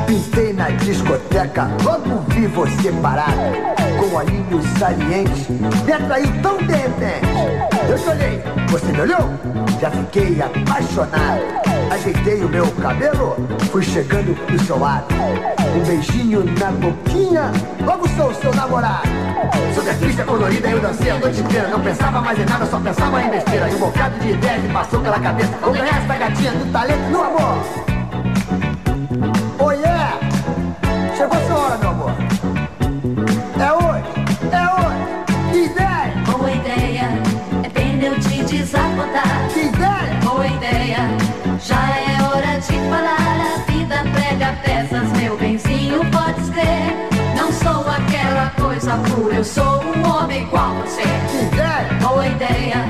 Pintei 0.07 0.53
na 0.53 0.71
discoteca, 0.71 1.71
logo 1.85 2.25
vi 2.29 2.47
você 2.47 2.93
parado 2.93 3.76
salientes, 4.79 5.47
me 5.85 5.93
atraiu 5.93 6.33
tão 6.43 6.57
de 6.57 6.73
repente. 6.73 7.27
Eu 7.89 7.99
te 7.99 8.09
olhei, 8.09 8.43
você 8.69 8.87
me 8.87 9.01
olhou, 9.03 9.31
já 9.79 9.91
fiquei 9.91 10.41
apaixonado. 10.41 11.41
Ajeitei 11.91 12.43
o 12.43 12.49
meu 12.49 12.67
cabelo, 12.83 13.37
fui 13.71 13.83
chegando 13.83 14.35
do 14.35 14.65
seu 14.65 14.79
lado. 14.79 15.07
Um 15.77 15.85
beijinho 15.85 16.45
na 16.59 16.71
boquinha, 16.73 17.53
logo 17.85 18.09
sou 18.09 18.33
seu 18.35 18.55
namorado. 18.55 19.09
Sobre 19.75 19.91
a 19.91 20.25
colorida 20.25 20.69
eu 20.69 20.81
dancei 20.81 21.11
a 21.11 21.19
noite 21.19 21.41
inteira. 21.41 21.69
Não 21.69 21.81
pensava 21.81 22.21
mais 22.23 22.39
em 22.39 22.45
nada, 22.47 22.65
só 22.67 22.81
pensava 22.81 23.23
em 23.23 23.31
besteira. 23.31 23.69
E 23.69 23.75
um 23.75 23.79
bocado 23.79 24.19
de 24.19 24.31
ideia 24.31 24.59
me 24.59 24.73
passou 24.73 25.01
pela 25.01 25.21
cabeça. 25.21 25.53
Vou 25.61 25.73
ganhar 25.73 26.03
essa 26.03 26.17
gatinha 26.17 26.53
do 26.53 26.73
talento 26.73 27.11
no 27.11 27.23
amor. 27.23 27.65
Oh 29.59 29.73
yeah! 29.73 30.19
Chegou 31.17 31.39
a 31.39 31.56
eu 49.37 49.45
sou 49.45 49.83
um 49.83 50.09
homem 50.09 50.43
igual 50.43 50.75
você. 50.77 51.03
Que 51.03 51.45
ideia! 51.45 51.99
Boa 52.01 52.27
ideia, 52.27 52.85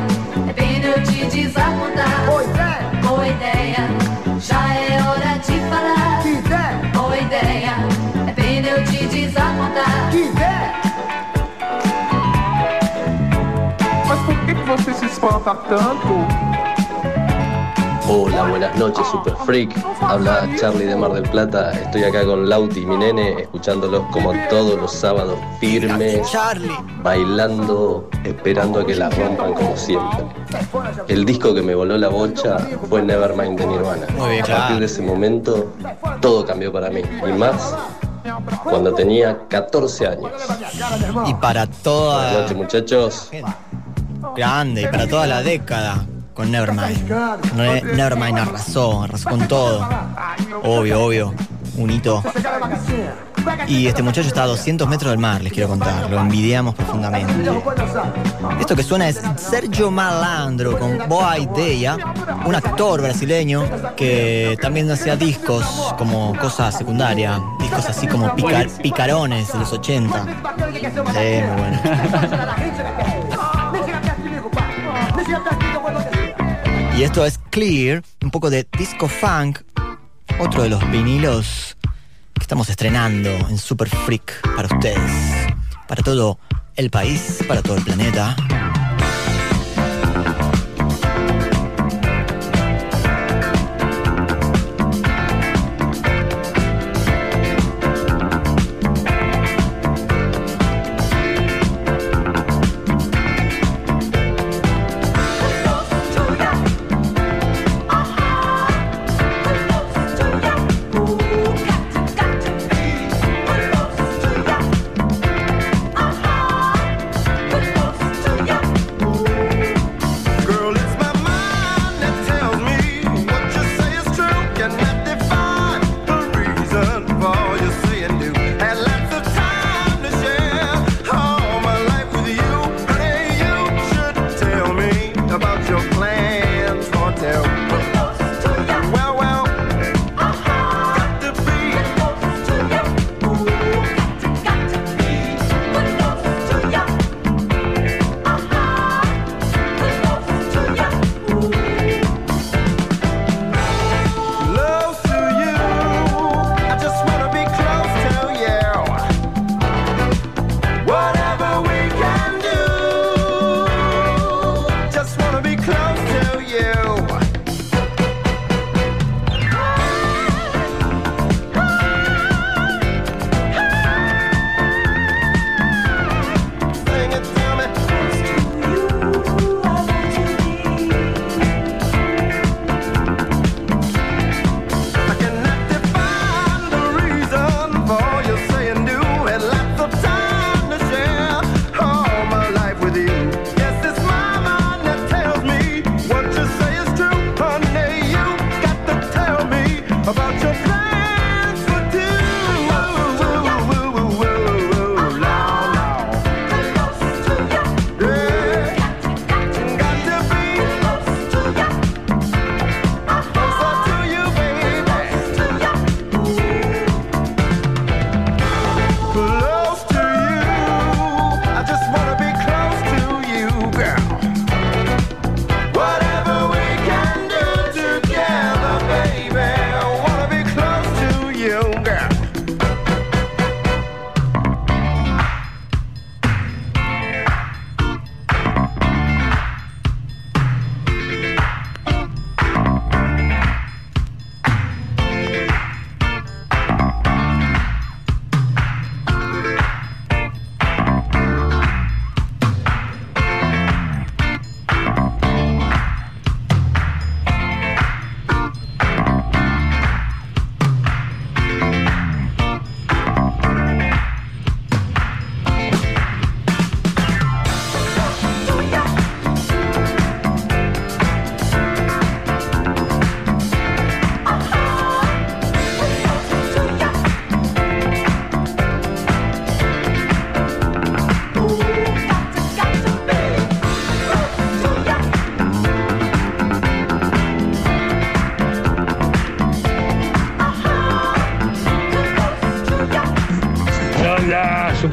é 0.49 0.53
pena 0.53 0.87
eu 0.87 1.03
te 1.03 1.25
desapontar. 1.27 2.27
Boa 2.27 2.45
ideia! 2.45 2.77
Boa 3.03 3.29
ideia, 3.29 3.89
já 4.41 4.75
é 4.75 5.03
hora 5.03 5.39
de 5.39 5.61
falar. 5.69 6.23
Que 6.23 6.29
ideia! 6.29 6.91
Boa 6.93 7.19
ideia, 7.19 7.75
é 8.29 8.33
pena 8.33 8.69
eu 8.69 8.85
te 8.85 9.07
desapontar. 9.07 10.11
Que 10.11 10.19
ideia! 10.19 10.73
Mas 14.07 14.21
por 14.21 14.37
que 14.47 14.55
você 14.55 14.95
se 14.95 15.07
espanta 15.07 15.55
tanto? 15.55 16.56
Hola, 18.09 18.45
buenas 18.45 18.77
noches, 18.77 19.05
Super 19.09 19.35
Freak. 19.45 19.75
Habla 20.01 20.49
Charlie 20.61 20.85
de 20.85 20.95
Mar 20.95 21.13
del 21.13 21.29
Plata. 21.29 21.73
Estoy 21.73 22.05
acá 22.05 22.25
con 22.25 22.49
Lauti, 22.49 22.87
mi 22.87 22.97
nene, 22.97 23.43
escuchándolos 23.43 24.05
como 24.13 24.33
todos 24.49 24.81
los 24.81 24.93
sábados, 24.93 25.37
firmes, 25.59 26.21
bailando, 27.03 28.09
esperando 28.23 28.81
a 28.81 28.87
que 28.87 28.95
la 28.95 29.11
rompan 29.11 29.55
como 29.55 29.77
siempre. 29.77 30.25
El 31.09 31.25
disco 31.25 31.53
que 31.53 31.63
me 31.63 31.75
voló 31.75 31.99
la 31.99 32.09
bocha 32.09 32.59
fue 32.89 33.03
Nevermind 33.03 33.59
de 33.59 33.67
Nirvana. 33.67 34.07
Bien, 34.29 34.45
a 34.45 34.47
partir 34.47 34.79
de 34.79 34.87
ese 34.87 35.03
momento, 35.03 35.73
todo 36.21 36.47
cambió 36.47 36.73
para 36.73 36.91
mí. 36.91 37.03
Y 37.29 37.33
más 37.33 37.75
cuando 38.63 38.95
tenía 38.95 39.37
14 39.49 40.07
años. 40.07 40.31
Y 41.27 41.35
para 41.35 41.67
toda. 41.67 42.23
Buenas 42.23 42.41
noches, 42.43 42.57
muchachos. 42.57 43.31
Grande, 44.37 44.83
y 44.83 44.87
para 44.87 45.09
toda 45.09 45.27
la 45.27 45.43
década 45.43 46.07
con 46.37 46.51
Nevermind. 46.53 47.11
Ne- 47.57 47.81
Nevermind 47.83 48.39
arrasó, 48.39 49.03
arrasó 49.03 49.31
con 49.31 49.49
todo. 49.49 49.89
Obvio, 50.63 51.03
obvio. 51.05 51.35
Un 51.79 51.91
hito. 51.91 52.23
Y 53.69 53.87
este 53.87 54.03
muchacho 54.03 54.27
está 54.29 54.43
a 54.43 54.47
200 54.47 54.89
metros 54.89 55.11
del 55.11 55.19
mar, 55.19 55.43
les 55.43 55.53
quiero 55.53 55.69
contar. 55.69 56.11
Lo 56.11 56.19
envidiamos 56.21 56.75
profundamente. 56.75 57.33
Esto 58.61 58.75
que 58.77 58.83
suena 58.83 59.09
es 59.09 59.21
Sergio 59.37 59.91
Malandro 59.91 60.79
con 60.79 60.99
Boa 61.09 61.39
Idea, 61.39 61.97
un 62.45 62.55
actor 62.55 63.03
brasileño 63.03 63.63
que 63.97 64.57
también 64.61 64.91
hacía 64.91 65.17
discos 65.17 65.65
como 65.99 66.35
cosa 66.39 66.73
secundaria, 66.73 67.41
discos 67.61 67.87
así 67.89 68.07
como 68.07 68.35
pica- 68.35 68.67
picarones 68.83 69.53
de 69.53 69.59
los 69.59 69.73
80. 69.73 70.25
Sí, 70.25 71.43
muy 71.47 71.61
bueno. 71.61 71.79
Y 76.97 77.03
esto 77.03 77.27
es 77.27 77.39
Clear, 77.51 78.03
un 78.23 78.31
poco 78.31 78.49
de 78.49 78.67
disco 78.79 79.07
funk, 79.07 79.61
otro 80.39 80.63
de 80.63 80.71
los 80.71 80.91
vinilos 80.91 81.77
que 82.33 82.41
estamos 82.41 82.71
estrenando 82.71 83.29
en 83.29 83.59
Super 83.59 83.91
Freak 83.91 84.41
para 84.57 84.67
ustedes, 84.75 85.13
para 85.87 86.03
todo 86.03 86.39
el 86.75 86.89
país, 86.89 87.45
para 87.47 87.61
todo 87.61 87.77
el 87.77 87.85
planeta. 87.85 88.35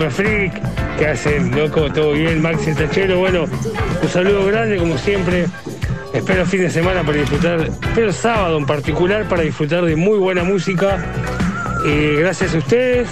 Super 0.03 0.11
Freak. 0.11 0.97
¿Qué 0.97 1.07
hacen, 1.07 1.55
loco? 1.55 1.89
¿Todo 1.91 2.11
bien? 2.11 2.41
Maxi 2.41 2.71
el 2.71 2.75
Tachero. 2.75 3.19
Bueno, 3.19 3.45
un 4.01 4.09
saludo 4.09 4.45
grande 4.47 4.77
como 4.77 4.97
siempre. 4.97 5.45
Espero 6.13 6.45
fin 6.45 6.61
de 6.61 6.69
semana 6.69 7.03
para 7.03 7.19
disfrutar, 7.19 7.61
espero 7.61 8.11
sábado 8.11 8.57
en 8.57 8.65
particular 8.65 9.27
para 9.29 9.43
disfrutar 9.43 9.85
de 9.85 9.95
muy 9.95 10.17
buena 10.19 10.43
música. 10.43 10.97
Eh, 11.85 12.17
gracias 12.19 12.53
a 12.53 12.57
ustedes 12.57 13.07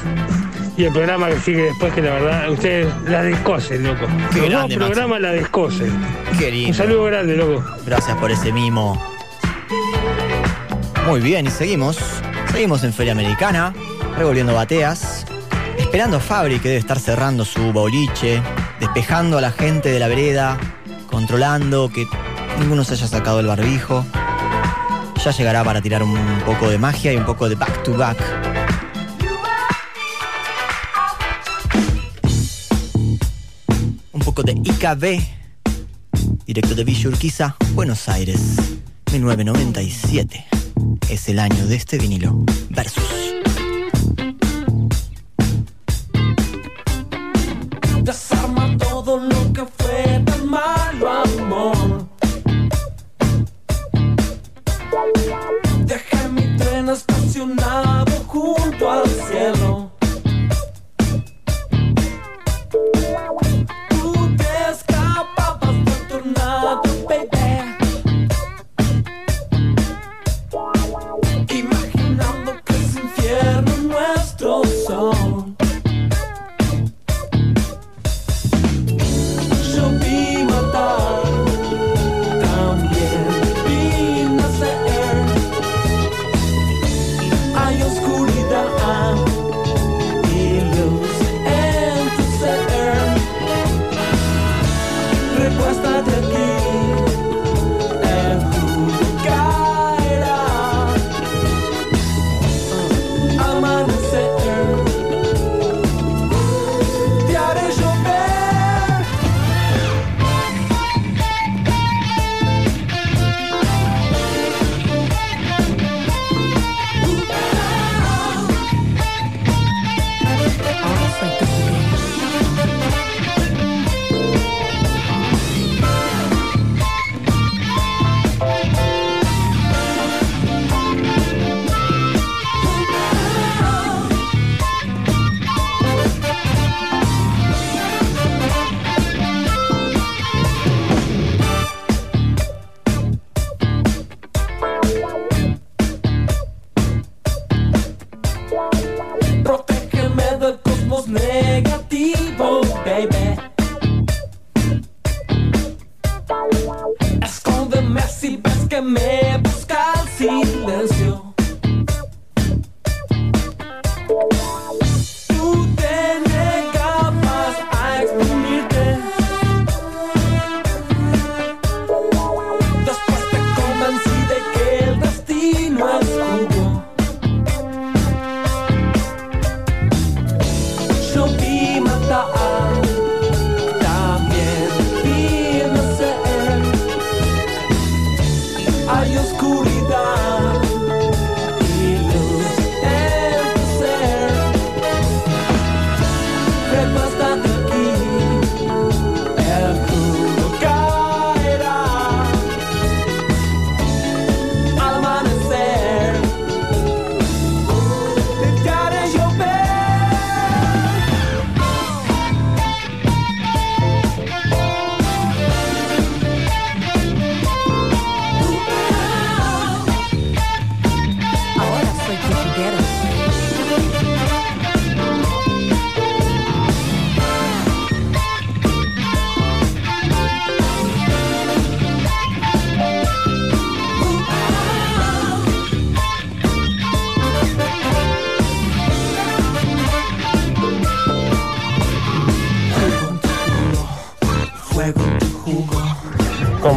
y 0.75 0.83
el 0.83 0.91
programa 0.91 1.29
que 1.29 1.39
sigue 1.39 1.63
después, 1.63 1.93
que 1.93 2.01
la 2.01 2.11
verdad, 2.11 2.51
ustedes 2.51 2.87
la 3.07 3.23
descosen, 3.23 3.83
loco. 3.83 4.05
Qué 4.33 4.39
Los 4.39 4.41
dos 4.41 4.49
grande, 4.49 4.77
Maxi. 4.77 4.91
programas 4.91 5.21
la 5.21 5.31
descosen. 5.31 5.91
Qué 6.37 6.51
lindo. 6.51 6.69
Un 6.69 6.73
saludo 6.75 7.03
grande, 7.05 7.37
loco. 7.37 7.63
Gracias 7.85 8.17
por 8.17 8.31
ese 8.31 8.51
mimo. 8.51 9.01
Muy 11.07 11.21
bien, 11.21 11.47
y 11.47 11.51
seguimos. 11.51 11.97
Seguimos 12.51 12.83
en 12.83 12.91
Feria 12.93 13.13
Americana, 13.13 13.73
revolviendo 14.17 14.53
bateas, 14.53 15.20
esperando 15.91 16.15
a 16.15 16.19
Fabri 16.21 16.59
que 16.59 16.69
debe 16.69 16.79
estar 16.79 16.97
cerrando 16.97 17.43
su 17.43 17.73
boliche, 17.73 18.41
despejando 18.79 19.37
a 19.37 19.41
la 19.41 19.51
gente 19.51 19.89
de 19.89 19.99
la 19.99 20.07
vereda, 20.07 20.57
controlando 21.07 21.89
que 21.89 22.07
ninguno 22.59 22.85
se 22.85 22.93
haya 22.93 23.07
sacado 23.07 23.41
el 23.41 23.47
barbijo. 23.47 24.05
Ya 25.21 25.31
llegará 25.31 25.65
para 25.65 25.81
tirar 25.81 26.01
un 26.01 26.17
poco 26.45 26.69
de 26.69 26.77
magia 26.77 27.11
y 27.11 27.17
un 27.17 27.25
poco 27.25 27.49
de 27.49 27.55
back 27.55 27.83
to 27.83 27.97
back. 27.97 28.17
Un 34.13 34.21
poco 34.21 34.43
de 34.43 34.53
IKB, 34.53 35.21
directo 36.45 36.73
de 36.73 36.85
Villa 36.85 37.09
Urquiza, 37.09 37.57
Buenos 37.73 38.07
Aires, 38.07 38.39
1997. 39.11 40.45
Es 41.09 41.27
el 41.27 41.39
año 41.39 41.67
de 41.67 41.75
este 41.75 41.97
vinilo. 41.97 42.45
Versus. 42.69 43.30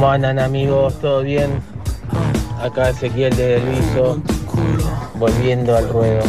¿Cómo 0.04 0.12
andan 0.12 0.38
amigos? 0.38 1.00
¿Todo 1.00 1.22
bien? 1.22 1.62
Acá 2.60 2.90
Ezequiel 2.90 3.34
de 3.36 3.58
Delviso, 3.58 4.20
volviendo 5.14 5.74
al 5.74 5.88
ruedo, 5.88 6.22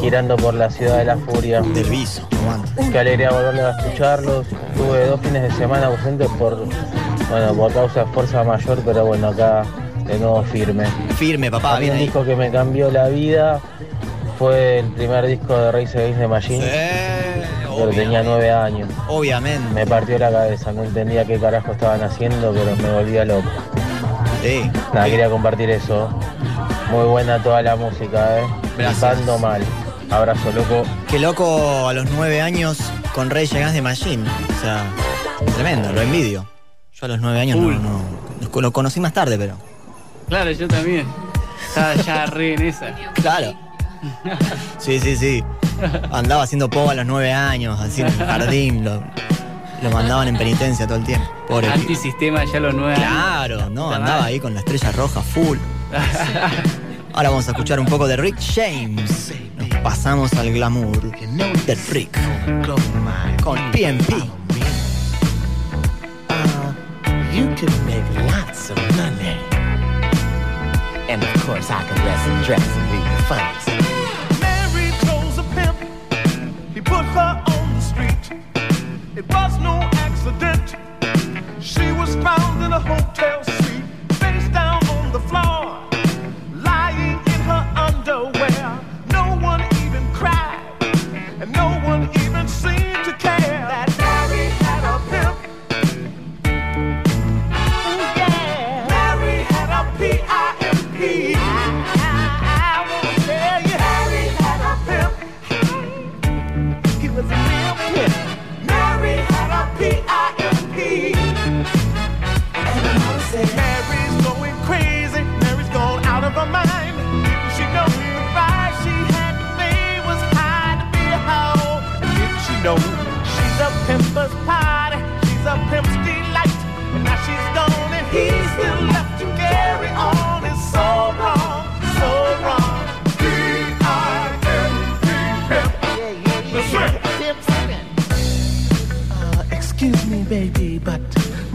girando 0.00 0.36
por 0.36 0.54
la 0.54 0.70
ciudad 0.70 0.96
de 0.96 1.04
la 1.04 1.18
furia. 1.18 1.60
Del 1.60 1.90
viso, 1.90 2.26
Qué 2.90 2.98
alegría 2.98 3.30
volverlos 3.30 3.62
a 3.62 3.78
escucharlos. 3.78 4.46
Tuve 4.74 5.04
dos 5.04 5.20
fines 5.20 5.42
de 5.42 5.50
semana 5.50 5.88
ausentes 5.88 6.28
por, 6.38 6.64
bueno, 7.28 7.52
por 7.54 7.70
causa 7.74 8.04
de 8.04 8.12
fuerza 8.12 8.42
mayor, 8.42 8.78
pero 8.86 9.04
bueno, 9.04 9.28
acá 9.28 9.66
de 10.06 10.18
nuevo 10.18 10.42
firme. 10.44 10.86
Firme, 11.16 11.50
papá, 11.50 11.78
bien 11.78 11.92
un 11.92 11.98
disco 11.98 12.24
que 12.24 12.34
me 12.34 12.50
cambió 12.50 12.90
la 12.90 13.08
vida 13.08 13.60
fue 14.38 14.78
el 14.78 14.86
primer 14.92 15.26
disco 15.26 15.54
de 15.54 15.72
Race 15.72 15.98
Against 15.98 16.20
the 16.20 16.26
Machine. 16.26 16.64
Pero 17.80 17.90
tenía 17.96 18.22
nueve 18.22 18.50
años. 18.50 18.88
Obviamente. 19.08 19.72
Me 19.74 19.86
partió 19.86 20.18
la 20.18 20.30
cabeza, 20.30 20.72
no 20.72 20.84
entendía 20.84 21.24
qué 21.24 21.38
carajo 21.38 21.72
estaban 21.72 22.02
haciendo, 22.02 22.52
pero 22.52 22.76
me 22.76 22.90
volvía 22.92 23.24
loco. 23.24 23.48
Sí. 24.42 24.70
Nada, 24.94 25.06
quería 25.06 25.28
compartir 25.28 25.70
eso. 25.70 26.08
Muy 26.90 27.04
buena 27.06 27.42
toda 27.42 27.62
la 27.62 27.76
música, 27.76 28.40
eh. 28.40 28.44
Flipando 28.76 29.38
mal. 29.38 29.62
Abrazo, 30.10 30.50
loco. 30.52 30.82
Qué 31.08 31.18
loco 31.18 31.88
a 31.88 31.92
los 31.92 32.08
nueve 32.10 32.40
años 32.40 32.78
con 33.14 33.30
Rage 33.30 33.56
Against 33.56 33.74
the 33.74 33.82
Machine. 33.82 34.24
O 34.28 34.60
sea, 34.60 34.84
tremendo, 35.54 35.92
lo 35.92 36.00
envidio. 36.00 36.46
Yo 36.92 37.06
a 37.06 37.08
los 37.08 37.20
nueve 37.20 37.40
años 37.40 37.58
no, 37.58 37.70
no- 37.70 38.00
lo, 38.52 38.60
lo 38.60 38.72
conocí 38.72 38.98
más 39.00 39.12
tarde, 39.12 39.38
pero. 39.38 39.54
Claro, 40.28 40.50
yo 40.50 40.66
también. 40.68 41.06
Estaba 41.68 41.94
ya 41.94 42.26
re 42.26 42.54
en 42.54 42.62
esa. 42.62 42.86
Claro. 43.14 43.54
Sí, 44.78 44.98
sí, 44.98 45.14
sí. 45.14 45.44
Andaba 46.12 46.42
haciendo 46.42 46.68
pogo 46.68 46.90
a 46.90 46.94
los 46.94 47.06
nueve 47.06 47.32
años, 47.32 47.78
así 47.80 48.02
en 48.02 48.08
el 48.08 48.14
jardín. 48.14 48.84
Lo, 48.84 49.02
lo 49.82 49.90
mandaban 49.90 50.28
en 50.28 50.36
penitencia 50.36 50.86
todo 50.86 50.98
el 50.98 51.04
tiempo. 51.04 51.26
Pobre. 51.48 51.68
Antisistema 51.68 52.44
ya 52.44 52.58
a 52.58 52.60
los 52.60 52.74
nueve 52.74 52.94
años. 52.94 53.08
Claro, 53.08 53.70
no, 53.70 53.90
andaba 53.92 54.24
ahí 54.24 54.38
con 54.40 54.54
la 54.54 54.60
estrella 54.60 54.92
roja 54.92 55.22
full. 55.22 55.58
Ahora 57.12 57.30
vamos 57.30 57.48
a 57.48 57.50
escuchar 57.50 57.80
un 57.80 57.86
poco 57.86 58.06
de 58.06 58.16
Rick 58.16 58.38
James. 58.54 59.32
Nos 59.56 59.68
pasamos 59.82 60.32
al 60.34 60.52
glamour 60.52 61.00
de 61.00 61.74
Rick. 61.90 62.16
Con 63.42 63.58
PMP. 63.72 64.10
You 67.32 67.46
can 67.56 67.86
make 67.86 68.04
lots 68.30 68.70
of 68.70 68.76
money. 68.96 69.38
And 71.08 71.22
of 71.22 71.46
course, 71.46 71.70
I 71.70 71.82
can 71.84 71.96
dress 72.02 72.26
and 72.26 72.44
dress 72.44 72.76
and 72.76 72.90
be 72.90 72.98
the 72.98 73.22
funniest. 73.24 73.89
It 79.20 79.28
was 79.34 79.58
no 79.58 79.76
accident. 80.06 80.76
She 81.60 81.92
was 81.92 82.14
found 82.24 82.64
in 82.64 82.72
a 82.72 82.80
hotel 82.80 83.42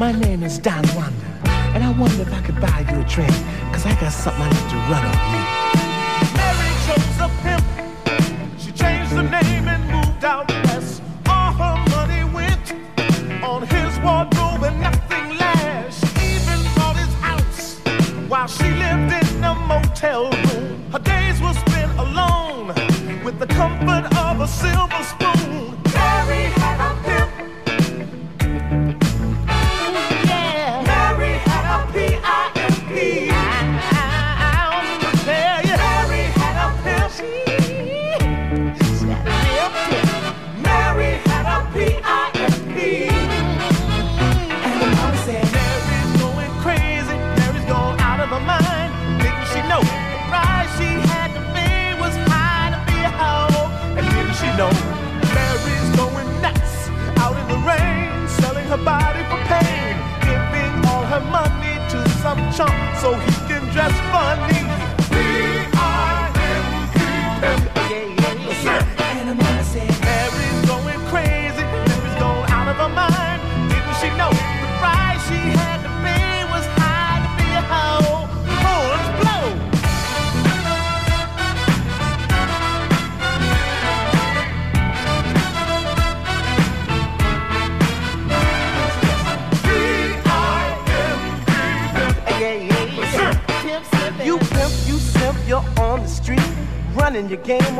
my 0.06 0.12
name 0.12 0.44
is 0.44 0.60
Don 0.60 0.86
Wanda, 0.96 1.26
And 1.74 1.84
I 1.84 1.90
wonder 2.00 2.22
if 2.22 2.32
I 2.32 2.40
could 2.42 2.62
buy 2.62 2.86
you 2.92 3.02
a 3.02 3.06
drink, 3.06 3.32
cause 3.74 3.88
I 3.88 4.00
got 4.00 4.12
something 4.12 4.44
I 4.44 4.50
need 4.50 4.70
to 4.70 4.76
run 4.92 5.04
on 5.04 5.72
you. 5.72 5.75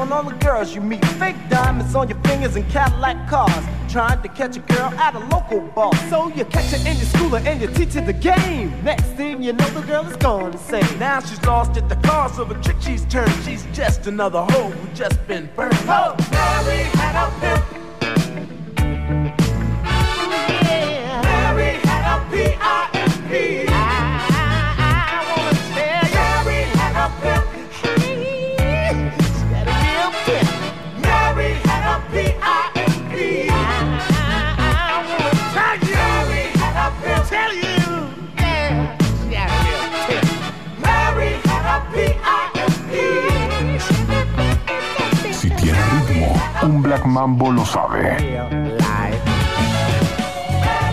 On 0.06 0.12
all 0.12 0.24
the 0.24 0.36
girls 0.46 0.76
you 0.76 0.82
meet. 0.82 1.04
Fake 1.18 1.36
diamonds 1.50 1.96
on 1.96 2.08
your 2.08 2.20
fingers 2.20 2.56
and 2.56 2.70
Cadillac 2.70 3.28
cars. 3.30 3.66
Trying 3.90 4.22
to 4.22 4.28
catch 4.30 4.58
a 4.58 4.60
girl 4.60 4.94
at 5.00 5.16
a 5.16 5.20
local 5.20 5.62
bar. 5.62 5.96
So 6.10 6.28
you 6.30 6.46
catch 6.46 6.72
her 6.72 6.78
in 6.78 6.98
your 6.98 7.06
schooler 7.06 7.44
and 7.46 7.62
you 7.62 7.68
teach 7.68 7.94
her 7.94 8.02
the 8.02 8.14
game. 8.14 8.72
Next 8.84 9.06
thing 9.18 9.42
you 9.42 9.54
know, 9.54 9.70
the 9.70 9.82
girl 9.82 10.06
is 10.06 10.16
gone 10.18 10.52
insane. 10.52 11.00
Now 11.00 11.20
she's 11.22 11.42
lost 11.44 11.78
at 11.78 11.90
the 11.90 11.96
cause 12.08 12.38
of 12.40 12.52
a 12.52 12.62
trick 12.62 12.78
she's 12.82 13.06
turned. 13.06 13.32
She's 13.44 13.66
just 13.74 14.08
another 14.08 14.42
hoe 14.42 14.70
who 14.70 14.94
just 14.94 15.26
been 15.28 15.50
burned. 15.56 15.74
Oh, 15.88 16.16
Mary 16.32 16.84
had 17.00 17.16
a 17.16 17.32
pimp. 17.40 17.64
Yeah. 20.68 21.22
Mary 21.24 21.80
had 21.84 22.06
a 22.14 22.32
P-I-M-P. 22.32 23.75
Mambo 47.16 47.50
lo 47.50 47.64
sabe. 47.64 48.18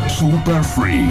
Super 0.07 0.63
Freak. 0.63 1.09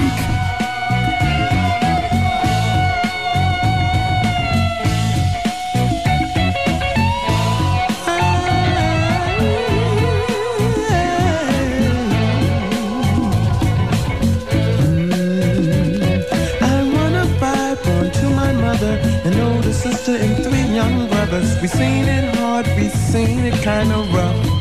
I 16.62 16.88
wanna 16.94 17.26
buy 17.38 17.76
born 17.84 18.12
to 18.12 18.30
my 18.30 18.54
mother, 18.54 18.98
an 19.26 19.38
older 19.42 19.74
sister 19.74 20.16
and 20.16 20.42
three 20.42 20.74
young 20.74 21.10
brothers. 21.10 21.62
We 21.62 21.68
seen 21.68 22.06
it 22.08 22.34
hard, 22.38 22.66
we 22.78 22.88
seen 22.88 23.40
it 23.40 23.56
kinda 23.62 24.08
rough. 24.14 24.61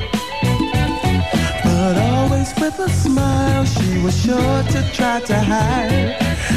But 1.82 1.96
always 1.96 2.52
with 2.60 2.78
a 2.78 2.90
smile, 2.90 3.64
she 3.64 3.96
was 4.04 4.14
sure 4.22 4.62
to 4.74 4.80
try 4.92 5.18
to 5.20 5.36
hide 5.40 6.14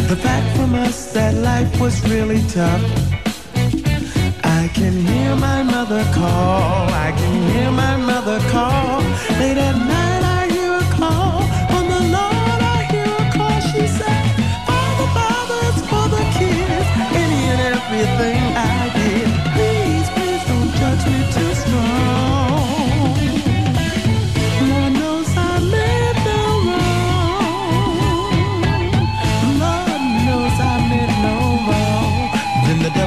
the 0.10 0.18
fact 0.18 0.58
from 0.58 0.76
us 0.76 1.14
that 1.14 1.34
life 1.36 1.80
was 1.80 1.96
really 2.10 2.42
tough. 2.50 2.84
I 4.44 4.70
can 4.74 4.94
hear 5.08 5.34
my 5.38 5.64
mother 5.64 6.04
call, 6.14 6.90
I 7.08 7.14
can 7.16 7.36
hear 7.54 7.72
my 7.72 7.96
mother 7.96 8.40
call. 8.52 9.00
Late 9.40 9.60
at 9.70 9.78
night 9.88 10.03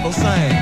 Devil 0.06 0.22
sang. 0.22 0.54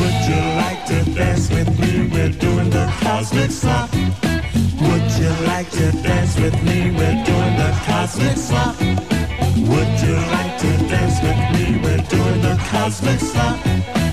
Would 0.00 0.18
you 0.28 0.42
like 0.56 0.84
to 0.86 1.14
dance 1.14 1.48
with 1.48 1.78
me? 1.78 2.08
We're 2.08 2.30
doing 2.30 2.70
the 2.70 2.92
cosmic 3.00 3.50
slop. 3.52 3.92
Would 3.92 5.10
you 5.20 5.30
like 5.46 5.70
to 5.70 5.92
dance 6.02 6.36
with 6.36 6.60
me? 6.64 6.90
We're 6.90 7.22
doing 7.24 7.54
the 7.62 7.70
cosmic 7.86 8.36
slop. 8.36 8.76
Would 8.80 9.92
you 10.02 10.16
like 10.34 10.58
to 10.58 10.70
dance 10.90 11.22
with 11.22 11.40
me? 11.54 11.78
We're 11.84 12.04
doing 12.08 12.40
the 12.42 12.56
cosmic 12.68 13.20
slop. 13.20 13.60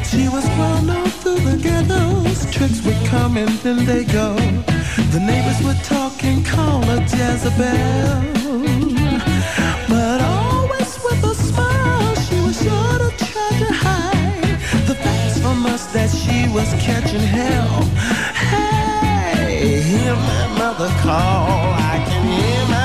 She 0.06 0.30
was 0.30 0.46
well 0.60 0.82
known 0.84 1.10
through 1.22 1.40
the 1.40 1.58
ghettos. 1.58 2.46
Tricks 2.52 2.84
would 2.86 3.04
come 3.08 3.38
and 3.38 3.50
then 3.64 3.84
they 3.84 4.04
go. 4.04 4.36
The 5.12 5.20
neighbors 5.20 5.60
would 5.66 5.84
talk 5.84 6.24
and 6.24 6.46
call 6.46 6.84
her 6.84 7.02
Jezebel. 7.02 8.22
But 9.90 10.22
always 10.22 10.57
us 15.78 15.86
that 15.94 16.10
she 16.10 16.52
was 16.58 16.70
catching 16.82 17.28
hell. 17.38 17.84
Hey, 18.34 19.82
hear 19.82 20.16
my 20.16 20.46
mother 20.58 20.90
call. 21.06 21.74
I 21.94 21.96
can 22.08 22.24
hear 22.40 22.62
my 22.68 22.77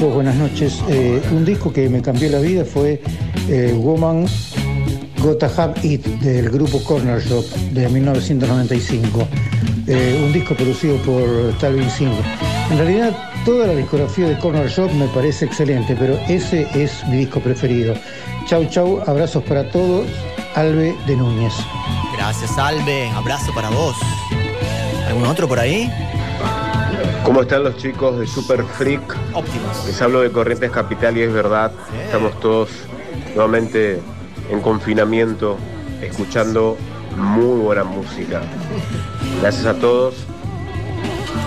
Buenas 0.00 0.36
noches. 0.36 0.80
Eh, 0.88 1.20
un 1.32 1.44
disco 1.44 1.72
que 1.72 1.88
me 1.88 2.00
cambió 2.00 2.30
la 2.30 2.38
vida 2.38 2.64
fue 2.64 3.02
eh, 3.48 3.74
Woman 3.76 4.26
Gotta 5.20 5.50
Have 5.56 5.74
It 5.82 6.06
del 6.20 6.50
grupo 6.50 6.82
Corner 6.84 7.20
Shop 7.20 7.44
de 7.72 7.88
1995. 7.88 9.26
Eh, 9.88 10.22
un 10.24 10.32
disco 10.32 10.54
producido 10.54 10.96
por 10.98 11.26
Talvin 11.58 11.90
Singer. 11.90 12.24
En 12.70 12.78
realidad 12.78 13.16
toda 13.44 13.66
la 13.66 13.74
discografía 13.74 14.28
de 14.28 14.38
Corner 14.38 14.68
Shop 14.68 14.88
me 14.92 15.08
parece 15.08 15.46
excelente, 15.46 15.96
pero 15.98 16.16
ese 16.28 16.68
es 16.80 17.04
mi 17.08 17.16
disco 17.16 17.40
preferido. 17.40 17.94
Chau 18.46 18.64
chau, 18.66 19.02
abrazos 19.04 19.42
para 19.42 19.68
todos. 19.70 20.06
Albe 20.54 20.94
de 21.08 21.16
Núñez. 21.16 21.54
Gracias, 22.16 22.56
Albe. 22.56 23.08
Abrazo 23.08 23.52
para 23.52 23.68
vos. 23.70 23.96
¿Algún 25.08 25.26
otro 25.26 25.48
por 25.48 25.58
ahí? 25.58 25.90
¿Cómo 27.24 27.42
están 27.42 27.64
los 27.64 27.76
chicos 27.76 28.18
de 28.18 28.26
Super 28.26 28.64
Freak? 28.64 29.16
Óptimos. 29.34 29.86
Les 29.86 30.00
hablo 30.00 30.20
de 30.20 30.30
Corrientes 30.30 30.70
Capital 30.70 31.16
y 31.16 31.22
es 31.22 31.32
verdad, 31.32 31.72
estamos 32.04 32.38
todos 32.40 32.70
nuevamente 33.34 34.00
en 34.50 34.60
confinamiento, 34.60 35.56
escuchando 36.00 36.76
muy 37.16 37.60
buena 37.60 37.84
música. 37.84 38.40
Gracias 39.40 39.66
a 39.66 39.74
todos. 39.74 40.14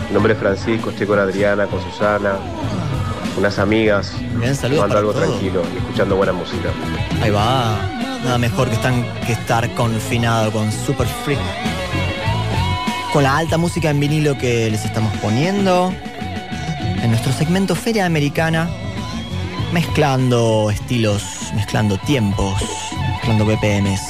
Mi 0.08 0.14
nombre 0.14 0.34
es 0.34 0.40
Francisco, 0.40 0.90
estoy 0.90 1.08
con 1.08 1.20
Adriana, 1.20 1.66
con 1.68 1.82
Susana, 1.82 2.34
unas 3.38 3.58
amigas, 3.60 4.14
Bien, 4.36 4.56
saludos 4.56 4.84
tomando 4.84 4.98
algo 4.98 5.14
tranquilo 5.14 5.64
y 5.74 5.78
escuchando 5.78 6.16
buena 6.16 6.34
música. 6.34 6.70
Ahí 7.22 7.32
va. 7.32 7.78
Nada 8.24 8.38
mejor 8.38 8.68
que, 8.68 8.76
están, 8.76 9.04
que 9.26 9.34
estar 9.34 9.74
confinado 9.74 10.52
con 10.52 10.72
Super 10.72 11.08
Freak. 11.08 11.40
Con 13.14 13.24
la 13.24 13.38
alta 13.38 13.58
música 13.58 13.90
en 13.90 14.00
vinilo 14.00 14.38
que 14.38 14.72
les 14.72 14.86
estamos 14.86 15.12
poniendo. 15.18 15.94
En 17.02 17.10
nuestro 17.10 17.34
segmento 17.34 17.76
Feria 17.76 18.06
Americana. 18.06 18.70
Mezclando 19.74 20.72
estilos, 20.72 21.24
mezclando 21.54 21.98
tiempos, 21.98 22.62
mezclando 23.14 23.46
BPMs. 23.46 24.02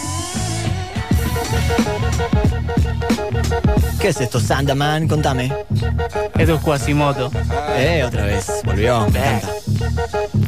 ¿Qué 3.99 4.09
es 4.09 4.21
esto, 4.21 4.39
Sandaman? 4.39 5.07
Contame. 5.07 5.51
Esto 6.37 6.55
es 6.55 6.61
Quasimoto. 6.61 7.31
Eh, 7.75 8.03
otra 8.05 8.25
vez. 8.25 8.61
Volvió. 8.63 9.01
Me 9.01 9.19
encanta. 9.19 10.20
Hey, 10.41 10.47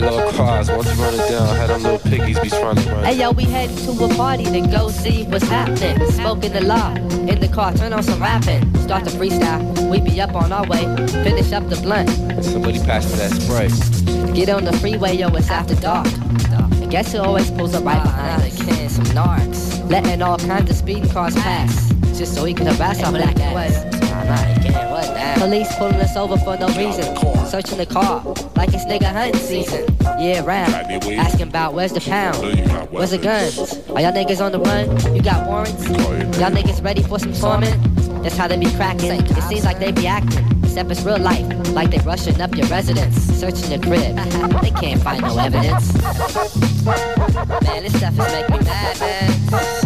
little 0.00 0.30
cars, 0.32 0.70
once 0.70 0.94
you 0.94 1.02
run 1.02 1.14
it 1.14 1.28
down, 1.30 1.56
had 1.56 1.70
them 1.70 1.82
little 1.82 1.98
piggies 2.00 2.38
be 2.40 2.50
running 2.50 2.86
right. 2.90 3.06
Hey 3.06 3.16
yo, 3.20 3.30
we 3.30 3.44
heading 3.44 3.76
to 3.76 4.04
a 4.04 4.08
party 4.14 4.44
to 4.44 4.60
go 4.68 4.90
see 4.90 5.24
what's 5.24 5.48
happening. 5.48 6.06
Smoking 6.10 6.52
the 6.52 6.60
law 6.60 6.94
in 6.94 7.40
the 7.40 7.48
car, 7.48 7.72
turn 7.72 7.94
on 7.94 8.02
some 8.02 8.20
rapping. 8.20 8.74
Start 8.80 9.04
the 9.04 9.10
freestyle, 9.10 9.90
we 9.90 10.00
be 10.02 10.20
up 10.20 10.34
on 10.34 10.52
our 10.52 10.66
way. 10.66 10.84
Finish 11.08 11.52
up 11.52 11.66
the 11.70 11.76
blunt. 11.76 12.10
Somebody 12.44 12.78
pass 12.80 13.10
me 13.10 13.16
that 13.16 13.32
spray. 13.32 14.34
Get 14.34 14.50
on 14.50 14.64
the 14.64 14.72
freeway, 14.74 15.16
yo, 15.16 15.28
it's 15.28 15.48
after 15.50 15.76
dark. 15.76 16.08
I 16.82 16.86
guess 16.90 17.14
it 17.14 17.20
always 17.20 17.50
pulls 17.50 17.74
up 17.74 17.84
right 17.84 18.02
behind 18.02 18.42
a 18.42 18.50
can, 18.54 18.88
some 18.90 19.04
narcs. 19.06 19.77
Letting 19.88 20.22
all 20.22 20.38
kinds 20.38 20.70
of 20.70 20.76
speeding 20.76 21.08
cars 21.08 21.34
pass. 21.34 21.88
Just 22.18 22.34
so 22.34 22.44
he 22.44 22.52
can 22.52 22.66
harass 22.66 23.02
our 23.02 23.10
black 23.10 23.38
ass. 23.40 23.98
Police 25.38 25.74
pulling 25.76 25.94
us 25.94 26.16
over 26.16 26.36
for 26.36 26.56
no 26.58 26.66
reason. 26.68 27.04
Searching 27.46 27.78
the 27.78 27.86
car 27.86 28.22
like 28.56 28.74
it's 28.74 28.84
nigga 28.84 29.10
hunting 29.10 29.40
season. 29.40 29.86
Yeah, 30.18 30.44
round. 30.44 30.74
Asking 30.74 31.48
about 31.48 31.74
where's 31.74 31.92
the 31.92 32.00
pound? 32.00 32.36
Where's 32.90 33.12
the 33.12 33.18
guns? 33.18 33.58
Are 33.88 34.00
y'all 34.00 34.12
niggas 34.12 34.44
on 34.44 34.52
the 34.52 34.58
run? 34.58 35.14
You 35.14 35.22
got 35.22 35.46
warrants? 35.46 35.88
Y'all 36.38 36.50
niggas 36.50 36.84
ready 36.84 37.02
for 37.02 37.18
some 37.18 37.32
torment? 37.32 37.76
That's 38.22 38.36
how 38.36 38.48
they 38.48 38.58
be 38.58 38.70
cracking. 38.72 39.12
It 39.12 39.42
seems 39.44 39.64
like 39.64 39.78
they 39.78 39.92
be 39.92 40.06
acting. 40.06 40.44
Except 40.64 40.90
it's 40.90 41.02
real 41.02 41.18
life, 41.18 41.46
like 41.72 41.90
they 41.90 41.98
rushing 41.98 42.40
up 42.40 42.54
your 42.54 42.66
residence, 42.66 43.16
searching 43.16 43.70
your 43.70 43.80
crib. 43.80 44.14
they 44.62 44.70
can't 44.70 45.02
find 45.02 45.22
no 45.22 45.38
evidence. 45.38 45.94
Man, 47.64 47.82
this 47.82 47.96
stuff 47.96 48.12
is 48.12 48.32
making 48.32 48.58
me 48.58 48.64
mad, 48.64 49.00
man. 49.00 49.77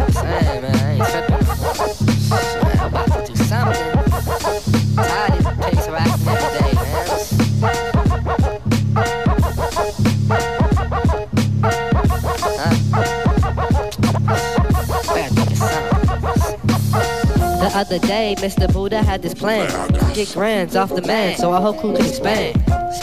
Other 17.82 17.98
day, 17.98 18.36
Mr. 18.38 18.72
Buddha 18.72 19.02
had 19.02 19.22
this 19.22 19.34
plan. 19.34 19.66
Get 20.14 20.32
grands 20.34 20.76
off 20.76 20.94
the 20.94 21.02
man, 21.02 21.36
so 21.36 21.52
our 21.52 21.60
whole 21.60 21.74
crew 21.74 21.96
could 21.96 22.06
expand. 22.06 22.54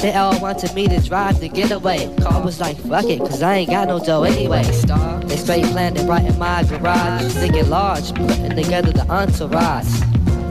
They 0.01 0.13
all 0.13 0.39
wanted 0.39 0.73
me 0.73 0.87
to 0.87 1.01
drive 1.01 1.41
the 1.41 1.49
getaway. 1.49 2.09
Car 2.21 2.41
was 2.41 2.61
like, 2.61 2.77
fuck 2.77 3.03
it, 3.03 3.19
cause 3.19 3.41
I 3.41 3.55
ain't 3.55 3.69
got 3.69 3.89
no 3.89 3.99
dough 3.99 4.23
anyway. 4.23 4.63
They 4.63 5.35
straight 5.35 5.65
planned 5.65 5.97
it 5.97 6.07
right 6.07 6.23
in 6.23 6.39
my 6.39 6.63
garage. 6.63 7.33
Thinking 7.33 7.69
large, 7.69 8.15
putting 8.15 8.55
together 8.55 8.93
the 8.93 9.05
entourage. 9.11 9.91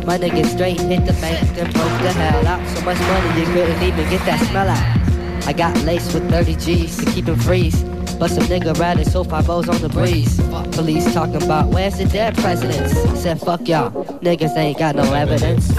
My 0.05 0.18
niggas 0.18 0.52
straight 0.52 0.78
hit 0.78 1.06
the 1.06 1.14
bank, 1.22 1.48
then 1.56 1.72
broke 1.72 2.02
the 2.02 2.12
hell 2.12 2.46
out. 2.46 2.68
So 2.68 2.84
much 2.84 2.98
money 2.98 3.40
you 3.40 3.46
couldn't 3.46 3.82
even 3.82 4.10
get 4.10 4.22
that 4.26 4.46
smell 4.50 4.68
out. 4.68 5.46
I 5.48 5.55
got 5.55 5.74
laced 5.84 6.12
with 6.12 6.28
30 6.28 6.55
G's 6.56 6.98
to 6.98 7.10
keep 7.12 7.28
him 7.28 7.38
freeze. 7.38 7.82
But 8.19 8.31
some 8.31 8.45
nigga 8.45 8.77
riding 8.78 9.05
so 9.05 9.23
far 9.24 9.43
bows 9.43 9.69
on 9.69 9.81
the 9.81 9.89
breeze. 9.89 10.40
Police 10.73 11.12
talking 11.15 11.43
about 11.43 11.69
where's 11.69 11.99
the 11.99 12.05
dead 12.07 12.36
presidents? 12.36 12.93
Said 13.20 13.40
fuck 13.40 13.69
y'all, 13.69 13.90
niggas 14.20 14.57
ain't 14.57 14.78
got 14.78 14.97
no 14.97 15.12
evidence. 15.15 15.73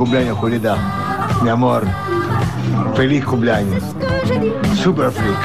cumpleaños, 0.00 0.38
Julieta. 0.38 0.78
Mi 1.42 1.50
amor. 1.50 1.86
Feliz 2.96 3.22
cumpleaños. 3.22 3.84
Super 4.82 5.10
freak. 5.10 5.38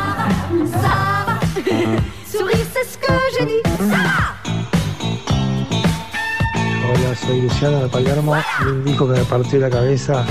Hola, 6.88 7.16
soy 7.16 7.42
Luciano 7.42 7.82
de 7.82 7.90
Palermo 7.90 8.34
y 8.62 8.64
un 8.64 8.86
disco 8.86 9.06
que 9.12 9.20
me 9.20 9.26
partió 9.26 9.60
la 9.60 9.70
cabeza 9.70 10.26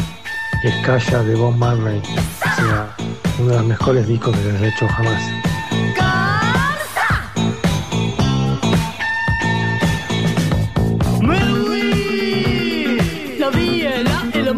es 0.62 0.74
Calla 0.86 1.22
de 1.22 1.34
Bob 1.34 1.54
Marley. 1.56 2.00
O 2.00 2.56
sea, 2.56 2.96
uno 3.38 3.50
de 3.50 3.56
los 3.58 3.66
mejores 3.66 4.08
discos 4.08 4.34
que 4.34 4.42
se 4.42 4.64
he 4.64 4.68
hecho 4.68 4.88
jamás. 4.88 5.22
Lo 13.38 13.50
vi 13.50 13.84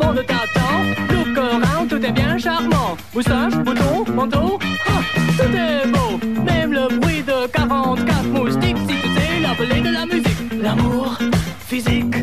on 0.09 0.13
ne 0.13 0.23
t'attend. 0.23 0.77
Look 1.11 1.89
tout 1.89 2.05
est 2.05 2.13
bien 2.13 2.39
charmant. 2.39 2.97
Moustache, 3.15 3.55
bouton, 3.57 4.05
manteau, 4.15 4.59
ah, 4.89 5.01
tout 5.39 5.57
est 5.57 5.87
beau. 5.89 6.43
Même 6.43 6.73
le 6.73 6.99
bruit 6.99 7.23
de 7.23 7.47
44 7.49 8.25
moustiques, 8.25 8.77
si 8.89 8.95
tu 9.03 9.09
sais 9.15 9.41
l'appeler 9.41 9.81
de 9.81 9.93
la 9.93 10.07
musique. 10.07 10.63
L'amour 10.63 11.19
physique, 11.67 12.17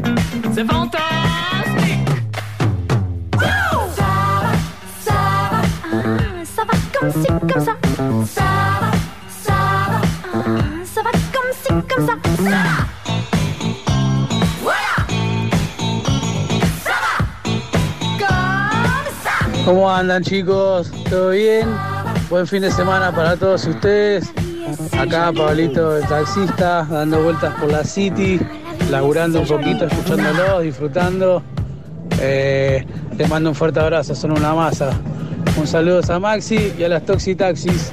c'est 0.53 0.65
fantastique. 0.65 2.09
Ça 3.39 3.47
va, 3.97 4.51
ça 4.99 5.13
va, 5.51 5.61
ah, 5.93 6.45
ça 6.55 6.63
va 6.63 6.99
comme 6.99 7.11
ci, 7.11 7.27
comme 7.53 7.65
ça. 7.65 7.82
¿Cómo 19.93 20.01
andan 20.01 20.23
chicos? 20.23 20.91
¿Todo 21.07 21.29
bien? 21.29 21.67
Buen 22.27 22.47
fin 22.47 22.63
de 22.63 22.71
semana 22.71 23.13
para 23.13 23.37
todos 23.37 23.67
ustedes. 23.67 24.27
Acá 24.97 25.31
Pablito, 25.31 25.95
el 25.95 26.07
taxista, 26.07 26.87
dando 26.89 27.21
vueltas 27.21 27.53
por 27.59 27.71
la 27.71 27.83
City, 27.83 28.39
laburando 28.89 29.41
un 29.41 29.47
poquito, 29.47 29.85
escuchándolos, 29.85 30.63
disfrutando. 30.63 31.43
Eh, 32.19 32.83
te 33.15 33.27
mando 33.27 33.51
un 33.51 33.55
fuerte 33.55 33.81
abrazo, 33.81 34.15
son 34.15 34.31
una 34.31 34.55
masa. 34.55 34.99
Un 35.57 35.67
saludo 35.67 36.01
a 36.11 36.19
Maxi 36.19 36.73
y 36.75 36.83
a 36.83 36.89
las 36.89 37.05
Toxi 37.05 37.35
Taxis. 37.35 37.91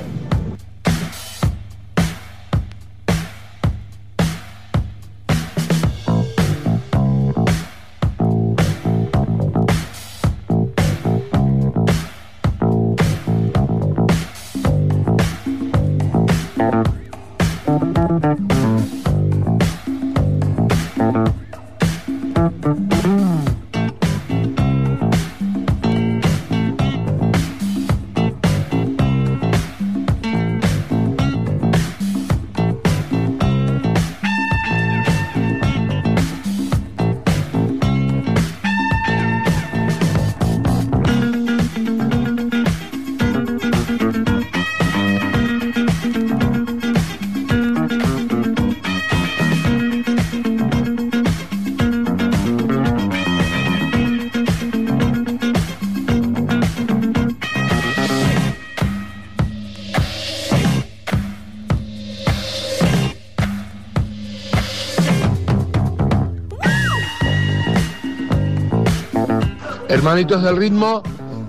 Hermanitos 70.01 70.43
del 70.43 70.56
ritmo, 70.56 71.02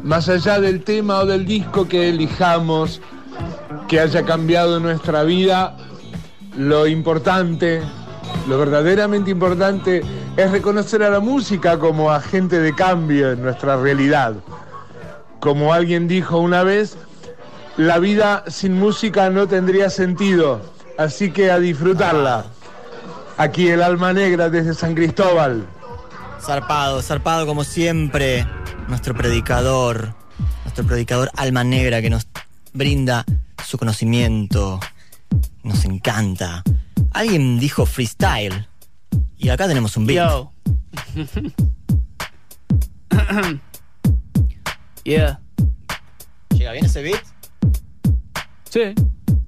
más 0.03 0.27
allá 0.27 0.59
del 0.59 0.83
tema 0.83 1.19
o 1.19 1.25
del 1.25 1.45
disco 1.45 1.87
que 1.87 2.09
elijamos, 2.09 2.99
que 3.87 4.01
haya 4.01 4.25
cambiado 4.25 4.77
nuestra 4.81 5.23
vida, 5.23 5.77
lo 6.57 6.85
importante, 6.85 7.81
lo 8.49 8.57
verdaderamente 8.59 9.31
importante 9.31 10.01
es 10.35 10.51
reconocer 10.51 11.01
a 11.01 11.09
la 11.09 11.21
música 11.21 11.79
como 11.79 12.11
agente 12.11 12.59
de 12.59 12.75
cambio 12.75 13.31
en 13.31 13.41
nuestra 13.41 13.77
realidad. 13.77 14.33
Como 15.39 15.71
alguien 15.71 16.09
dijo 16.09 16.37
una 16.37 16.63
vez, 16.63 16.97
la 17.77 17.99
vida 17.99 18.43
sin 18.47 18.77
música 18.77 19.29
no 19.29 19.47
tendría 19.47 19.89
sentido, 19.89 20.59
así 20.97 21.31
que 21.31 21.51
a 21.51 21.57
disfrutarla. 21.57 22.43
Aquí 23.37 23.69
el 23.69 23.81
alma 23.81 24.11
negra 24.11 24.49
desde 24.49 24.73
San 24.73 24.93
Cristóbal. 24.93 25.65
Zarpado, 26.41 27.01
zarpado 27.01 27.45
como 27.45 27.63
siempre. 27.63 28.45
Nuestro 28.88 29.15
predicador, 29.15 30.15
nuestro 30.63 30.85
predicador 30.85 31.31
alma 31.38 31.63
negra 31.63 32.01
que 32.01 32.09
nos 32.09 32.27
brinda 32.73 33.23
su 33.65 33.77
conocimiento. 33.77 34.80
Nos 35.63 35.85
encanta. 35.85 36.63
Alguien 37.11 37.59
dijo 37.59 37.85
freestyle. 37.85 38.68
Y 39.38 39.49
acá 39.49 39.68
tenemos 39.68 39.95
un 39.97 40.05
beat. 40.07 40.30
Yo. 40.30 40.51
yeah. 45.03 45.39
¿Llega 46.49 46.72
bien 46.73 46.85
ese 46.85 47.01
beat? 47.01 47.23
Sí. 48.69 48.93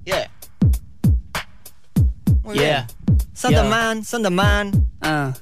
Yeah. 0.04 0.30
Muy 2.42 2.58
Yeah. 2.58 2.86
bien. 3.06 3.18
Santa 3.32 3.62
Yeah. 3.62 3.70
Man, 3.70 4.04
Santa 4.04 4.30
Man. 4.30 4.68
Uh, 5.02 5.32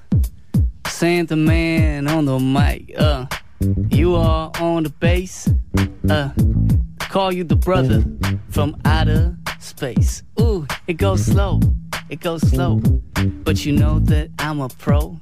Santa 1.03 1.35
Man 1.35 2.07
on 2.07 2.27
the 2.27 2.39
mic. 2.39 2.95
Uh, 2.97 3.27
you 3.91 4.15
are 4.15 4.53
on 4.61 4.85
the 4.85 4.89
bass. 4.89 5.51
Uh, 6.09 6.31
call 7.01 7.33
you 7.33 7.43
the 7.43 7.57
brother 7.57 8.05
from 8.51 8.81
outer 8.85 9.37
space. 9.59 10.23
Ooh, 10.41 10.65
it 10.87 10.99
goes 10.99 11.24
slow. 11.24 11.59
It 12.09 12.20
goes 12.20 12.49
slow. 12.49 12.77
But 13.43 13.66
you 13.66 13.73
know 13.73 13.99
that 13.99 14.31
I'm 14.39 14.61
a 14.61 14.69
pro. 14.69 15.19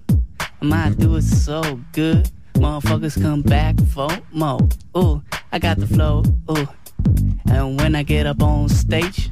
I 0.61 0.90
do 0.90 1.16
it 1.16 1.23
so 1.23 1.81
good. 1.93 2.31
Motherfuckers 2.57 3.19
come 3.19 3.40
back 3.40 3.81
for 3.86 4.11
more. 4.32 4.61
Ooh, 4.94 5.23
I 5.51 5.59
got 5.59 5.78
the 5.78 5.86
flow. 5.86 6.24
Ooh. 6.51 6.69
And 7.51 7.81
when 7.81 7.94
I 7.94 8.02
get 8.02 8.27
up 8.27 8.43
on 8.43 8.69
stage, 8.69 9.31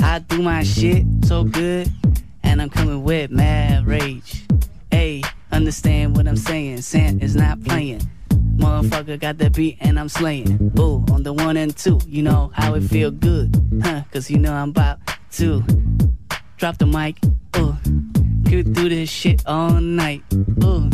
I 0.00 0.18
do 0.18 0.42
my 0.42 0.64
shit 0.64 1.06
so 1.22 1.44
good. 1.44 1.88
And 2.42 2.60
I'm 2.60 2.70
coming 2.70 3.04
with 3.04 3.30
mad 3.30 3.86
rage. 3.86 4.42
Hey, 4.90 5.22
understand 5.56 6.14
what 6.14 6.28
I'm 6.28 6.36
saying? 6.36 6.82
Sant 6.82 7.22
is 7.22 7.34
not 7.34 7.64
playing. 7.64 8.02
Motherfucker 8.56 9.18
got 9.18 9.38
that 9.38 9.54
beat 9.54 9.78
and 9.80 9.98
I'm 9.98 10.10
slaying. 10.10 10.70
Ooh, 10.78 11.02
on 11.10 11.22
the 11.22 11.32
one 11.32 11.56
and 11.56 11.74
two, 11.74 11.98
you 12.06 12.22
know 12.22 12.50
how 12.54 12.74
it 12.74 12.82
feel 12.82 13.10
good. 13.10 13.56
Huh, 13.82 14.02
cause 14.12 14.30
you 14.30 14.38
know 14.38 14.52
I'm 14.52 14.68
about 14.68 14.98
to 15.32 15.64
drop 16.58 16.76
the 16.76 16.84
mic. 16.86 17.16
Ooh, 17.56 17.74
could 18.48 18.74
do 18.74 18.90
this 18.90 19.08
shit 19.08 19.46
all 19.46 19.80
night. 19.80 20.22
Ooh, 20.62 20.90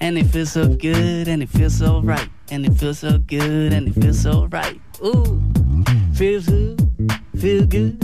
and 0.00 0.18
it 0.18 0.26
feels 0.26 0.52
so 0.52 0.68
good 0.68 1.26
and 1.26 1.42
it 1.42 1.48
feels 1.48 1.74
so 1.74 2.02
right. 2.02 2.28
And 2.50 2.66
it 2.66 2.74
feels 2.74 2.98
so 2.98 3.16
good 3.16 3.72
and 3.72 3.88
it 3.88 3.94
feels 3.94 4.20
so 4.20 4.46
right. 4.48 4.78
Ooh, 5.02 5.42
feels 6.12 6.46
good, 6.46 6.78
feel 7.38 7.64
good. 7.64 7.96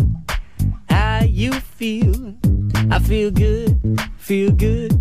How 0.88 1.24
you 1.24 1.52
feel? 1.52 2.34
I 2.90 2.98
feel 3.00 3.30
good, 3.30 4.00
feel 4.16 4.50
good. 4.50 4.98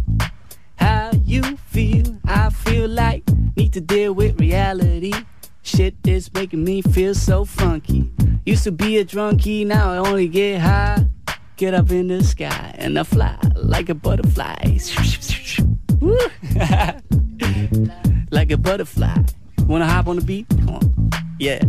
To 3.79 3.85
deal 3.85 4.13
with 4.13 4.39
reality. 4.39 5.13
Shit 5.61 5.95
is 6.05 6.33
making 6.33 6.63
me 6.63 6.81
feel 6.81 7.13
so 7.13 7.45
funky. 7.45 8.11
Used 8.45 8.63
to 8.65 8.71
be 8.71 8.97
a 8.97 9.05
drunkie, 9.05 9.65
now 9.65 9.91
I 9.91 9.97
only 9.97 10.27
get 10.27 10.59
high. 10.59 11.05
Get 11.55 11.73
up 11.73 11.91
in 11.91 12.07
the 12.07 12.23
sky 12.23 12.75
and 12.77 12.97
I 12.97 13.03
fly 13.03 13.37
like 13.55 13.89
a 13.89 13.95
butterfly. 13.95 14.55
Like 18.31 18.51
a 18.51 18.57
butterfly. 18.57 19.15
Wanna 19.65 19.87
hop 19.87 20.07
on 20.07 20.17
the 20.17 20.21
beat? 20.21 20.47
Come 20.49 20.69
on. 20.69 21.09
Yeah. 21.39 21.63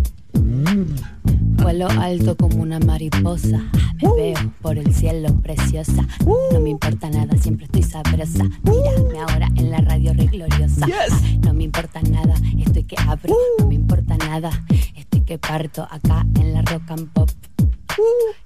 Vuelo 1.63 1.89
alto 1.89 2.37
como 2.37 2.63
una 2.63 2.79
mariposa. 2.81 3.63
Me 4.03 4.13
veo 4.17 4.53
por 4.63 4.79
el 4.79 4.95
cielo 4.95 5.35
preciosa. 5.43 6.07
No 6.53 6.61
me 6.61 6.71
importa 6.71 7.11
nada, 7.11 7.37
siempre 7.37 7.67
estoy 7.67 7.83
sabrosa. 7.83 8.45
Mírame 8.63 9.21
ahora 9.21 9.49
en 9.57 9.71
la 9.71 9.79
radio 9.79 10.13
re 10.15 10.27
gloriosa. 10.27 10.87
No 11.43 11.53
me 11.53 11.65
importa 11.65 12.01
nada, 12.03 12.35
estoy 12.59 12.85
que 12.85 12.97
abro. 13.07 13.35
No 13.59 13.67
me 13.67 13.75
importa 13.75 14.17
nada, 14.17 14.51
estoy 14.97 15.21
que 15.21 15.39
parto 15.39 15.87
acá 15.91 16.27
en 16.39 16.55
la 16.55 16.63
rock 16.63 16.91
and 16.91 17.09
pop. 17.13 17.31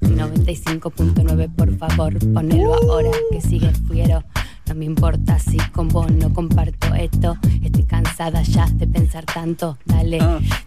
95.9 0.01 1.55
por 1.55 1.77
favor, 1.79 2.19
ponelo 2.33 2.75
ahora 2.75 3.11
que 3.31 3.41
sigue 3.41 3.71
fiero. 3.89 4.25
No 4.67 4.75
me 4.75 4.85
importa 4.87 5.39
si 5.39 5.59
con 5.73 5.89
vos 5.89 6.11
no 6.11 6.33
comparto 6.33 6.95
esto. 6.95 7.37
Estoy 7.63 7.85
cansada 7.85 8.43
ya 8.43 8.67
de 8.73 8.87
pensar 8.87 9.25
tanto. 9.25 9.77
Dale, 9.85 10.19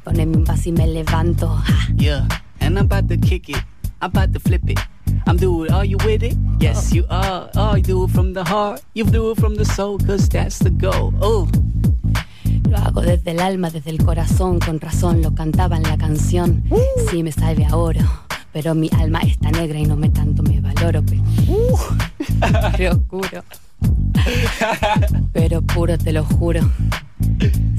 poneme 0.04 0.38
un 0.38 0.44
vaso 0.44 0.70
y 0.70 0.72
me 0.72 0.88
levanto. 0.88 1.50
Ah. 1.50 1.88
Yeah, 1.98 2.28
and 2.60 2.78
I'm 2.78 2.86
about 2.86 3.08
to 3.10 3.18
kick 3.18 3.50
it. 3.50 3.58
I'm 4.02 4.12
about 4.16 4.34
to 4.34 4.40
flip 4.40 4.70
it. 4.70 4.80
I'm 5.26 5.38
doing, 5.38 5.72
are 5.72 5.86
you 5.86 5.98
with 6.06 6.24
it? 6.24 6.38
Yes, 6.60 6.94
you 6.94 7.06
are. 7.10 7.50
Oh, 7.56 7.76
you 7.76 7.82
do 7.84 8.04
it 8.06 8.12
from 8.12 8.34
the 8.34 8.44
heart. 8.44 8.82
You 8.94 9.04
do 9.06 9.32
it 9.32 9.40
from 9.40 9.56
the 9.56 9.66
soul, 9.66 9.98
cause 9.98 10.30
that's 10.30 10.60
the 10.60 10.70
goal. 10.70 11.14
Oh, 11.20 11.48
Lo 12.70 12.78
hago 12.78 13.02
desde 13.02 13.32
el 13.32 13.40
alma, 13.40 13.70
desde 13.70 13.90
el 13.90 13.98
corazón, 14.04 14.60
con 14.60 14.80
razón 14.80 15.22
lo 15.22 15.34
cantaba 15.34 15.78
en 15.78 15.84
la 15.84 15.98
canción. 15.98 16.64
Sí 17.10 17.24
me 17.24 17.32
sabe 17.32 17.66
a 17.66 17.76
oro, 17.76 18.02
pero 18.54 18.76
mi 18.76 18.90
alma 19.00 19.20
está 19.22 19.52
negra 19.52 19.80
y 19.80 19.86
no 19.86 19.96
me 19.96 20.10
tanto 20.10 20.44
me 20.44 20.60
valoro. 20.62 21.02
Pero, 21.04 21.24
Re 22.78 22.90
oscuro. 22.90 23.44
Pero 25.34 25.62
puro 25.62 25.98
te 25.98 26.12
lo 26.12 26.24
juro. 26.24 26.62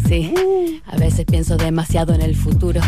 Sí, 0.07 0.33
a 0.87 0.97
veces 0.97 1.25
pienso 1.27 1.57
demasiado 1.57 2.15
en 2.15 2.23
el 2.23 2.35
futuro. 2.35 2.81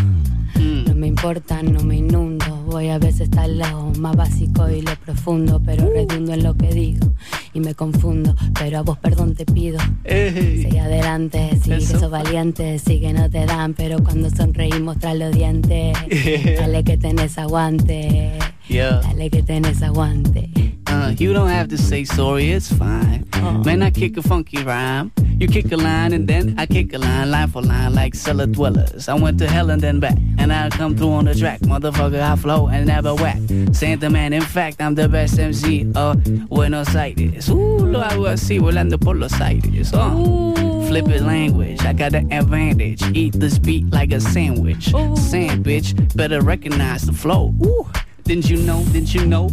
No 0.55 0.95
me 0.95 1.07
importa, 1.07 1.63
no 1.63 1.81
me 1.83 1.97
inundo. 1.97 2.45
Voy 2.67 2.89
a 2.89 2.99
veces 2.99 3.31
al 3.37 3.59
lado 3.59 3.93
más 3.99 4.17
básico 4.17 4.69
y 4.69 4.83
lo 4.83 4.95
profundo, 4.97 5.61
pero 5.65 5.89
redundo 5.89 6.35
en 6.35 6.43
lo 6.43 6.57
que 6.57 6.69
digo 6.73 7.13
y 7.53 7.61
me 7.61 7.75
confundo. 7.75 8.35
Pero 8.59 8.79
a 8.79 8.83
vos 8.83 8.99
perdón 8.99 9.35
te 9.35 9.47
pido. 9.47 9.79
Sigue 10.05 10.81
adelante, 10.81 11.59
sigue 11.63 11.77
Eso. 11.77 11.99
sos 11.99 12.11
valiente, 12.11 12.79
sigue 12.79 13.13
no 13.13 13.31
te 13.31 13.47
dan, 13.47 13.75
pero 13.75 14.03
cuando 14.03 14.31
sonreí 14.31 14.73
mostrar 14.81 15.17
los 15.17 15.33
dientes. 15.33 15.97
Dale 16.59 16.85
que 16.85 16.97
tenés 16.97 17.39
aguante, 17.39 18.39
yeah. 18.69 19.01
dale 19.01 19.31
que 19.31 19.43
tenés 19.43 19.83
aguante. 19.83 20.51
Uh, 20.91 21.15
you 21.17 21.33
don't 21.33 21.49
have 21.49 21.69
to 21.69 21.79
say 21.79 22.05
sorry, 22.05 22.51
it's 22.51 22.73
fine. 22.73 23.25
Man, 23.65 23.83
I 23.83 23.91
kick 23.91 24.17
a 24.17 24.23
funky 24.23 24.63
rhyme. 24.63 25.13
You 25.39 25.47
kick 25.47 25.71
a 25.73 25.77
line 25.77 26.13
and 26.13 26.27
then 26.27 26.55
I 26.59 26.67
kick 26.67 26.93
a 26.93 26.99
line, 26.99 27.31
line 27.31 27.49
for 27.49 27.63
line, 27.63 27.95
like 27.95 28.15
cellar 28.15 28.47
dwellers. 28.47 29.09
I 29.09 29.15
went 29.15 29.39
to 29.39 29.49
hell 29.49 29.71
and 29.71 29.81
then 29.81 30.01
back, 30.01 30.19
and 30.39 30.53
I 30.53 30.69
come 30.69 30.97
through 30.97 31.13
on 31.13 31.25
the 31.27 31.35
track. 31.35 31.61
Motherfucker, 31.61 32.21
I 32.21 32.37
flow 32.37 32.69
and 32.69 32.87
never 32.87 33.15
whack. 33.15 33.39
Santa 33.73 34.11
man, 34.11 34.33
in 34.33 34.43
fact, 34.43 34.83
I'm 34.83 34.97
the 34.97 35.09
best 35.09 35.39
MC 35.39 35.91
of 35.95 36.23
Buenos 36.49 36.95
Aires. 36.95 37.49
Ooh, 37.49 37.79
lo 37.79 38.01
hago 38.01 38.27
así, 38.27 38.59
volando 38.59 39.01
por 39.01 39.15
los 39.15 39.41
aires. 39.41 39.93
Uh. 39.95 40.87
Flip 40.89 41.09
it 41.09 41.23
language, 41.23 41.81
I 41.83 41.93
got 41.93 42.13
the 42.13 42.27
advantage. 42.33 43.03
Eat 43.17 43.35
this 43.35 43.59
beat 43.59 43.89
like 43.91 44.13
a 44.13 44.21
sandwich. 44.21 44.93
Sandwich, 45.17 45.95
better 46.17 46.41
recognize 46.41 47.03
the 47.03 47.13
flow. 47.13 47.55
Ooh. 47.65 47.87
Didn't 48.31 48.49
you 48.49 48.59
know? 48.59 48.85
Didn't 48.93 49.13
you 49.13 49.27
know? 49.27 49.49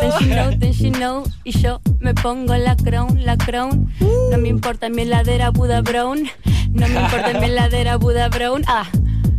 Then 0.00 0.12
she 0.18 0.26
know, 0.30 0.50
then 0.56 0.72
she 0.72 0.88
know. 0.88 1.24
Y 1.44 1.52
yo 1.52 1.78
me 2.00 2.14
pongo 2.14 2.56
la 2.56 2.74
crown, 2.74 3.22
la 3.22 3.36
crown. 3.36 3.92
No 4.30 4.38
me 4.38 4.48
importa 4.48 4.88
mi 4.88 5.02
heladera 5.02 5.50
Buda 5.50 5.82
Brown. 5.82 6.26
No 6.72 6.88
me 6.88 7.00
importa 7.00 7.38
mi 7.38 7.48
heladera 7.48 7.98
Buda 7.98 8.30
Brown. 8.30 8.64
Ah. 8.66 8.88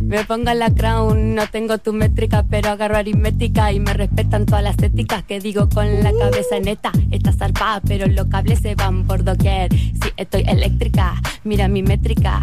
Me 0.02 0.24
pongo 0.24 0.52
la 0.52 0.70
crown, 0.70 1.34
no 1.34 1.46
tengo 1.46 1.78
tu 1.78 1.92
métrica, 1.92 2.44
pero 2.48 2.70
agarro 2.70 2.96
aritmética 2.96 3.72
y 3.72 3.80
me 3.80 3.94
respetan 3.94 4.44
todas 4.44 4.62
las 4.62 4.78
éticas 4.82 5.22
que 5.22 5.40
digo 5.40 5.68
con 5.68 6.02
la 6.02 6.12
cabeza 6.12 6.58
neta. 6.60 6.92
Está 7.10 7.32
zarpada, 7.32 7.80
pero 7.80 8.06
los 8.06 8.26
cables 8.26 8.60
se 8.60 8.74
van 8.74 9.06
por 9.06 9.24
doquier. 9.24 9.72
Sí, 9.72 10.10
estoy 10.16 10.42
eléctrica, 10.46 11.14
mira 11.44 11.68
mi 11.68 11.82
métrica. 11.82 12.42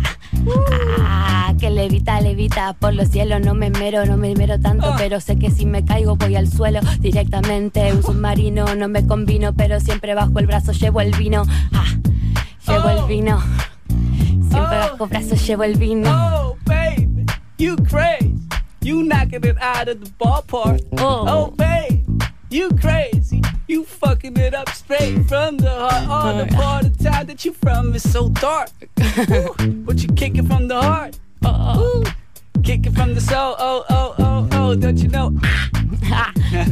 Ah, 1.00 1.54
que 1.60 1.70
levita, 1.70 2.22
levita 2.22 2.74
por 2.74 2.94
los 2.94 3.10
cielos. 3.10 3.42
No 3.42 3.54
me 3.54 3.70
mero, 3.70 4.06
no 4.06 4.18
me 4.18 4.34
mero 4.34 4.60
tanto, 4.60 4.94
pero 4.98 5.20
sé 5.20 5.38
que 5.38 5.52
si 5.52 5.66
me 5.66 5.86
caigo 5.86 6.16
voy 6.16 6.36
al 6.36 6.48
suelo 6.48 6.80
directamente. 7.00 7.94
Un 7.94 8.02
submarino, 8.04 8.76
no 8.76 8.88
me 8.88 9.06
combino, 9.06 9.54
pero 9.54 9.80
siempre 9.80 10.16
bajo 10.16 10.40
el 10.40 10.48
brazo 10.48 10.72
llevo 10.72 11.02
el 11.02 11.16
vino. 11.16 11.44
Ah, 11.74 11.86
llevo 12.68 12.90
el 12.90 13.08
vino. 13.08 13.44
Siempre 14.50 14.78
bajo 14.78 15.04
el 15.04 15.10
brazo 15.10 15.36
llevo 15.36 15.64
el 15.64 15.78
vino. 15.78 16.58
Oh, 17.60 17.64
you 17.64 17.76
crazy. 17.78 18.36
You 18.82 19.04
knocking 19.04 19.44
it 19.44 19.58
out 19.62 19.90
of 19.90 20.00
the 20.00 20.10
ballpark. 20.12 20.88
Oh. 20.98 21.26
oh, 21.28 21.52
babe, 21.52 22.24
you 22.50 22.70
crazy. 22.80 23.42
You 23.68 23.84
fucking 23.84 24.38
it 24.38 24.54
up 24.54 24.70
straight 24.70 25.28
from 25.28 25.58
the 25.58 25.70
heart. 25.70 26.06
Oh, 26.08 26.46
the 26.46 26.56
part 26.56 26.86
of 26.86 26.98
town 26.98 27.26
that 27.28 27.44
you 27.44 27.52
from 27.54 27.94
is 27.94 28.10
so 28.10 28.30
dark. 28.30 28.70
Ooh, 29.30 29.54
but 29.86 30.02
you 30.02 30.08
kick 30.16 30.38
it 30.38 30.46
from 30.46 30.70
the 30.70 30.82
heart. 30.82 31.20
Ooh, 31.46 32.04
kick 32.64 32.86
it 32.86 32.94
from 32.94 33.14
the 33.14 33.22
soul. 33.22 33.56
Oh, 33.60 33.84
oh, 33.90 34.16
oh, 34.18 34.50
oh, 34.54 34.76
don't 34.76 34.98
you 34.98 35.10
know? 35.10 35.30
No, 35.30 36.26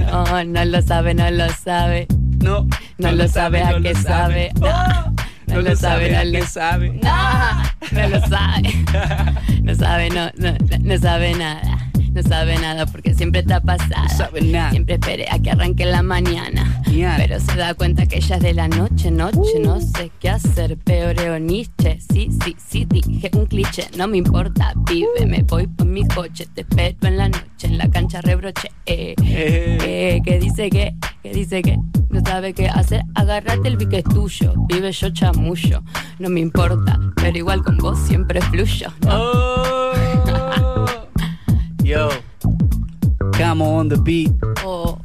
oh, 0.31 0.43
no 0.43 0.63
lo 0.63 0.79
sabe, 0.79 1.13
no 1.13 1.29
lo 1.29 1.47
sabe. 1.49 2.07
No, 2.41 2.67
No 2.97 3.11
lo 3.11 3.27
sabe 3.27 3.61
a 3.61 3.73
qué 3.81 3.93
sabe. 3.93 4.51
No, 4.59 5.15
no 5.47 5.61
lo 5.61 5.75
sabe, 5.75 6.11
no 6.11 6.23
lo 6.39 6.45
sabe. 6.45 6.89
No, 7.01 7.63
no 7.91 8.07
lo 8.09 8.27
sabe. 8.27 8.69
No 9.67 9.75
sabe, 9.75 10.09
no, 10.09 10.31
no, 10.37 10.51
no- 10.53 10.77
no 10.79 10.97
sabe 10.97 11.33
nada. 11.35 11.76
No 12.17 12.23
sabe 12.23 12.57
nada 12.57 12.87
porque 12.87 13.13
siempre 13.13 13.41
está 13.41 13.61
pasada. 13.61 14.09
sabe 14.09 14.41
nada. 14.41 14.71
Siempre 14.71 14.95
espere 14.95 15.27
a 15.29 15.37
que 15.37 15.51
arranque 15.51 15.85
la 15.85 16.01
mañana. 16.01 16.81
Pero 17.15 17.39
se 17.39 17.55
da 17.55 17.75
cuenta 17.75 18.07
que 18.07 18.17
ella 18.17 18.37
es 18.37 18.41
de 18.41 18.55
la 18.55 18.67
noche, 18.67 19.11
noche. 19.11 19.59
No 19.61 19.79
sé 19.79 20.11
qué 20.19 20.29
hacer, 20.31 20.77
peoreo 20.77 21.37
Nietzsche. 21.37 21.99
Sí, 22.11 22.29
sí, 22.43 22.55
sí, 22.57 22.87
dije 22.89 23.29
un 23.35 23.45
cliché. 23.45 23.87
No 23.95 24.07
me 24.07 24.17
importa, 24.17 24.73
vive, 24.89 25.27
me 25.27 25.43
voy 25.43 25.67
por 25.67 25.85
mi 25.85 26.07
coche. 26.07 26.47
Te 26.55 26.61
espero 26.61 26.97
en 27.03 27.17
la 27.17 27.29
noche, 27.29 27.67
en 27.67 27.77
la 27.77 27.87
cancha 27.87 28.19
rebroche. 28.21 28.71
Eh, 28.87 29.13
eh, 29.21 30.19
que 30.25 30.39
dice 30.39 30.71
que, 30.71 30.95
que 31.21 31.31
dice 31.33 31.61
que 31.61 31.77
no 32.09 32.21
sabe 32.25 32.55
qué 32.55 32.67
hacer. 32.67 33.03
Agárrate 33.13 33.67
el 33.67 33.77
bique 33.77 33.99
es 33.99 34.05
tuyo. 34.05 34.55
Vive 34.67 34.91
yo 34.91 35.11
chamullo. 35.11 35.83
No 36.17 36.29
me 36.31 36.39
importa, 36.39 36.99
pero 37.15 37.37
igual 37.37 37.63
con 37.63 37.77
vos 37.77 37.99
siempre 38.07 38.41
fluyo. 38.41 38.91
Yo, 41.87 42.11
come 43.31 43.61
on 43.61 43.87
the 43.87 43.95
beat. 43.95 44.29
Oh, 44.57 44.99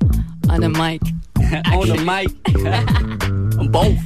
on 0.48 0.62
the 0.62 0.68
mic. 0.68 1.00
on 1.70 1.86
the 1.86 2.02
mic. 2.02 2.28
on 3.56 3.68
both. 3.70 4.02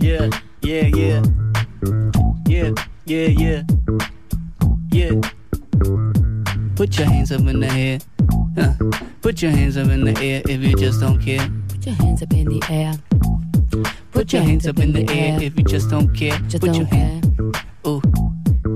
yeah, 0.00 0.30
yeah, 0.62 0.86
yeah. 0.96 1.22
Yeah, 2.46 2.72
yeah, 3.04 3.26
yeah. 3.26 3.64
Yeah. 4.92 5.20
Put 6.74 6.96
your 6.96 7.06
hands 7.06 7.30
up 7.30 7.42
in 7.42 7.60
the 7.60 7.68
air. 7.70 7.98
Uh, 8.56 8.72
put 9.20 9.42
your 9.42 9.50
hands 9.50 9.76
up 9.76 9.88
in 9.88 10.04
the 10.04 10.18
air 10.22 10.40
if 10.48 10.62
you 10.62 10.74
just 10.74 11.00
don't 11.00 11.20
care. 11.20 11.46
Put 11.68 11.84
your 11.84 11.96
hands 11.96 12.22
up 12.22 12.32
in 12.32 12.48
the 12.48 12.62
air. 12.70 12.94
Put 14.12 14.32
your 14.32 14.40
hands 14.40 14.66
up 14.66 14.78
in 14.78 14.94
the 14.94 15.06
air 15.10 15.42
if 15.42 15.58
you 15.58 15.64
just 15.64 15.90
don't 15.90 16.14
care. 16.14 16.38
Just 16.48 16.62
Put 16.62 16.72
don't 16.72 16.86
hand. 16.86 17.23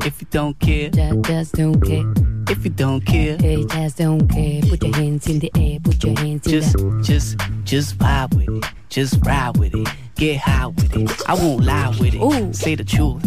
Ooh, 0.08 0.14
if 0.14 0.20
you 0.20 0.26
don't 0.30 0.58
care. 0.58 0.90
Just, 0.90 1.22
just 1.24 1.54
don't 1.54 1.80
care. 1.80 2.12
If 2.50 2.64
you 2.64 2.70
don't 2.70 3.00
care. 3.02 3.36
Hey, 3.36 3.64
just 3.64 3.98
don't 3.98 4.26
care. 4.28 4.62
Put 4.62 4.82
your 4.82 4.96
hands 4.96 5.26
in 5.28 5.38
the 5.38 5.50
air. 5.56 5.80
Put 5.80 6.02
your 6.02 6.18
hands 6.18 6.46
in 6.46 6.52
Just, 6.52 6.72
the 6.72 7.00
just, 7.02 7.38
just 7.38 7.64
just 7.64 7.98
vibe 7.98 8.34
with 8.34 8.48
it. 8.48 8.72
Just 8.88 9.24
ride 9.24 9.56
with 9.58 9.74
it. 9.74 9.88
Get 10.16 10.38
high 10.38 10.66
with 10.66 10.96
it. 10.96 11.28
I 11.28 11.34
won't 11.34 11.64
lie 11.64 11.88
with 12.00 12.14
it. 12.14 12.56
Say 12.56 12.74
the 12.74 12.84
truth. 12.84 13.22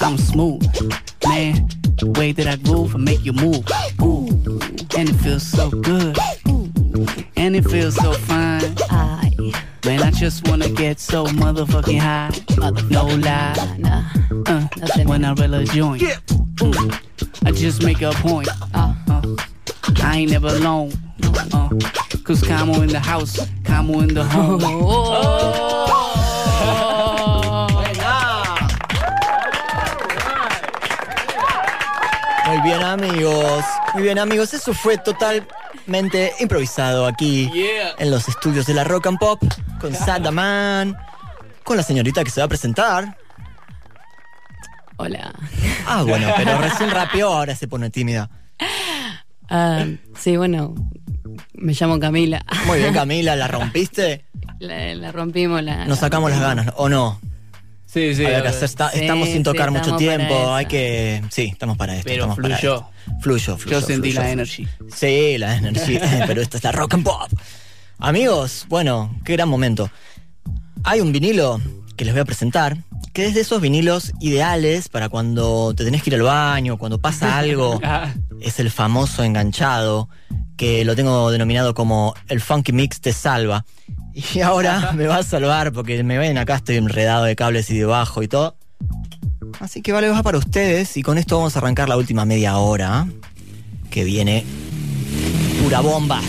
I'm 0.00 0.16
smooth, 0.16 0.62
man. 1.26 1.68
The 1.98 2.10
way 2.16 2.32
that 2.32 2.46
I 2.46 2.56
groove 2.56 2.94
I 2.94 2.98
make 2.98 3.24
you 3.24 3.32
move. 3.32 3.64
Ooh, 4.00 4.28
and 4.96 5.08
it 5.08 5.14
feels 5.14 5.46
so 5.46 5.70
good. 5.70 6.16
Ooh. 6.48 6.70
And 7.36 7.56
it 7.56 7.64
feels 7.64 7.96
so 7.96 8.12
fine. 8.12 8.74
Ah, 8.90 9.21
Man, 9.84 10.00
I 10.02 10.10
just 10.12 10.46
wanna 10.48 10.68
get 10.68 11.00
so 11.00 11.26
motherfucking 11.26 11.98
high. 11.98 12.30
No 12.88 13.06
lie. 13.06 13.54
Uh, 14.46 14.68
when 15.06 15.24
I 15.24 15.32
roll 15.34 15.54
a 15.54 15.64
joint. 15.64 16.02
Mm, 16.02 17.00
I 17.44 17.50
just 17.50 17.82
make 17.82 18.00
a 18.00 18.12
point. 18.12 18.48
Uh, 18.74 18.94
I 20.02 20.18
ain't 20.18 20.30
never 20.30 20.48
alone. 20.48 20.92
Uh, 21.24 21.68
Cause 22.22 22.42
Camo 22.42 22.80
in 22.82 22.90
the 22.90 23.00
house, 23.00 23.36
Camo 23.64 24.00
in 24.00 24.14
the 24.14 24.22
home. 24.22 24.60
Muy 32.46 32.60
bien, 32.62 32.82
amigos. 32.82 33.64
Muy 33.94 34.02
bien, 34.04 34.18
amigos. 34.18 34.54
Eso 34.54 34.74
fue 34.74 34.96
totalmente 35.86 36.32
improvisado 36.40 37.06
aquí 37.06 37.50
Yeah. 37.52 37.94
en 37.98 38.10
los 38.10 38.28
estudios 38.28 38.66
de 38.66 38.74
la 38.74 38.84
Rock 38.84 39.08
and 39.08 39.18
Pop 39.18 39.42
con 39.80 39.94
Sadaman, 39.94 40.96
con 41.64 41.76
la 41.76 41.82
señorita 41.82 42.22
que 42.24 42.30
se 42.30 42.40
va 42.40 42.44
a 42.46 42.48
presentar. 42.48 43.16
Hola. 44.96 45.32
Ah, 45.86 46.02
bueno, 46.04 46.28
pero 46.36 46.58
recién 46.58 46.90
rapeó, 46.90 47.32
ahora 47.32 47.56
se 47.56 47.66
pone 47.66 47.90
tímida. 47.90 48.30
Ah, 49.50 49.84
sí, 50.16 50.36
bueno, 50.36 50.74
me 51.54 51.72
llamo 51.72 51.98
Camila. 51.98 52.44
Muy 52.66 52.78
bien, 52.78 52.94
Camila, 52.94 53.34
¿la 53.34 53.48
rompiste? 53.48 54.24
La, 54.60 54.94
la 54.94 55.10
rompimos 55.10 55.62
la. 55.62 55.84
Nos 55.86 55.98
sacamos 55.98 56.30
las 56.30 56.40
ganas, 56.40 56.72
¿o 56.76 56.88
no? 56.88 57.20
Sí, 57.92 58.14
sí. 58.14 58.24
Había 58.24 58.42
que 58.42 58.48
hacer- 58.48 58.64
está- 58.64 58.90
Sí, 58.90 59.00
estamos 59.00 59.28
sin 59.28 59.38
sí, 59.38 59.42
tocar 59.42 59.70
mucho 59.70 59.84
para 59.86 59.96
tiempo, 59.98 60.54
hay 60.54 60.66
que... 60.66 61.22
Sí, 61.30 61.48
estamos 61.52 61.76
para 61.76 61.92
esto. 61.94 62.04
Pero 62.04 62.24
estamos 62.24 62.36
para 62.38 62.56
fluyó. 62.58 62.74
esto. 62.76 63.20
Fluyó, 63.20 63.58
fluyó. 63.58 63.80
Yo 63.80 63.86
sentí 63.86 64.12
fluyó, 64.12 64.20
la 64.22 64.30
energy. 64.32 64.68
Sí, 64.94 65.36
la 65.38 65.56
energía, 65.56 66.24
pero 66.26 66.40
esta 66.40 66.56
es 66.56 66.64
la 66.64 66.72
rock 66.72 66.94
and 66.94 67.04
pop. 67.04 67.28
Amigos, 67.98 68.66
bueno, 68.68 69.14
qué 69.24 69.34
gran 69.34 69.48
momento. 69.48 69.90
Hay 70.84 71.00
un 71.00 71.12
vinilo 71.12 71.60
que 71.96 72.04
les 72.04 72.14
voy 72.14 72.22
a 72.22 72.24
presentar, 72.24 72.78
que 73.12 73.26
es 73.26 73.34
de 73.34 73.42
esos 73.42 73.60
vinilos 73.60 74.12
ideales 74.20 74.88
para 74.88 75.08
cuando 75.10 75.74
te 75.76 75.84
tenés 75.84 76.02
que 76.02 76.10
ir 76.10 76.14
al 76.16 76.22
baño, 76.22 76.78
cuando 76.78 76.98
pasa 76.98 77.36
algo. 77.38 77.78
Ah. 77.84 78.12
es 78.40 78.58
el 78.58 78.70
famoso 78.70 79.22
enganchado, 79.22 80.08
que 80.56 80.84
lo 80.84 80.96
tengo 80.96 81.30
denominado 81.30 81.74
como 81.74 82.14
el 82.28 82.40
funky 82.40 82.72
mix 82.72 83.00
te 83.00 83.12
salva. 83.12 83.64
Y 84.34 84.40
ahora 84.40 84.92
me 84.96 85.06
va 85.06 85.18
a 85.18 85.22
salvar 85.22 85.72
porque 85.72 86.02
me 86.02 86.18
ven 86.18 86.38
acá, 86.38 86.56
estoy 86.56 86.76
enredado 86.76 87.24
de 87.24 87.36
cables 87.36 87.70
y 87.70 87.78
de 87.78 87.84
bajo 87.84 88.22
y 88.22 88.28
todo. 88.28 88.56
Así 89.60 89.82
que 89.82 89.92
vale, 89.92 90.08
va 90.08 90.22
para 90.22 90.38
ustedes 90.38 90.96
y 90.96 91.02
con 91.02 91.18
esto 91.18 91.36
vamos 91.36 91.56
a 91.56 91.60
arrancar 91.60 91.88
la 91.88 91.96
última 91.96 92.24
media 92.24 92.56
hora, 92.56 93.06
que 93.90 94.04
viene 94.04 94.44
pura 95.62 95.80
bombas. 95.80 96.24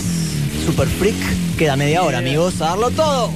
Super 0.65 0.87
freak, 0.87 1.15
queda 1.57 1.75
media 1.75 2.03
hora, 2.03 2.19
amigos, 2.19 2.61
a 2.61 2.65
darlo 2.67 2.91
todo. 2.91 3.31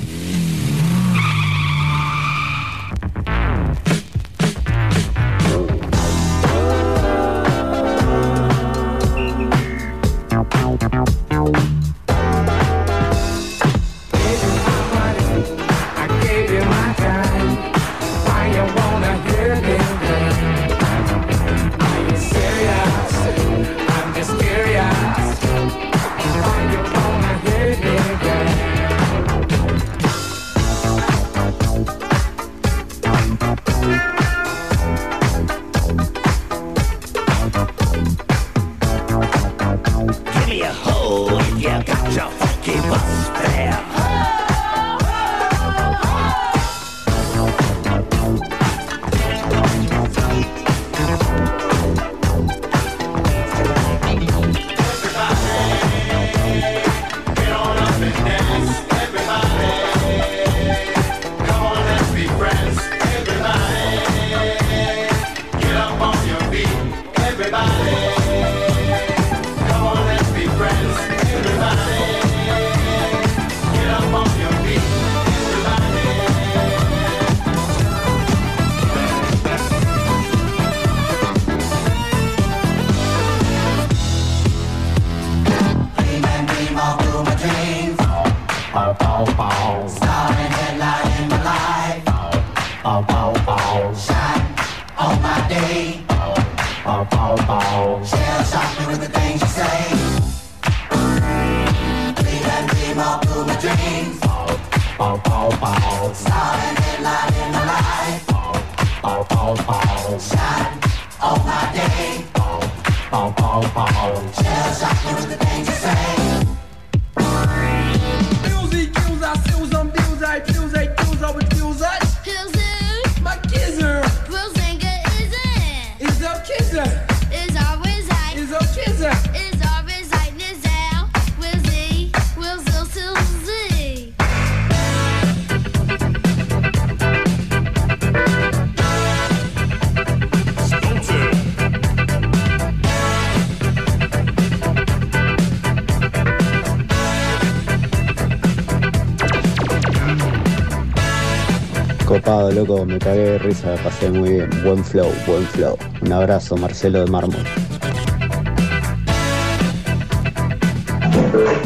Me 152.67 152.99
cagué 152.99 153.31
de 153.31 153.37
risa, 153.39 153.75
pasé 153.83 154.09
muy 154.09 154.29
bien. 154.29 154.49
Buen 154.63 154.83
flow, 154.83 155.09
buen 155.25 155.43
flow. 155.47 155.77
Un 156.01 156.11
abrazo, 156.11 156.57
Marcelo 156.57 157.05
de 157.05 157.11
Mármol. 157.11 157.43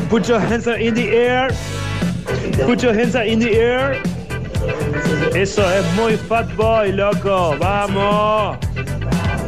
Put 0.10 0.28
your 0.28 0.40
hands 0.40 0.68
up 0.68 0.80
in 0.80 0.94
the 0.94 1.10
air. 1.10 1.50
Put 2.66 2.84
your 2.84 2.94
hands 2.94 3.16
up 3.16 3.26
in 3.26 3.40
the 3.40 3.52
air. 3.52 4.02
Eso 5.34 5.64
es 5.72 5.86
muy 5.96 6.18
fat 6.18 6.56
boy, 6.56 6.92
loco. 6.92 7.56
Vamos. 7.60 8.58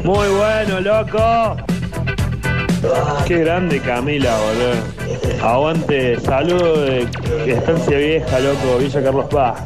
Muy 0.04 0.28
bueno, 0.30 0.80
loco. 0.82 1.58
Qué 3.28 3.40
grande 3.40 3.80
Camila, 3.80 4.36
boludo. 4.38 5.46
Aguante, 5.46 6.20
saludo 6.20 6.82
de 6.82 7.08
Estancia 7.46 7.98
Vieja, 7.98 8.40
loco, 8.40 8.78
Villa 8.80 9.04
Carlos 9.04 9.26
Paz. 9.30 9.62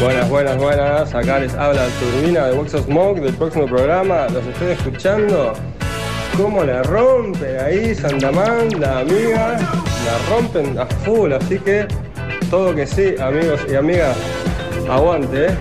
Buenas, 0.00 0.28
buenas, 0.28 0.58
buenas. 0.58 1.14
Acá 1.14 1.38
les 1.38 1.54
habla 1.54 1.86
Turbina 1.98 2.48
de 2.48 2.58
Wax 2.58 2.74
of 2.74 2.84
Smoke 2.84 3.20
del 3.20 3.32
próximo 3.34 3.66
programa. 3.66 4.26
Los 4.28 4.44
estoy 4.46 4.72
escuchando. 4.72 5.54
¿Cómo 6.36 6.64
la 6.64 6.82
rompen 6.82 7.58
ahí, 7.58 7.94
Sandamán, 7.94 8.68
la 8.78 8.98
amiga? 8.98 9.56
La 9.56 10.30
rompen 10.30 10.78
a 10.78 10.84
full, 10.84 11.32
así 11.32 11.58
que 11.58 11.88
todo 12.50 12.74
que 12.74 12.86
sí, 12.86 13.14
amigos 13.18 13.60
y 13.70 13.74
amigas. 13.74 14.14
Aguante, 14.90 15.46
eh. 15.46 15.56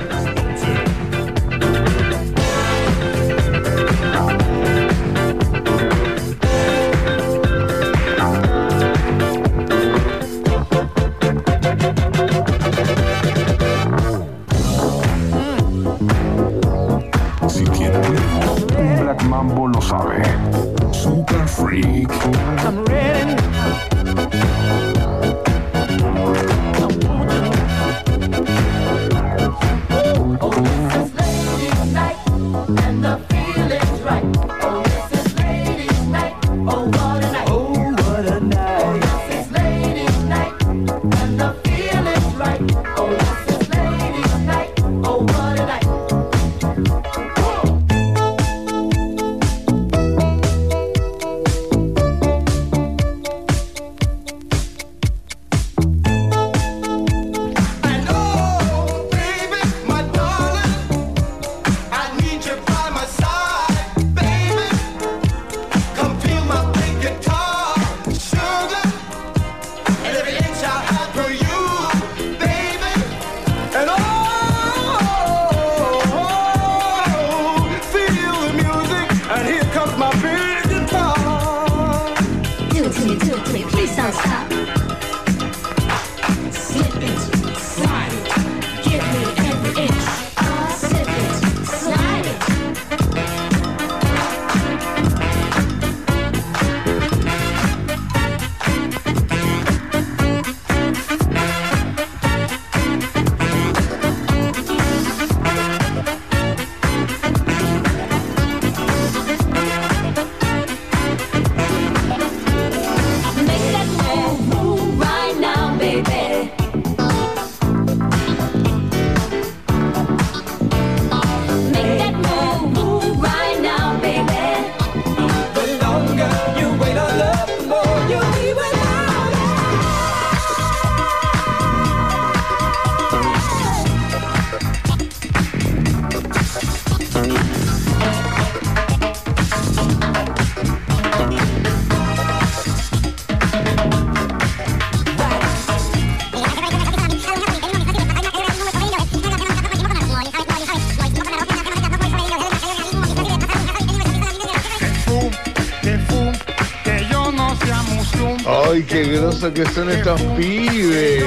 Groso 159.26 159.52
que 159.52 159.66
son 159.66 159.90
estos 159.90 160.22
pibes. 160.38 161.24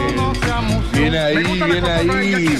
Bien 0.92 1.14
ahí, 1.16 1.42
bien 1.68 1.84
ahí. 1.84 2.06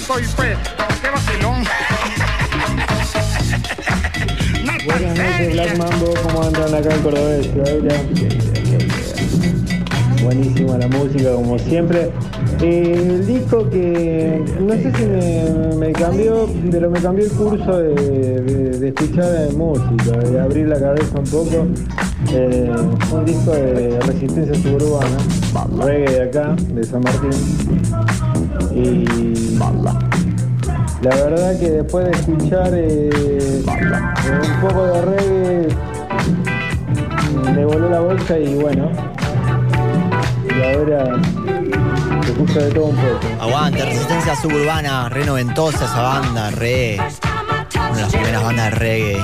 Buenas 4.84 5.16
noches, 5.16 5.52
Black 5.52 5.78
Mambo, 5.78 6.12
¿cómo 6.24 6.42
andan 6.42 6.74
acá 6.74 6.92
en 6.92 7.02
Cordobés? 7.02 7.48
Buenísima 10.24 10.76
la 10.78 10.88
música, 10.88 11.30
como 11.32 11.56
siempre. 11.60 12.10
El 12.60 13.24
disco 13.24 13.70
que 13.70 14.42
no 14.60 14.72
sé 14.74 14.92
si 14.96 15.04
me, 15.04 15.76
me 15.86 15.92
cambió, 15.92 16.48
pero 16.68 16.90
me 16.90 17.00
cambió 17.00 17.24
el 17.26 17.30
curso 17.30 17.78
de, 17.78 17.94
de- 17.94 18.70
de 18.78 18.88
escuchar 18.88 19.52
música, 19.56 20.18
de 20.18 20.40
abrir 20.40 20.66
la 20.66 20.80
cabeza 20.80 21.16
un 21.16 21.24
poco. 21.30 21.66
Eh, 22.32 22.72
un 23.12 23.24
disco 23.24 23.52
de 23.52 23.98
resistencia 24.00 24.54
suburbana, 24.54 25.16
reggae 25.84 26.12
de 26.12 26.22
acá, 26.22 26.56
de 26.56 26.84
San 26.84 27.00
Martín. 27.00 27.30
Y 28.74 29.04
la 31.02 31.14
verdad 31.14 31.58
que 31.58 31.70
después 31.70 32.06
de 32.06 32.10
escuchar 32.10 32.70
eh, 32.74 33.62
un 33.66 34.60
poco 34.60 34.84
de 34.84 35.02
reggae, 35.02 35.68
me 37.54 37.64
voló 37.64 37.88
la 37.88 38.00
bolsa 38.00 38.38
y 38.38 38.54
bueno, 38.56 38.90
y 40.44 40.62
ahora 40.74 41.20
se 42.24 42.32
escucha 42.32 42.58
de 42.60 42.70
todo 42.72 42.86
un 42.86 42.96
poco. 42.96 43.20
Aguante, 43.40 43.84
Resistencia 43.84 44.36
Suburbana, 44.36 45.08
re 45.08 45.24
noventosa 45.24 45.84
esa 45.84 46.02
banda, 46.02 46.50
re. 46.50 46.98
Una 47.74 47.94
de 47.94 48.02
las 48.02 48.12
primeras 48.12 48.42
bandas 48.42 48.70
de 48.70 48.70
reggae. 48.70 49.22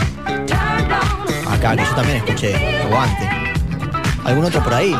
Acá, 1.50 1.76
que 1.76 1.82
yo 1.82 1.94
también 1.94 2.16
escuché. 2.18 2.82
Aguante. 2.84 3.33
¿Algún 4.24 4.44
otro 4.44 4.62
por 4.62 4.74
ahí? 4.74 4.94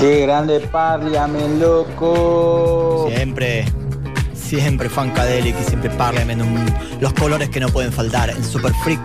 Qué 0.00 0.20
grande 0.22 0.60
Parliament, 0.60 1.60
loco. 1.60 3.08
Siempre, 3.12 3.64
siempre 4.34 4.88
Funkadelic 4.88 5.56
y 5.60 5.64
siempre 5.64 5.90
Parliament, 5.90 6.40
un- 6.42 6.66
los 7.00 7.12
colores 7.14 7.48
que 7.48 7.58
no 7.60 7.68
pueden 7.68 7.92
faltar 7.92 8.30
en 8.30 8.44
Super 8.44 8.72
Freak. 8.84 9.00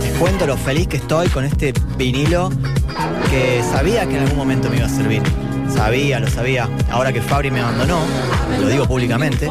Les 0.00 0.12
cuento 0.18 0.46
lo 0.46 0.56
feliz 0.56 0.86
que 0.86 0.98
estoy 0.98 1.28
con 1.28 1.44
este 1.44 1.72
vinilo 1.96 2.50
que 3.30 3.62
sabía 3.68 4.06
que 4.06 4.16
en 4.16 4.22
algún 4.22 4.38
momento 4.38 4.70
me 4.70 4.76
iba 4.76 4.86
a 4.86 4.90
servir. 4.90 5.22
Sabía, 5.74 6.20
lo 6.20 6.28
sabía. 6.28 6.68
Ahora 6.90 7.12
que 7.12 7.20
Fabri 7.20 7.50
me 7.50 7.60
abandonó, 7.60 7.98
lo 8.60 8.68
digo 8.68 8.86
públicamente, 8.86 9.50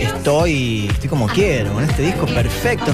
estoy, 0.00 0.88
estoy 0.92 1.08
como 1.08 1.28
quiero, 1.28 1.72
con 1.72 1.84
este 1.84 2.02
disco 2.02 2.26
perfecto. 2.26 2.92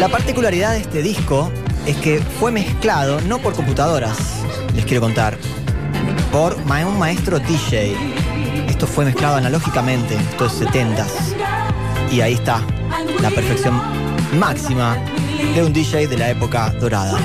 La 0.00 0.08
particularidad 0.08 0.72
de 0.72 0.78
este 0.80 1.02
disco 1.02 1.52
es 1.86 1.96
que 1.96 2.20
fue 2.20 2.50
mezclado 2.50 3.20
no 3.22 3.38
por 3.38 3.54
computadoras, 3.54 4.16
les 4.74 4.84
quiero 4.84 5.00
contar, 5.00 5.36
por 6.30 6.56
un 6.56 6.98
maestro 6.98 7.38
DJ. 7.38 7.96
Esto 8.68 8.86
fue 8.86 9.04
mezclado 9.04 9.36
analógicamente, 9.36 10.14
esto 10.14 10.46
es 10.46 10.62
70s. 10.62 11.34
Y 12.10 12.20
ahí 12.20 12.34
está, 12.34 12.60
la 13.20 13.30
perfección 13.30 13.80
máxima 14.38 14.96
de 15.54 15.62
un 15.62 15.72
DJ 15.72 16.08
de 16.08 16.18
la 16.18 16.30
época 16.30 16.70
dorada. 16.80 17.18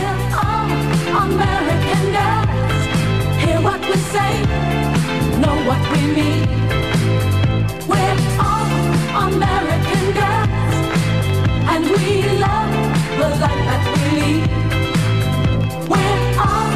We 3.87 3.95
say, 3.95 4.47
We're 15.91 16.19
all 16.45 16.71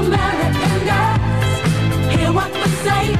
American 0.00 0.74
girls, 0.88 2.14
hear 2.14 2.30
what 2.32 2.50
we 2.52 2.68
say, 2.86 3.15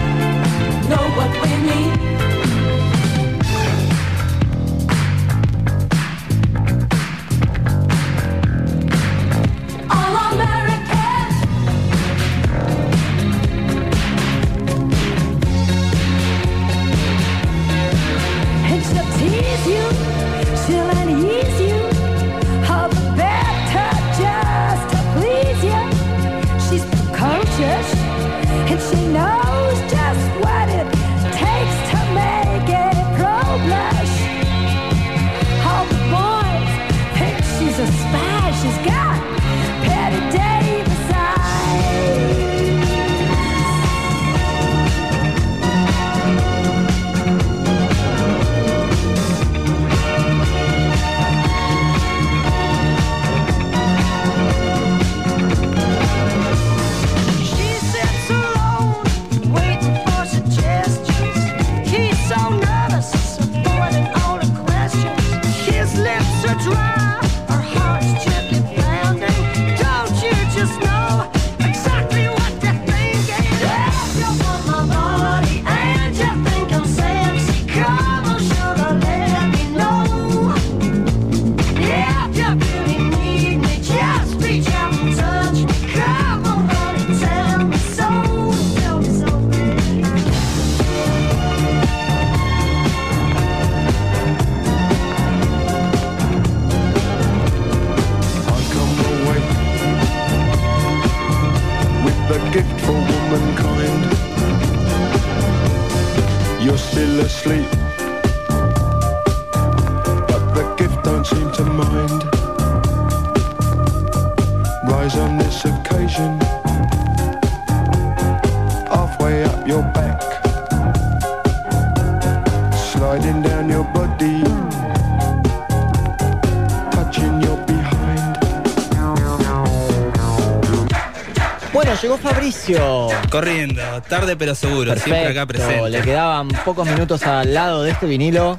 Llegó 132.17 132.29
Fabricio. 132.29 133.09
Corriendo, 133.31 133.83
tarde 134.09 134.37
pero 134.37 134.55
seguro, 134.55 134.95
siempre 134.97 135.29
acá 135.29 135.47
Perfecto, 135.47 135.69
presente. 135.69 135.91
Le 135.91 136.01
quedaban 136.03 136.49
pocos 136.65 136.89
minutos 136.89 137.23
al 137.25 137.53
lado 137.53 137.83
de 137.83 137.91
este 137.91 138.07
vinilo 138.07 138.59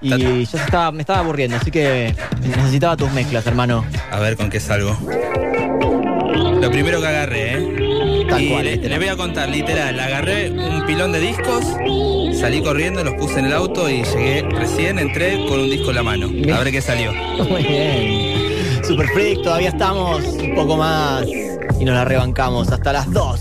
y 0.00 0.10
yo 0.18 0.46
se 0.46 0.56
estaba, 0.56 0.92
me 0.92 1.00
estaba 1.00 1.20
aburriendo, 1.20 1.56
así 1.56 1.70
que 1.70 2.14
necesitaba 2.40 2.96
tus 2.96 3.10
mezclas, 3.12 3.46
hermano. 3.46 3.84
A 4.10 4.18
ver 4.20 4.36
con 4.36 4.50
qué 4.50 4.60
salgo. 4.60 4.96
Lo 6.60 6.70
primero 6.70 7.00
que 7.00 7.06
agarré, 7.06 7.54
¿eh? 7.54 8.26
Tal 8.28 8.42
y 8.42 8.50
cual, 8.50 8.64
le, 8.64 8.76
le 8.76 8.98
voy 8.98 9.08
a 9.08 9.16
contar, 9.16 9.48
literal, 9.48 9.98
agarré 10.00 10.50
un 10.50 10.84
pilón 10.86 11.12
de 11.12 11.20
discos, 11.20 11.64
salí 12.38 12.62
corriendo, 12.62 13.04
los 13.04 13.14
puse 13.14 13.38
en 13.38 13.46
el 13.46 13.52
auto 13.52 13.88
y 13.88 14.02
llegué 14.02 14.44
recién, 14.50 14.98
entré 14.98 15.46
con 15.46 15.60
un 15.60 15.70
disco 15.70 15.90
en 15.90 15.96
la 15.96 16.02
mano. 16.02 16.26
A 16.54 16.58
ver 16.58 16.72
qué 16.72 16.80
salió. 16.80 17.12
Muy 17.48 17.62
bien. 17.62 18.84
Super 18.84 19.08
Freak, 19.08 19.42
todavía 19.42 19.68
estamos 19.70 20.22
un 20.24 20.54
poco 20.54 20.76
más 20.76 21.26
y 21.78 21.84
nos 21.84 21.94
la 21.94 22.04
rebancamos 22.04 22.70
hasta 22.70 22.92
las 22.92 23.10
2. 23.10 23.35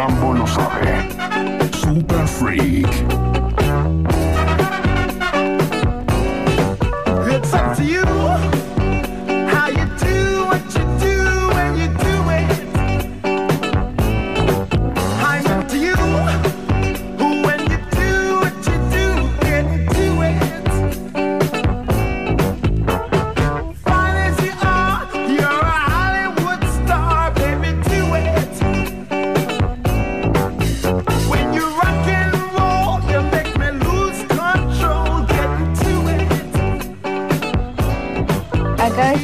Mambo 0.00 0.32
lo 0.32 0.46
sabe. 0.46 0.69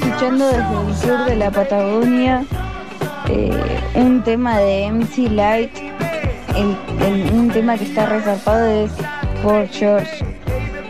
Escuchando 0.07 0.47
desde 0.47 0.89
el 0.89 0.97
sur 0.97 1.25
de 1.25 1.37
la 1.37 1.51
Patagonia 1.51 2.45
eh, 3.29 3.81
un 3.95 4.23
tema 4.23 4.59
de 4.59 4.93
MC 4.93 5.31
Light, 5.31 5.71
un 6.55 7.51
tema 7.53 7.77
que 7.77 7.85
está 7.85 8.07
resarpado 8.07 8.85
es 8.85 8.93
For 9.43 9.67
George, 9.69 10.25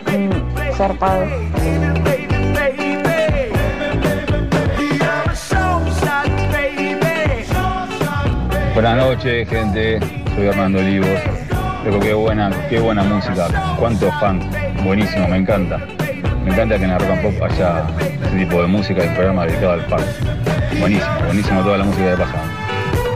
mm, 0.07 0.73
zarpado. 0.75 1.25
Buenas 8.75 8.97
noches, 8.99 9.49
gente. 9.49 9.99
Soy 10.35 10.49
Armando 10.49 10.81
Olivos. 10.81 11.09
Loco, 11.87 12.01
qué 12.01 12.13
buena, 12.13 12.51
qué 12.69 12.79
buena 12.79 13.03
música. 13.03 13.77
Cuántos 13.79 14.15
fans. 14.21 14.45
Buenísimo, 14.85 15.27
me 15.29 15.39
encanta. 15.39 15.79
Me 16.45 16.53
encanta 16.53 16.77
que 16.77 16.85
en 16.85 16.91
la 16.91 16.99
rock 16.99 17.11
and 17.11 17.23
pop 17.23 17.43
haya 17.43 17.87
ese 18.37 18.45
tipo 18.45 18.61
de 18.61 18.67
música 18.67 19.05
y 19.05 19.09
programa 19.09 19.47
dedicado 19.47 19.73
al 19.73 19.83
fan. 19.83 20.01
Buenísimo, 20.79 21.15
buenísimo 21.25 21.63
toda 21.63 21.79
la 21.79 21.85
música 21.85 22.11
que 22.11 22.17
pasa. 22.17 22.43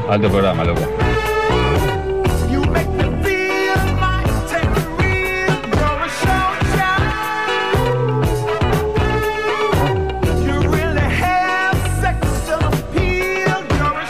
Alto 0.08 0.30
programa, 0.30 0.64
loco. 0.64 0.80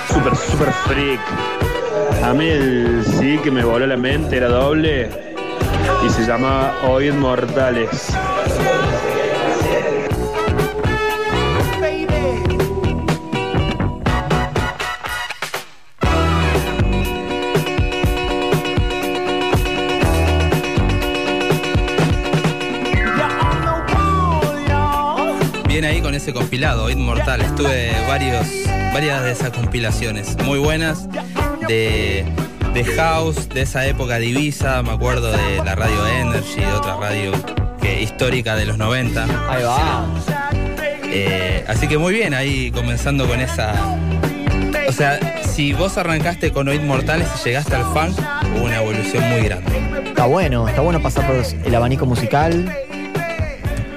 Super, 0.08 0.36
super 0.36 0.72
freak. 0.86 1.20
A 2.24 2.32
mí 2.34 2.48
el 2.48 3.04
sí 3.04 3.38
que 3.42 3.50
me 3.50 3.64
voló 3.64 3.86
la 3.86 3.96
mente 3.96 4.36
era 4.36 4.48
doble 4.48 5.08
y 6.06 6.10
se 6.10 6.24
llamaba 6.24 6.72
Oíd 6.84 7.14
Mortales. 7.14 8.12
Ese 26.20 26.34
compilado, 26.34 26.90
Inmortal. 26.90 27.54
Tuve 27.54 27.92
varios, 28.06 28.46
varias 28.92 29.24
de 29.24 29.32
esas 29.32 29.50
compilaciones 29.50 30.36
muy 30.44 30.58
buenas 30.58 31.08
de, 31.66 32.26
de 32.74 32.84
House, 32.84 33.48
de 33.48 33.62
esa 33.62 33.86
época 33.86 34.18
de 34.18 34.26
Ibiza, 34.26 34.82
me 34.82 34.90
acuerdo 34.90 35.32
de 35.32 35.64
la 35.64 35.74
radio 35.74 36.06
Energy, 36.06 36.60
de 36.60 36.72
otra 36.72 36.98
radio 36.98 37.32
que, 37.80 38.02
histórica 38.02 38.54
de 38.54 38.66
los 38.66 38.76
90. 38.76 39.24
Ahí 39.50 39.62
va. 39.62 40.06
Eh, 41.04 41.64
así 41.66 41.88
que 41.88 41.96
muy 41.96 42.12
bien 42.12 42.34
ahí 42.34 42.70
comenzando 42.70 43.26
con 43.26 43.40
esa. 43.40 43.72
O 44.88 44.92
sea, 44.92 45.42
si 45.42 45.72
vos 45.72 45.96
arrancaste 45.96 46.52
con 46.52 46.68
Oíd 46.68 46.82
Mortales 46.82 47.28
y 47.40 47.44
llegaste 47.48 47.76
al 47.76 47.84
funk, 47.84 48.18
hubo 48.56 48.66
una 48.66 48.76
evolución 48.76 49.26
muy 49.30 49.40
grande. 49.40 49.72
Está 50.08 50.26
bueno, 50.26 50.68
está 50.68 50.82
bueno 50.82 51.00
pasar 51.00 51.26
por 51.26 51.42
el 51.64 51.74
abanico 51.74 52.04
musical 52.04 52.70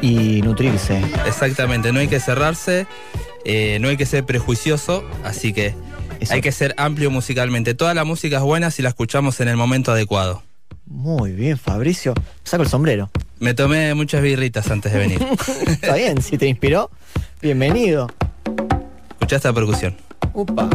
y 0.04 0.42
nutrirse. 0.42 1.02
Exactamente, 1.26 1.94
no 1.94 2.02
hay 2.02 2.10
que 2.10 2.20
cerrarse, 2.20 2.88
eh, 3.46 3.78
no 3.80 3.88
hay 3.88 3.96
que 3.96 4.06
ser 4.06 4.26
prejuicioso, 4.26 5.02
así 5.24 5.54
que 5.54 5.74
hay 6.30 6.42
que 6.42 6.52
ser 6.52 6.76
amplio 6.78 7.10
musicalmente. 7.10 7.74
Toda 7.74 7.94
la 7.94 8.04
música 8.04 8.38
es 8.38 8.44
buena 8.44 8.70
si 8.70 8.82
la 8.82 8.90
escuchamos 8.90 9.40
en 9.40 9.48
el 9.48 9.56
momento 9.56 9.94
adecuado. 9.94 10.44
Muy 10.86 11.32
bien, 11.32 11.58
Fabricio. 11.58 12.14
Saco 12.44 12.64
el 12.64 12.70
sombrero. 12.70 13.10
Me 13.40 13.54
tomé 13.54 13.94
muchas 13.94 14.22
birritas 14.22 14.70
antes 14.70 14.92
de 14.92 15.00
venir. 15.00 15.26
Está 15.68 15.96
bien, 15.96 16.22
si 16.22 16.38
te 16.38 16.48
inspiró, 16.48 16.92
bienvenido. 17.42 18.12
Escuchá 19.12 19.38
esta 19.38 19.54
percusión. 19.54 19.96
Upa. 20.34 20.70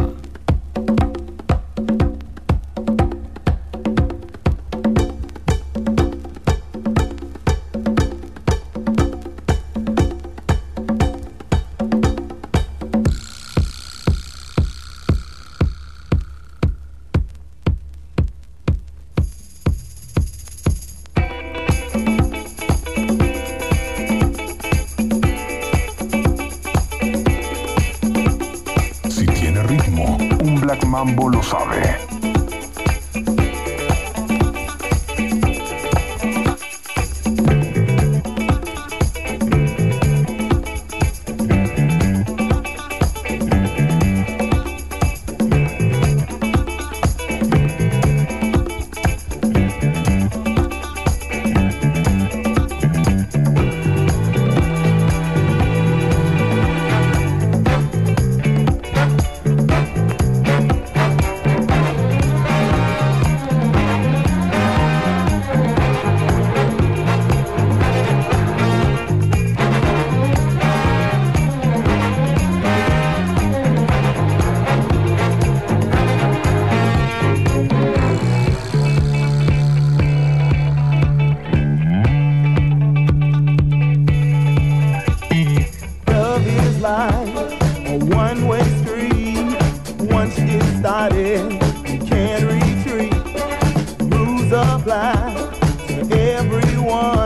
One. 96.89 97.18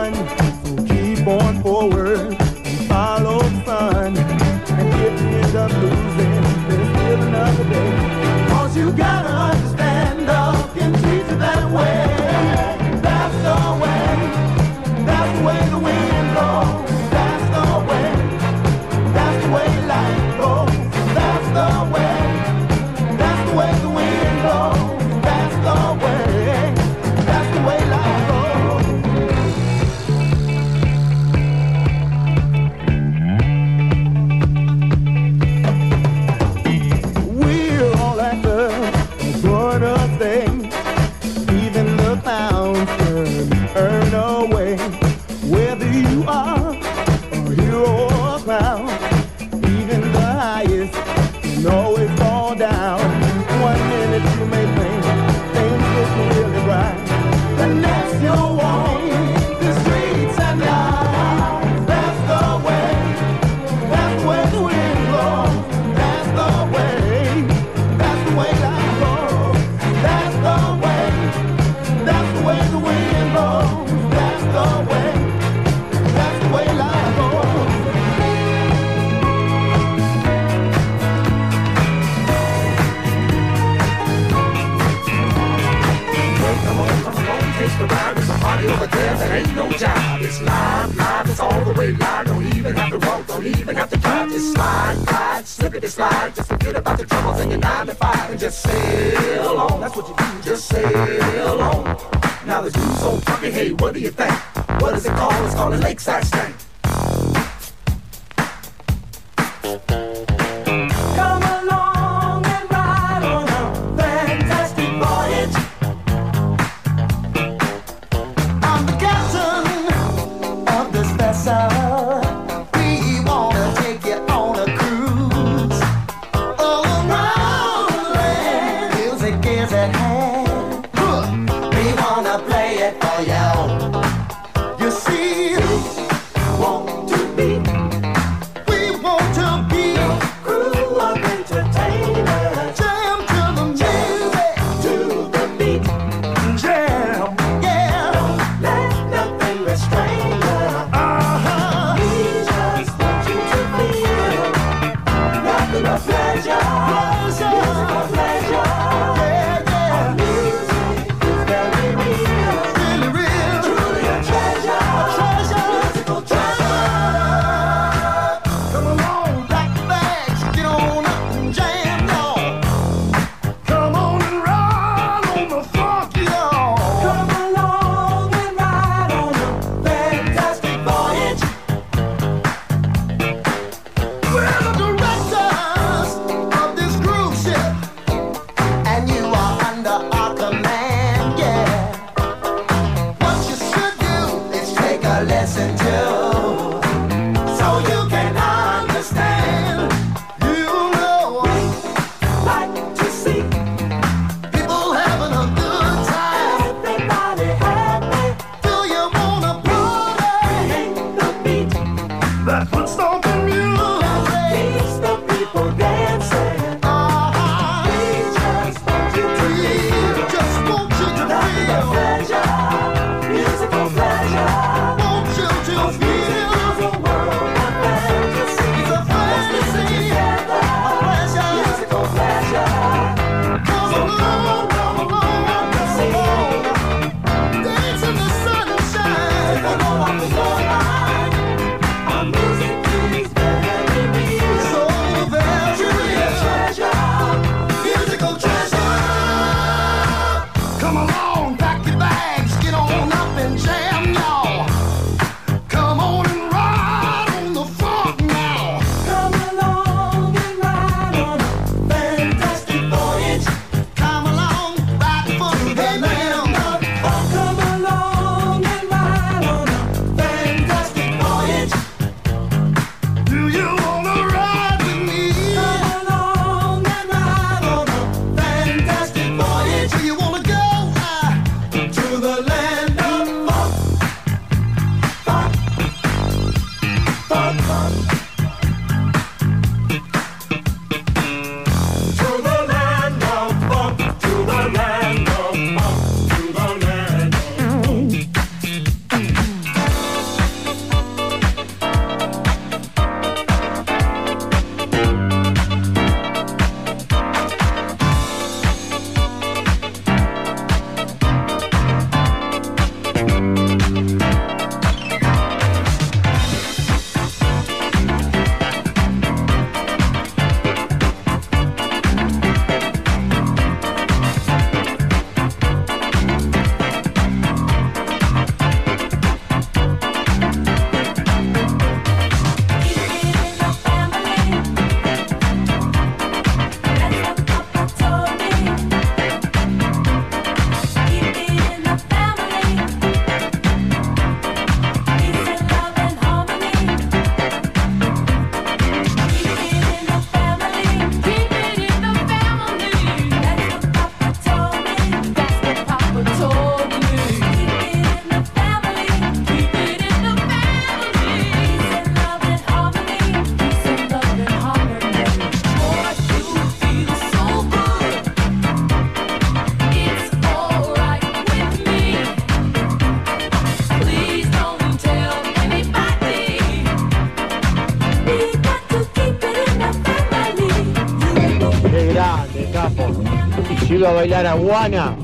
Bailar 384.14 384.46
a 384.46 384.54
Guana, 384.54 385.16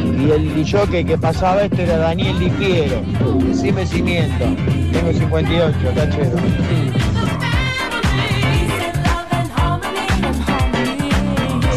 Y 0.00 0.30
el 0.30 0.70
jockey 0.70 1.04
que 1.04 1.16
pasaba 1.16 1.62
esto 1.62 1.82
era 1.82 1.96
Daniel 1.96 2.38
Di 2.38 2.50
Piero. 2.50 3.02
Decime. 3.44 3.86
Tengo 4.92 5.12
58, 5.12 5.78
cachero. 5.94 6.36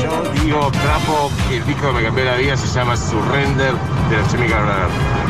Yo 0.02 0.44
digo, 0.44 0.72
trapo, 0.72 1.32
el 1.52 1.66
disco 1.66 1.88
que 1.88 1.94
me 1.94 2.04
cambió 2.04 2.26
la 2.26 2.36
vida 2.38 2.58
se 2.58 2.68
llama 2.68 2.98
Surrender 2.98 3.74
de 4.10 4.18
la 4.18 4.28
Chemical 4.30 4.64
Brothers. 4.64 5.23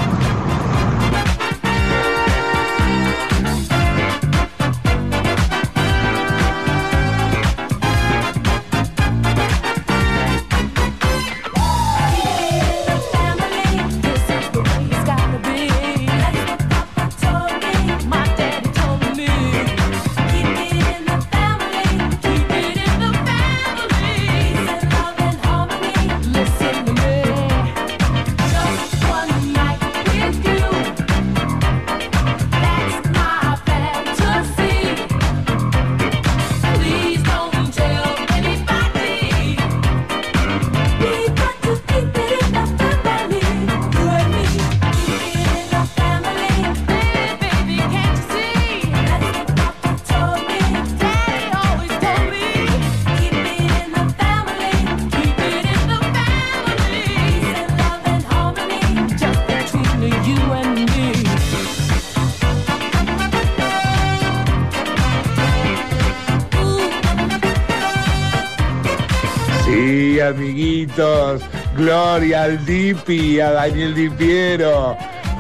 Gloria 71.76 72.44
al 72.44 72.64
Dipi, 72.66 73.40
a 73.40 73.52
Daniel 73.52 73.96
Di 73.96 74.10
Piero, 74.10 74.96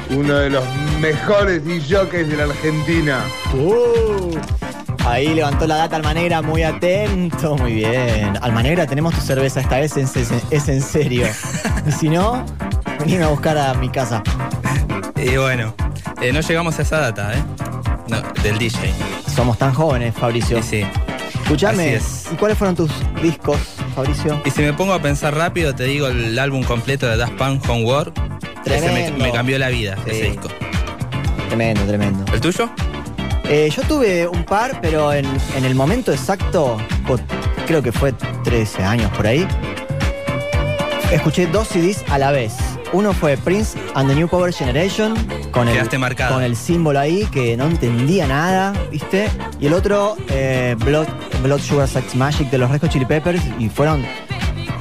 uno 0.10 0.34
de 0.36 0.50
los 0.50 0.64
mejores 1.00 1.64
DJs 1.64 2.30
de 2.30 2.36
la 2.38 2.44
Argentina. 2.46 3.20
Uh, 3.54 4.36
ahí 5.06 5.34
levantó 5.36 5.68
la 5.68 5.76
data 5.76 5.96
Almanegra, 5.98 6.42
muy 6.42 6.64
atento, 6.64 7.56
muy 7.58 7.74
bien. 7.76 8.38
Almanegra, 8.42 8.88
tenemos 8.88 9.14
tu 9.14 9.22
cerveza, 9.22 9.62
esta 9.62 9.80
vez 9.80 9.96
es, 9.98 10.16
es- 10.16 10.32
es 10.50 10.68
en 10.70 10.82
serio. 10.82 11.28
Y 11.88 11.92
si 11.92 12.10
no, 12.10 12.44
venime 13.00 13.24
a 13.26 13.28
buscar 13.28 13.58
a 13.58 13.74
mi 13.76 13.90
casa. 13.90 14.24
Y 15.16 15.38
bueno, 15.38 15.74
eh, 16.22 16.34
no 16.34 16.40
llegamos 16.42 16.80
a 16.80 16.82
esa 16.82 17.00
data, 17.00 17.34
¿eh? 17.34 17.44
No, 18.10 18.22
del 18.42 18.58
DJ. 18.58 18.92
Somos 19.34 19.58
tan 19.58 19.74
jóvenes, 19.74 20.14
Fabricio. 20.16 20.62
Sí, 20.64 20.84
sí. 20.84 22.32
¿y 22.32 22.36
cuáles 22.36 22.58
fueron 22.58 22.76
tus 22.76 22.92
discos, 23.22 23.58
Fabricio? 23.94 24.42
Y 24.46 24.52
si 24.52 24.62
me 24.62 24.74
pongo 24.74 24.94
a 24.94 25.02
pensar 25.02 25.36
rápido, 25.36 25.74
te 25.74 25.84
digo 25.86 26.08
el 26.08 26.38
álbum 26.40 26.64
completo 26.64 27.08
de 27.08 27.18
Daft 27.18 27.34
Punk 27.34 27.68
Homework. 27.70 28.14
Ese 28.66 28.92
me, 28.92 29.12
me 29.24 29.32
cambió 29.32 29.58
la 29.60 29.70
vida, 29.70 29.96
Sí. 30.06 30.12
ese 30.12 30.24
disco. 30.32 30.48
Tremendo, 31.48 31.84
tremendo. 31.86 32.26
¿El 32.34 32.42
tuyo? 32.42 32.70
Eh, 33.50 33.70
yo 33.76 33.84
tuve 33.84 34.28
un 34.28 34.44
par, 34.46 34.80
pero 34.82 35.12
en, 35.14 35.26
en 35.56 35.66
el 35.66 35.76
momento 35.76 36.12
exacto, 36.12 36.78
creo 37.68 37.82
que 37.84 37.92
fue 37.92 38.14
13 38.44 38.84
años 38.84 39.12
por 39.12 39.28
ahí, 39.28 39.46
escuché 41.12 41.48
dos 41.48 41.68
CDs 41.68 42.04
a 42.10 42.18
la 42.18 42.32
vez. 42.32 42.54
Uno 42.94 43.12
fue 43.14 43.38
Prince 43.38 43.78
and 43.96 44.08
the 44.10 44.16
New 44.16 44.28
Power 44.28 44.54
Generation, 44.54 45.16
con 45.52 45.68
el, 45.68 46.00
marcado. 46.00 46.36
con 46.36 46.44
el 46.44 46.56
símbolo 46.56 47.00
ahí, 47.00 47.26
que 47.32 47.58
no 47.58 47.66
entendía 47.66 48.28
nada, 48.28 48.72
¿viste? 48.92 49.30
Y 49.60 49.66
el 49.66 49.74
otro, 49.74 50.16
eh, 50.30 50.76
Blood, 50.80 51.08
Blood 51.44 51.60
Sugar 51.62 51.88
Sex 51.88 52.16
Magic 52.16 52.50
de 52.50 52.58
los 52.58 52.70
Red 52.72 52.82
Hot 52.82 52.90
Chili 52.92 53.06
Peppers, 53.06 53.42
y 53.60 53.70
fueron 53.70 54.04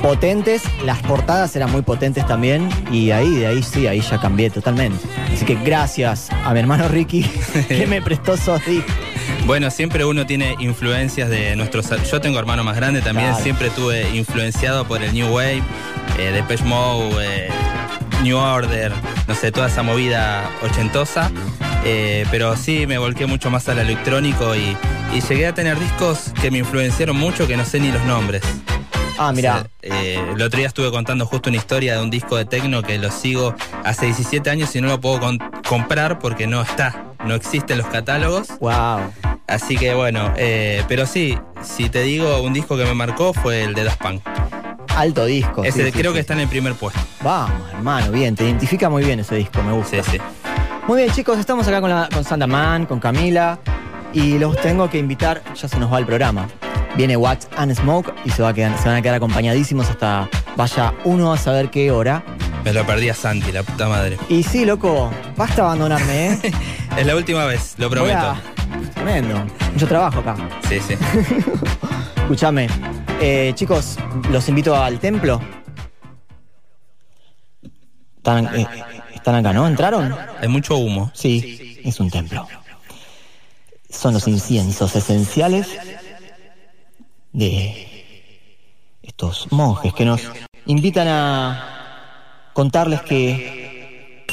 potentes, 0.01 0.63
las 0.85 0.99
portadas 1.01 1.55
eran 1.55 1.71
muy 1.71 1.83
potentes 1.83 2.27
también, 2.27 2.69
y 2.91 3.11
ahí, 3.13 3.31
de 3.37 3.47
ahí 3.47 3.63
sí, 3.63 3.87
ahí 3.87 4.01
ya 4.01 4.19
cambié 4.21 4.51
totalmente. 4.51 4.99
Así 5.33 5.45
que 5.45 5.55
gracias 5.55 6.29
a 6.45 6.53
mi 6.53 6.61
hermano 6.61 6.89
Ricky, 6.89 7.23
que 7.69 7.87
me 7.87 8.03
prestó 8.03 8.35
esos 8.35 8.65
discos. 8.65 8.93
Bueno, 9.47 9.71
siempre 9.71 10.05
uno 10.05 10.27
tiene 10.27 10.57
influencias 10.59 11.29
de 11.31 11.55
nuestros. 11.57 11.89
Yo 12.11 12.21
tengo 12.21 12.39
hermano 12.39 12.65
más 12.65 12.77
grande 12.77 13.01
también, 13.01 13.29
Claro. 13.29 13.43
siempre 13.43 13.71
tuve 13.71 14.09
influenciado 14.17 14.87
por 14.87 15.03
el 15.03 15.13
New 15.13 15.29
Wave, 15.33 15.63
eh, 16.19 16.31
Depeche 16.33 16.65
Mode, 16.65 17.15
eh, 17.21 17.49
New 18.23 18.37
Order, 18.37 18.93
no 19.29 19.35
sé, 19.35 19.51
toda 19.53 19.69
esa 19.69 19.83
movida 19.83 20.49
ochentosa. 20.63 21.31
Eh, 21.85 22.25
pero 22.31 22.57
sí 22.57 22.87
me 22.87 22.99
volqué 22.99 23.27
mucho 23.27 23.51
más 23.51 23.69
al 23.69 23.79
electrónico 23.79 24.55
y, 24.55 24.77
y 25.15 25.21
llegué 25.21 25.47
a 25.47 25.55
tener 25.55 25.79
discos 25.79 26.33
que 26.41 26.51
me 26.51 26.59
influenciaron 26.59 27.17
mucho 27.17 27.47
que 27.47 27.57
no 27.57 27.65
sé 27.65 27.81
ni 27.81 27.91
los 27.91 28.03
nombres. 28.05 28.43
Ah, 29.19 29.33
mira. 29.33 29.67
Eh, 29.83 30.19
el 30.35 30.43
otro 30.43 30.59
día 30.59 30.67
estuve 30.67 30.91
contando 30.91 31.27
justo 31.27 31.51
una 31.51 31.59
historia 31.59 31.97
de 31.97 32.03
un 32.03 32.11
disco 32.11 32.37
de 32.37 32.45
techno 32.45 32.83
que 32.83 32.99
lo 32.99 33.11
sigo 33.11 33.55
hace 33.85 34.07
17 34.07 34.49
años 34.51 34.75
y 34.75 34.81
no 34.81 34.89
lo 34.89 35.01
puedo 35.01 35.21
comprar 35.69 36.19
porque 36.19 36.47
no 36.47 36.63
está, 36.63 37.05
no 37.25 37.35
existen 37.35 37.79
los 37.79 37.87
catálogos. 37.89 38.49
Wow. 38.61 39.13
Así 39.47 39.77
que 39.77 39.95
bueno, 39.95 40.33
eh, 40.37 40.83
pero 40.89 41.07
sí, 41.07 41.39
si 41.63 41.89
te 41.89 42.03
digo 42.03 42.41
un 42.43 42.53
disco 42.53 42.77
que 42.77 42.85
me 42.85 42.95
marcó 42.95 43.33
fue 43.33 43.65
el 43.65 43.75
de 43.75 43.85
Daft 43.85 44.01
Punk. 44.01 44.23
Alto 44.97 45.25
disco. 45.25 45.65
Ese 45.65 45.87
sí, 45.87 45.93
creo 45.93 46.13
sí. 46.13 46.15
que 46.15 46.21
está 46.21 46.35
en 46.35 46.41
el 46.41 46.49
primer 46.49 46.75
puesto. 46.75 47.01
Vamos, 47.23 47.71
hermano, 47.73 48.11
bien, 48.13 48.35
te 48.35 48.45
identifica 48.45 48.89
muy 48.89 49.05
bien 49.05 49.21
ese 49.21 49.37
disco, 49.37 49.63
me 49.63 49.73
gusta. 49.73 50.03
Sí, 50.03 50.13
sí. 50.13 50.19
Muy 50.87 51.03
bien, 51.03 51.13
chicos, 51.15 51.39
estamos 51.39 51.67
acá 51.69 51.81
con, 51.81 51.91
la, 51.91 52.09
con 52.13 52.25
Santa 52.25 52.47
Man, 52.47 52.87
con 52.87 52.99
Camila, 52.99 53.59
y 54.13 54.39
los 54.39 54.57
tengo 54.61 54.91
que 54.91 54.99
invitar, 54.99 55.43
ya 55.55 55.69
se 55.69 55.79
nos 55.79 55.93
va 55.93 55.99
el 55.99 56.07
programa. 56.07 56.49
Viene 56.97 57.17
Wax 57.17 57.49
and 57.57 57.75
Smoke 57.75 58.13
y 58.25 58.31
se, 58.31 58.43
va 58.43 58.51
a 58.51 58.55
quedar- 58.55 58.77
se 58.79 58.89
van 58.89 58.99
a 58.99 59.03
quedar 59.03 59.15
acompañadísimos 59.17 59.89
hasta 59.89 60.29
vaya 60.57 60.93
uno 61.05 61.33
a 61.33 61.39
saber 61.39 61.71
qué 61.71 61.91
hora. 61.91 62.23
Me 62.65 62.73
lo 62.73 62.85
perdí 62.85 63.09
a 63.09 63.15
Santi, 63.15 63.51
la 63.53 63.63
puta 63.63 63.89
madre. 63.89 64.19
Y 64.29 64.43
sí, 64.43 64.65
loco, 64.65 65.11
basta 65.37 65.63
abandonarme, 65.63 66.33
¿eh? 66.35 66.53
Es 66.97 67.07
la 67.07 67.17
última 67.17 67.47
vez, 67.47 67.75
lo 67.79 67.89
prometo. 67.89 68.35
Tremendo. 68.95 69.43
Mucho 69.73 69.87
trabajo 69.89 70.21
acá. 70.21 70.37
Sí, 70.69 70.79
sí. 70.81 70.95
Escúchame. 72.17 72.69
Eh, 73.21 73.53
chicos, 73.55 73.99
los 74.31 74.49
invito 74.49 74.77
al 74.77 74.99
templo. 74.99 75.41
Están, 78.19 78.47
eh, 78.55 78.67
están 79.23 79.37
acá, 79.37 79.53
¿no? 79.53 79.69
¿Entraron? 79.69 80.17
Hay 80.41 80.49
mucho 80.49 80.77
humo. 80.77 81.13
Sí, 81.15 81.81
es 81.85 82.01
un 82.01 82.11
templo. 82.11 82.49
Son 83.89 84.15
los 84.15 84.27
inciensos 84.27 84.97
esenciales 84.97 85.69
de 87.33 88.19
estos 89.01 89.47
monjes 89.53 89.95
que 89.95 90.05
nos 90.05 90.23
invitan 90.67 91.07
a 91.07 92.51
contarles 92.53 93.03
que 93.03 94.27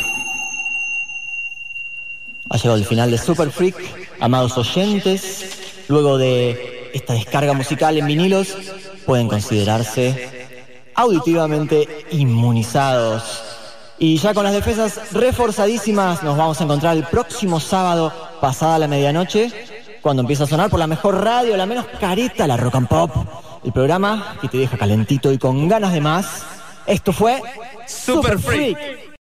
ha 2.49 2.57
llegado 2.57 2.80
el 2.80 2.86
final 2.86 3.11
de 3.11 3.20
Super 3.20 3.52
Freak, 3.52 3.76
amados 4.20 4.57
oyentes. 4.57 5.86
Luego 5.88 6.18
de 6.18 6.90
esta 6.95 7.14
descarga 7.14 7.53
musical 7.53 7.95
en 7.95 8.07
vinilos, 8.07 8.57
pueden 9.06 9.28
considerarse 9.28 10.48
auditivamente 10.95 12.07
inmunizados. 12.10 13.59
Y 14.00 14.18
ya 14.18 14.34
con 14.34 14.46
las 14.46 14.54
defensas 14.54 15.12
reforzadísimas, 15.12 16.24
nos 16.24 16.38
vamos 16.38 16.60
a 16.60 16.64
encontrar 16.64 16.96
el 16.96 17.04
próximo 17.04 17.60
sábado, 17.60 18.14
pasada 18.40 18.80
la 18.80 18.88
medianoche, 18.88 19.52
cuando 20.02 20.22
empieza 20.22 20.46
a 20.46 20.48
sonar 20.48 20.70
por 20.70 20.80
la 20.80 20.88
mejor 20.88 21.22
radio, 21.22 21.58
la 21.58 21.66
menos 21.66 21.86
careta, 22.00 22.48
la 22.48 22.56
rock 22.56 22.76
and 22.76 22.88
pop. 22.88 23.12
El 23.64 23.74
programa 23.74 24.38
que 24.40 24.48
te 24.48 24.58
deja 24.58 24.78
calentito 24.78 25.34
y 25.34 25.38
con 25.38 25.68
ganas 25.68 25.92
de 25.92 26.00
más. 26.00 26.44
Esto 26.88 27.12
fue 27.12 27.42
Super 27.86 28.40
Freak. 28.40 29.09